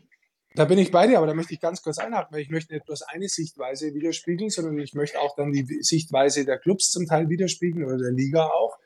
[0.54, 2.72] da bin ich bei dir, aber da möchte ich ganz kurz einhaken, weil ich möchte
[2.72, 7.06] nicht bloß eine Sichtweise widerspiegeln, sondern ich möchte auch dann die Sichtweise der Clubs zum
[7.06, 8.78] Teil widerspiegeln oder der Liga auch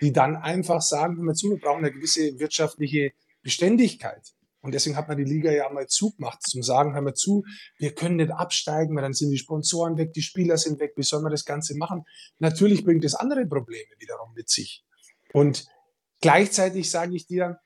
[0.00, 4.34] die dann einfach sagen, hör mal zu, wir brauchen eine gewisse wirtschaftliche Beständigkeit.
[4.60, 7.44] Und deswegen hat man die Liga ja mal zugemacht, zum sagen, hör mal zu,
[7.78, 11.04] wir können nicht absteigen, weil dann sind die Sponsoren weg, die Spieler sind weg, wie
[11.04, 12.04] soll man das Ganze machen?
[12.38, 14.84] Natürlich bringt es andere Probleme wiederum mit sich.
[15.32, 15.66] Und
[16.20, 17.60] gleichzeitig sage ich dir,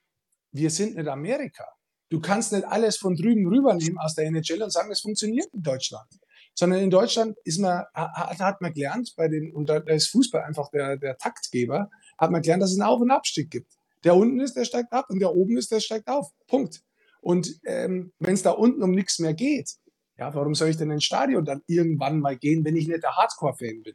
[0.51, 1.67] wir sind nicht Amerika.
[2.11, 5.63] Du kannst nicht alles von drüben rübernehmen aus der NHL und sagen, es funktioniert in
[5.63, 6.09] Deutschland
[6.55, 10.43] sondern in Deutschland ist man, hat, hat man gelernt, bei den, und da ist Fußball
[10.43, 13.73] einfach der, der Taktgeber, hat man gelernt, dass es einen Auf- und Abstieg gibt.
[14.05, 16.29] Der unten ist, der steigt ab und der oben ist, der steigt auf.
[16.47, 16.83] Punkt.
[17.21, 19.77] Und ähm, wenn es da unten um nichts mehr geht,
[20.19, 23.17] ja, warum soll ich denn ins Stadion dann irgendwann mal gehen, wenn ich nicht der
[23.17, 23.95] Hardcore-Fan bin?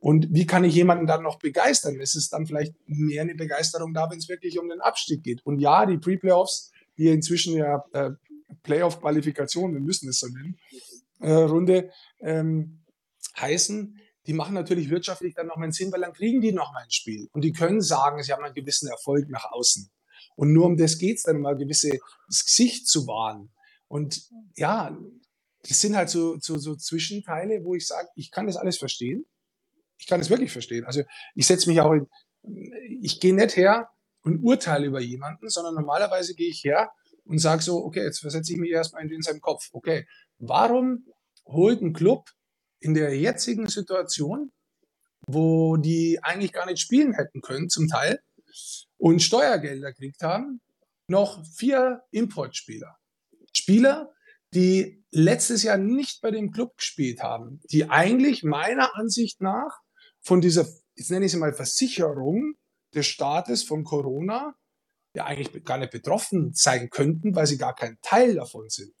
[0.00, 2.00] Und wie kann ich jemanden dann noch begeistern?
[2.00, 5.44] Es ist dann vielleicht mehr eine Begeisterung da, wenn es wirklich um den Abstieg geht.
[5.44, 8.10] Und ja, die Pre-Playoffs, die inzwischen ja äh,
[8.62, 10.58] Playoff-Qualifikation, wir müssen es so nennen,
[11.20, 11.90] äh, Runde
[12.20, 12.82] ähm,
[13.38, 16.90] heißen, die machen natürlich wirtschaftlich dann nochmal einen Sinn, weil dann kriegen die nochmal ein
[16.90, 17.28] Spiel.
[17.32, 19.90] Und die können sagen, sie haben einen gewissen Erfolg nach außen.
[20.36, 23.50] Und nur um das geht es dann mal, gewisse das Gesicht zu wahren.
[23.88, 24.22] Und
[24.56, 24.96] ja,
[25.68, 29.26] das sind halt so, so, so Zwischenteile, wo ich sage, ich kann das alles verstehen.
[30.00, 30.84] Ich kann das wirklich verstehen.
[30.84, 31.02] Also
[31.34, 32.08] ich setze mich auch in,
[33.02, 33.90] ich gehe nicht her
[34.22, 36.90] und urteile über jemanden, sondern normalerweise gehe ich her
[37.24, 39.68] und sage so, okay, jetzt versetze ich mich erstmal in, in seinen Kopf.
[39.72, 40.06] Okay,
[40.38, 41.06] warum
[41.46, 42.30] holt ein Club
[42.80, 44.52] in der jetzigen Situation,
[45.26, 48.20] wo die eigentlich gar nicht spielen hätten können, zum Teil,
[48.96, 50.60] und Steuergelder gekriegt haben,
[51.06, 52.96] noch vier Importspieler.
[53.52, 54.12] Spieler,
[54.52, 59.80] die letztes Jahr nicht bei dem Club gespielt haben, die eigentlich meiner Ansicht nach
[60.20, 62.54] von dieser, jetzt nenne ich sie mal Versicherung
[62.94, 64.54] des Staates von Corona,
[65.14, 68.94] ja eigentlich gar nicht betroffen sein könnten, weil sie gar kein Teil davon sind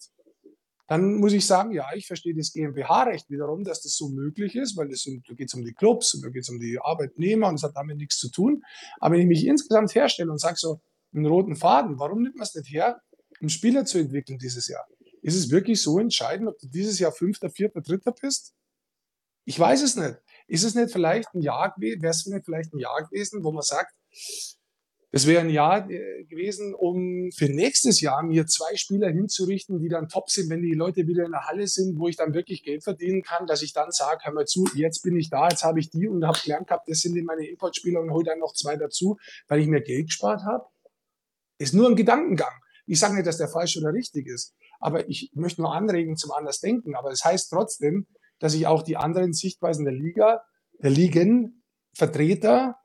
[0.90, 4.76] dann muss ich sagen, ja, ich verstehe das GmbH-Recht wiederum, dass das so möglich ist,
[4.76, 7.46] weil es da geht es um die Clubs und da geht es um die Arbeitnehmer
[7.46, 8.64] und es hat damit nichts zu tun.
[8.98, 10.80] Aber wenn ich mich insgesamt herstelle und sage so
[11.14, 13.00] einen roten Faden, warum nimmt man es nicht her,
[13.40, 14.84] um Spieler zu entwickeln dieses Jahr?
[15.22, 18.56] Ist es wirklich so entscheidend, ob du dieses Jahr Fünfter, Vierter, Dritter bist?
[19.44, 20.16] Ich weiß es nicht.
[20.50, 23.62] Ist es nicht vielleicht ein Jahr gewesen, wäre es vielleicht ein Jahr gewesen, wo man
[23.62, 23.94] sagt,
[25.12, 29.88] es wäre ein Jahr äh, gewesen, um für nächstes Jahr mir zwei Spieler hinzurichten, die
[29.88, 32.64] dann top sind, wenn die Leute wieder in der Halle sind, wo ich dann wirklich
[32.64, 35.62] Geld verdienen kann, dass ich dann sage, hör mal zu, jetzt bin ich da, jetzt
[35.62, 38.52] habe ich die und habe gelernt gehabt, das sind meine Importspieler und hole dann noch
[38.54, 40.64] zwei dazu, weil ich mir Geld gespart habe.
[41.58, 42.60] Ist nur ein Gedankengang.
[42.86, 46.32] Ich sage nicht, dass der falsch oder richtig ist, aber ich möchte nur anregen zum
[46.32, 46.96] anders denken.
[46.96, 48.08] Aber es das heißt trotzdem,
[48.40, 50.42] dass ich auch die anderen Sichtweisen der Liga,
[50.82, 51.62] der Ligen,
[51.94, 52.76] Vertreter,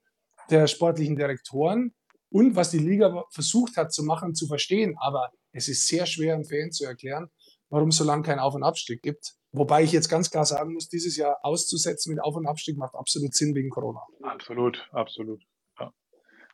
[0.49, 1.95] der sportlichen Direktoren
[2.29, 4.95] und was die Liga versucht hat zu machen, zu verstehen.
[4.99, 7.29] Aber es ist sehr schwer, einem Fan zu erklären,
[7.69, 9.35] warum es so lange keinen Auf- und Abstieg gibt.
[9.51, 12.93] Wobei ich jetzt ganz klar sagen muss, dieses Jahr auszusetzen mit Auf- und Abstieg macht
[12.93, 14.01] absolut Sinn wegen Corona.
[14.21, 15.41] Absolut, absolut.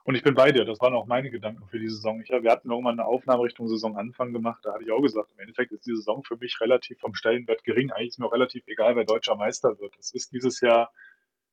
[0.03, 2.21] Und ich bin bei dir, das waren auch meine Gedanken für die Saison.
[2.21, 5.39] Ich, wir hatten irgendwann eine Aufnahme Richtung Saisonanfang gemacht, da hatte ich auch gesagt, im
[5.39, 7.91] Endeffekt ist die Saison für mich relativ vom Stellenwert gering.
[7.91, 9.95] Eigentlich ist mir auch relativ egal, wer deutscher Meister wird.
[9.99, 10.91] Es ist dieses Jahr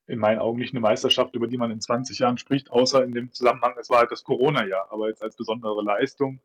[0.07, 3.13] in meinen Augen nicht eine Meisterschaft, über die man in 20 Jahren spricht, außer in
[3.13, 4.87] dem Zusammenhang, es war halt das Corona-Jahr.
[4.91, 6.41] Aber jetzt als besondere Leistung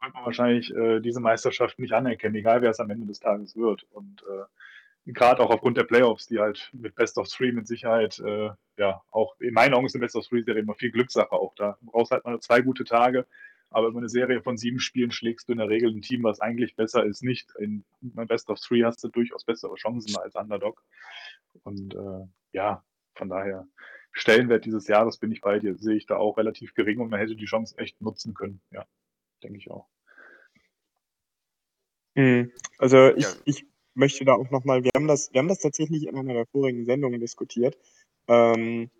[0.00, 3.56] wird man wahrscheinlich äh, diese Meisterschaft nicht anerkennen, egal wer es am Ende des Tages
[3.56, 3.84] wird.
[3.90, 4.44] Und äh,
[5.12, 9.02] gerade auch aufgrund der Playoffs, die halt mit Best of Three mit Sicherheit, äh, ja,
[9.10, 11.54] auch in meinen Augen ist eine Best of Three-Serie immer viel Glückssache auch.
[11.54, 13.26] Da du brauchst halt mal nur zwei gute Tage,
[13.70, 16.40] aber über eine Serie von sieben Spielen schlägst du in der Regel ein Team, was
[16.40, 17.54] eigentlich besser ist, nicht.
[17.58, 20.82] In Best of Three hast du durchaus bessere Chancen als Underdog.
[21.62, 23.66] Und äh, ja, von daher,
[24.12, 27.20] Stellenwert dieses Jahres bin ich bei dir, sehe ich da auch relativ gering und man
[27.20, 28.60] hätte die Chance echt nutzen können.
[28.70, 28.84] Ja,
[29.42, 29.86] denke ich auch.
[32.14, 32.52] Mhm.
[32.78, 33.66] Also ich, ich
[33.98, 36.86] möchte da auch nochmal, wir haben das, wir haben das tatsächlich in einer der vorigen
[36.86, 37.76] Sendungen diskutiert.
[38.28, 38.90] Ähm,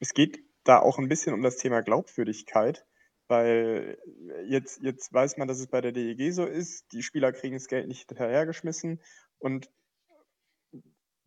[0.00, 2.86] es geht da auch ein bisschen um das Thema Glaubwürdigkeit,
[3.28, 3.98] weil
[4.46, 7.68] jetzt, jetzt weiß man, dass es bei der DEG so ist, die Spieler kriegen das
[7.68, 9.00] Geld nicht hinterhergeschmissen
[9.38, 9.70] und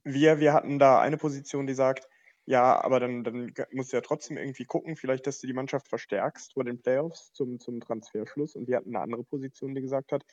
[0.04, 2.08] wir, wir hatten da eine Position, die sagt,
[2.46, 5.90] ja, aber dann, dann musst du ja trotzdem irgendwie gucken, vielleicht, dass du die Mannschaft
[5.90, 8.56] verstärkst vor den Playoffs zum, zum Transferschluss.
[8.56, 10.24] Und wir hatten eine andere Position, die gesagt hat,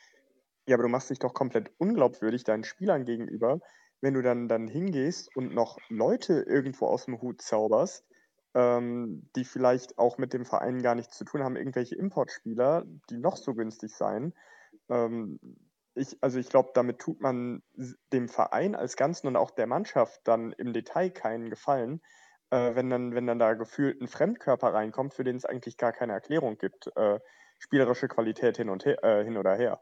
[0.66, 3.60] ja, aber du machst dich doch komplett unglaubwürdig deinen Spielern gegenüber,
[4.00, 8.06] wenn du dann, dann hingehst und noch Leute irgendwo aus dem Hut zauberst,
[8.54, 13.18] ähm, die vielleicht auch mit dem Verein gar nichts zu tun haben, irgendwelche Importspieler, die
[13.18, 14.34] noch so günstig seien.
[14.88, 15.38] Ähm,
[15.94, 17.62] ich, also ich glaube, damit tut man
[18.12, 22.00] dem Verein als Ganzen und auch der Mannschaft dann im Detail keinen Gefallen,
[22.50, 25.92] äh, wenn, dann, wenn dann da gefühlt ein Fremdkörper reinkommt, für den es eigentlich gar
[25.92, 26.90] keine Erklärung gibt.
[26.96, 27.20] Äh,
[27.58, 29.80] spielerische Qualität hin, und her, äh, hin oder her.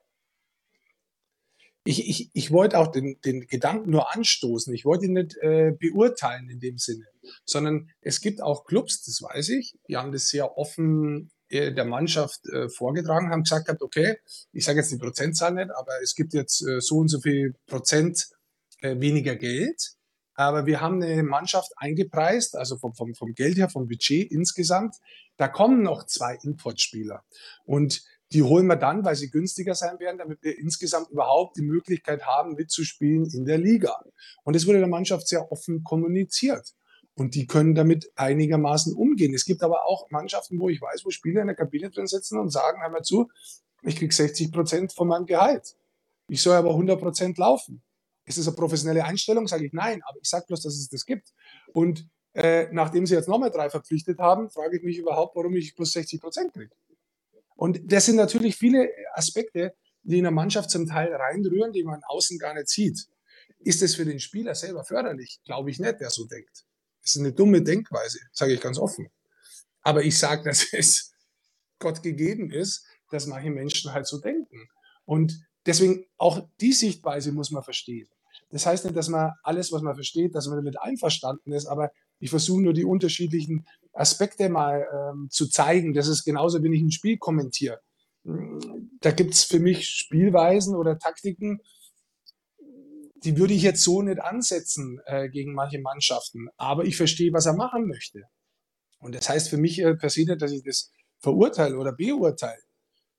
[1.84, 4.72] Ich, ich, ich wollte auch den, den Gedanken nur anstoßen.
[4.72, 7.06] Ich wollte ihn nicht äh, beurteilen in dem Sinne,
[7.44, 11.84] sondern es gibt auch Clubs, das weiß ich, die haben das sehr offen äh, der
[11.84, 14.16] Mannschaft äh, vorgetragen, haben gesagt hat, okay,
[14.52, 17.54] ich sage jetzt die Prozentzahl nicht, aber es gibt jetzt äh, so und so viel
[17.66, 18.28] Prozent
[18.80, 19.94] äh, weniger Geld.
[20.34, 24.96] Aber wir haben eine Mannschaft eingepreist, also vom, vom, vom Geld her, vom Budget insgesamt.
[25.36, 27.22] Da kommen noch zwei Importspieler.
[27.64, 28.02] Und
[28.32, 32.24] die holen wir dann, weil sie günstiger sein werden, damit wir insgesamt überhaupt die Möglichkeit
[32.24, 33.94] haben, mitzuspielen in der Liga.
[34.44, 36.74] Und das wurde der Mannschaft sehr offen kommuniziert.
[37.14, 39.34] Und die können damit einigermaßen umgehen.
[39.34, 42.38] Es gibt aber auch Mannschaften, wo ich weiß, wo Spieler in der Kabine drin sitzen
[42.38, 43.30] und sagen, hör mal zu,
[43.82, 45.76] ich kriege 60 Prozent von meinem Gehalt.
[46.28, 47.82] Ich soll aber 100 Prozent laufen.
[48.24, 49.46] Ist das eine professionelle Einstellung?
[49.46, 51.34] Sage ich nein, aber ich sage bloß, dass es das gibt.
[51.74, 55.74] Und äh, nachdem sie jetzt nochmal drei verpflichtet haben, frage ich mich überhaupt, warum ich
[55.74, 56.70] plus 60 Prozent kriege.
[57.62, 59.72] Und das sind natürlich viele Aspekte,
[60.02, 63.06] die in der Mannschaft zum Teil reinrühren, die man außen gar nicht sieht.
[63.60, 65.38] Ist es für den Spieler selber förderlich?
[65.44, 66.64] Glaube ich nicht, der so denkt.
[67.02, 69.12] Das ist eine dumme Denkweise, sage ich ganz offen.
[69.82, 71.12] Aber ich sage, dass es
[71.78, 74.68] Gott gegeben ist, dass manche Menschen halt so denken.
[75.04, 78.08] Und deswegen auch die Sichtweise muss man verstehen.
[78.50, 81.92] Das heißt nicht, dass man alles, was man versteht, dass man damit einverstanden ist, aber
[82.18, 85.92] ich versuche nur die unterschiedlichen Aspekte mal ähm, zu zeigen.
[85.92, 87.80] Das ist genauso, wenn ich ein Spiel kommentiere.
[88.24, 91.60] Da gibt es für mich Spielweisen oder Taktiken,
[93.24, 96.48] die würde ich jetzt so nicht ansetzen äh, gegen manche Mannschaften.
[96.56, 98.22] Aber ich verstehe, was er machen möchte.
[98.98, 102.62] Und das heißt für mich äh, passiert nicht, dass ich das verurteile oder beurteile,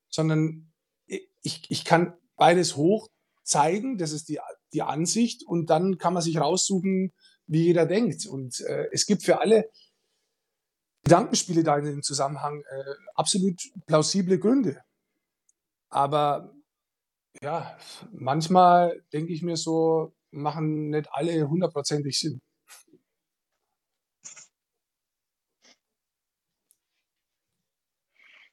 [0.10, 0.72] sondern
[1.06, 3.10] ich, ich kann beides hoch
[3.44, 4.40] zeigen, das ist die,
[4.74, 7.14] die Ansicht, und dann kann man sich raussuchen,
[7.46, 8.26] wie jeder denkt.
[8.26, 9.70] Und äh, es gibt für alle
[11.04, 14.82] Gedankenspiele da in dem Zusammenhang äh, absolut plausible Gründe.
[15.90, 16.54] Aber
[17.42, 17.78] ja,
[18.12, 22.42] manchmal denke ich mir so, machen nicht alle hundertprozentig Sinn.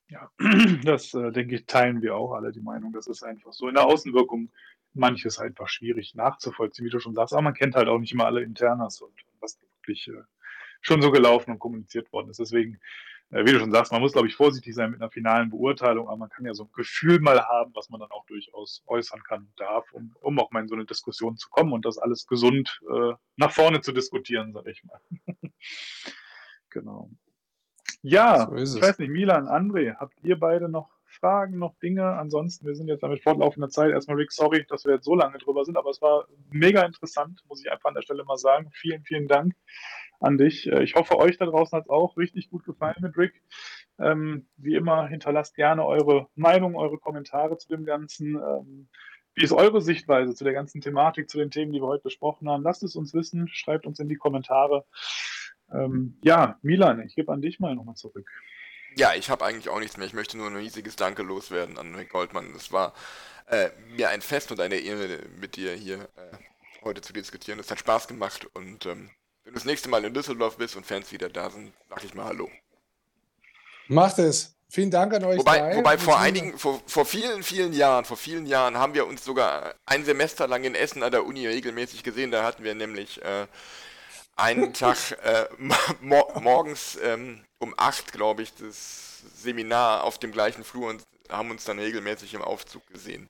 [0.08, 0.28] Ja,
[0.84, 2.92] das äh, denke ich, teilen wir auch alle die Meinung.
[2.92, 4.50] Das ist einfach so in der Außenwirkung
[4.92, 7.32] manches einfach schwierig nachzuvollziehen, wie du schon sagst.
[7.32, 10.22] Aber man kennt halt auch nicht immer alle Internas und was wirklich äh,
[10.80, 12.40] schon so gelaufen und kommuniziert worden ist.
[12.40, 12.80] Deswegen
[13.30, 16.08] äh, wie du schon sagst, man muss, glaube ich, vorsichtig sein mit einer finalen Beurteilung,
[16.08, 19.22] aber man kann ja so ein Gefühl mal haben, was man dann auch durchaus äußern
[19.22, 21.98] kann und darf, um, um auch mal in so eine Diskussion zu kommen und das
[21.98, 25.00] alles gesund äh, nach vorne zu diskutieren, sage ich mal.
[26.70, 27.10] genau.
[28.02, 32.06] Ja, so ich weiß nicht, Milan, André, habt ihr beide noch Fragen, noch Dinge?
[32.16, 33.90] Ansonsten, wir sind jetzt damit fortlaufender Zeit.
[33.90, 37.42] Erstmal, Rick, sorry, dass wir jetzt so lange drüber sind, aber es war mega interessant,
[37.46, 38.70] muss ich einfach an der Stelle mal sagen.
[38.72, 39.54] Vielen, vielen Dank
[40.20, 40.70] an dich.
[40.70, 43.42] Äh, ich hoffe, euch da draußen hat es auch richtig gut gefallen mit Rick.
[43.98, 48.36] Ähm, wie immer, hinterlasst gerne eure Meinung, eure Kommentare zu dem Ganzen.
[48.36, 48.88] Ähm,
[49.34, 52.48] wie ist eure Sichtweise zu der ganzen Thematik, zu den Themen, die wir heute besprochen
[52.48, 52.62] haben?
[52.62, 54.84] Lasst es uns wissen, schreibt uns in die Kommentare.
[55.72, 58.28] Ähm, ja, Milan, ich gebe an dich mal nochmal zurück.
[58.96, 60.06] Ja, ich habe eigentlich auch nichts mehr.
[60.06, 62.52] Ich möchte nur ein riesiges Danke loswerden an Rick Goldmann.
[62.56, 62.92] Es war
[63.46, 66.36] äh, mir ein Fest und eine Ehre, mit dir hier äh,
[66.82, 67.60] heute zu diskutieren.
[67.60, 69.10] Es hat Spaß gemacht und ähm,
[69.50, 72.14] wenn du das nächste Mal in Düsseldorf bist und Fans wieder da sind, sag ich
[72.14, 72.48] mal Hallo.
[73.88, 74.54] Macht es.
[74.68, 75.40] Vielen Dank an euch.
[75.40, 75.76] Wobei, drei.
[75.76, 79.24] wobei vor Vielen einigen, vor, vor vielen, vielen Jahren, vor vielen Jahren haben wir uns
[79.24, 82.30] sogar ein Semester lang in Essen an der Uni regelmäßig gesehen.
[82.30, 83.48] Da hatten wir nämlich äh,
[84.36, 85.46] einen Tag äh,
[86.00, 91.50] mor morgens ähm, um 8, glaube ich, das Seminar auf dem gleichen Flur und haben
[91.50, 93.28] uns dann regelmäßig im Aufzug gesehen.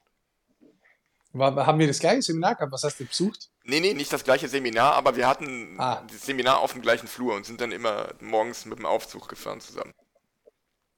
[1.33, 2.73] War, haben wir das gleiche Seminar gehabt?
[2.73, 3.51] Was hast du besucht?
[3.65, 6.03] Nee, nee, nicht das gleiche Seminar, aber wir hatten Ah.
[6.11, 9.61] das Seminar auf dem gleichen Flur und sind dann immer morgens mit dem Aufzug gefahren
[9.61, 9.93] zusammen.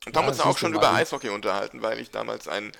[0.06, 0.92] Und haben Ja, uns dann auch schon über.
[0.92, 2.72] Eishockey unterhalten, weil ich damals einen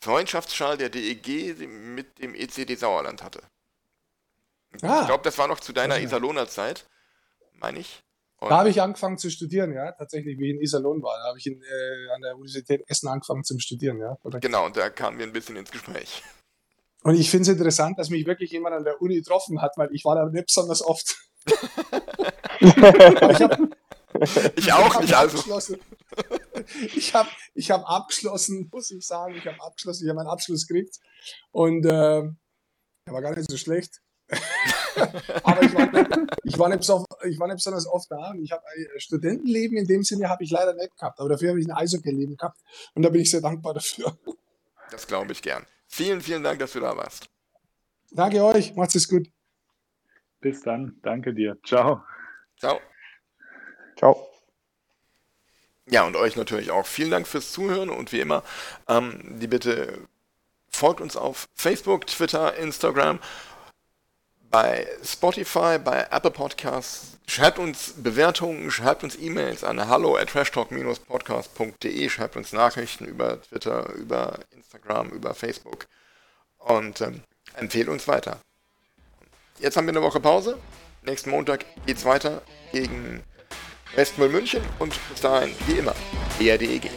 [0.00, 3.42] Freundschaftsschal der DEG mit dem ECD Sauerland hatte.
[4.82, 5.00] Ah.
[5.00, 6.04] Ich glaube, das war noch zu deiner Ja.
[6.04, 6.86] Iserlohner Zeit,
[7.54, 8.00] meine ich.
[8.38, 11.18] Und Da habe ich angefangen zu studieren, ja, tatsächlich, wie ich in Iserlohn war.
[11.18, 14.16] Da habe ich in, äh, an der Universität Essen angefangen zum Studieren, ja.
[14.22, 14.42] korrekt.
[14.42, 16.22] Genau, und da kamen wir ein bisschen ins Gespräch.
[17.02, 19.88] Und ich finde es interessant, dass mich wirklich jemand an der Uni getroffen hat, weil
[19.92, 21.16] ich war da nicht besonders oft.
[22.60, 23.70] Ich habe
[24.56, 25.38] Ich auch hab nicht, also.
[25.38, 25.78] abgeschlossen.
[26.94, 29.34] Ich habe ich hab abgeschlossen, muss ich sagen.
[29.36, 30.96] Ich habe abgeschlossen, ich habe meinen Abschluss gekriegt.
[31.52, 32.32] Und äh, der
[33.06, 34.00] war gar nicht so schlecht.
[35.42, 36.10] Aber ich war, nicht,
[36.44, 38.30] ich, war nicht beso- ich war nicht besonders oft da.
[38.30, 41.18] Und ich habe ein Studentenleben in dem Sinne habe ich leider nicht gehabt.
[41.18, 42.60] Aber dafür habe ich ein Eishockey-Leben gehabt.
[42.94, 44.18] Und da bin ich sehr dankbar dafür.
[44.90, 45.64] Das glaube ich gern.
[45.92, 47.28] Vielen, vielen Dank, dass du da warst.
[48.12, 48.74] Danke euch.
[48.76, 49.28] Macht's es gut.
[50.40, 50.96] Bis dann.
[51.02, 51.58] Danke dir.
[51.64, 52.04] Ciao.
[52.56, 52.80] Ciao.
[53.96, 54.28] Ciao.
[55.86, 56.86] Ja, und euch natürlich auch.
[56.86, 58.44] Vielen Dank fürs Zuhören und wie immer,
[58.88, 60.06] ähm, die Bitte
[60.70, 63.18] folgt uns auf Facebook, Twitter, Instagram,
[64.50, 67.18] bei Spotify, bei Apple Podcasts.
[67.26, 73.92] Schreibt uns Bewertungen, schreibt uns E-Mails an hallo at trashtalk-podcast.de, schreibt uns Nachrichten über Twitter,
[73.94, 75.86] über Instagram, über Facebook
[76.58, 77.22] und ähm,
[77.54, 78.38] empfehlt uns weiter.
[79.60, 80.58] Jetzt haben wir eine Woche Pause.
[81.02, 83.22] Nächsten Montag geht's weiter gegen
[83.94, 85.94] Westmüll München und bis dahin, wie immer,
[86.40, 86.90] ERDEG.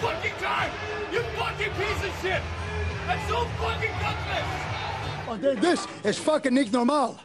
[0.00, 0.70] Fucking time!
[1.12, 2.42] You fucking piece of shit!
[3.06, 4.70] That's so fucking gutless!
[5.28, 7.16] Oh, This is fucking niet normaal.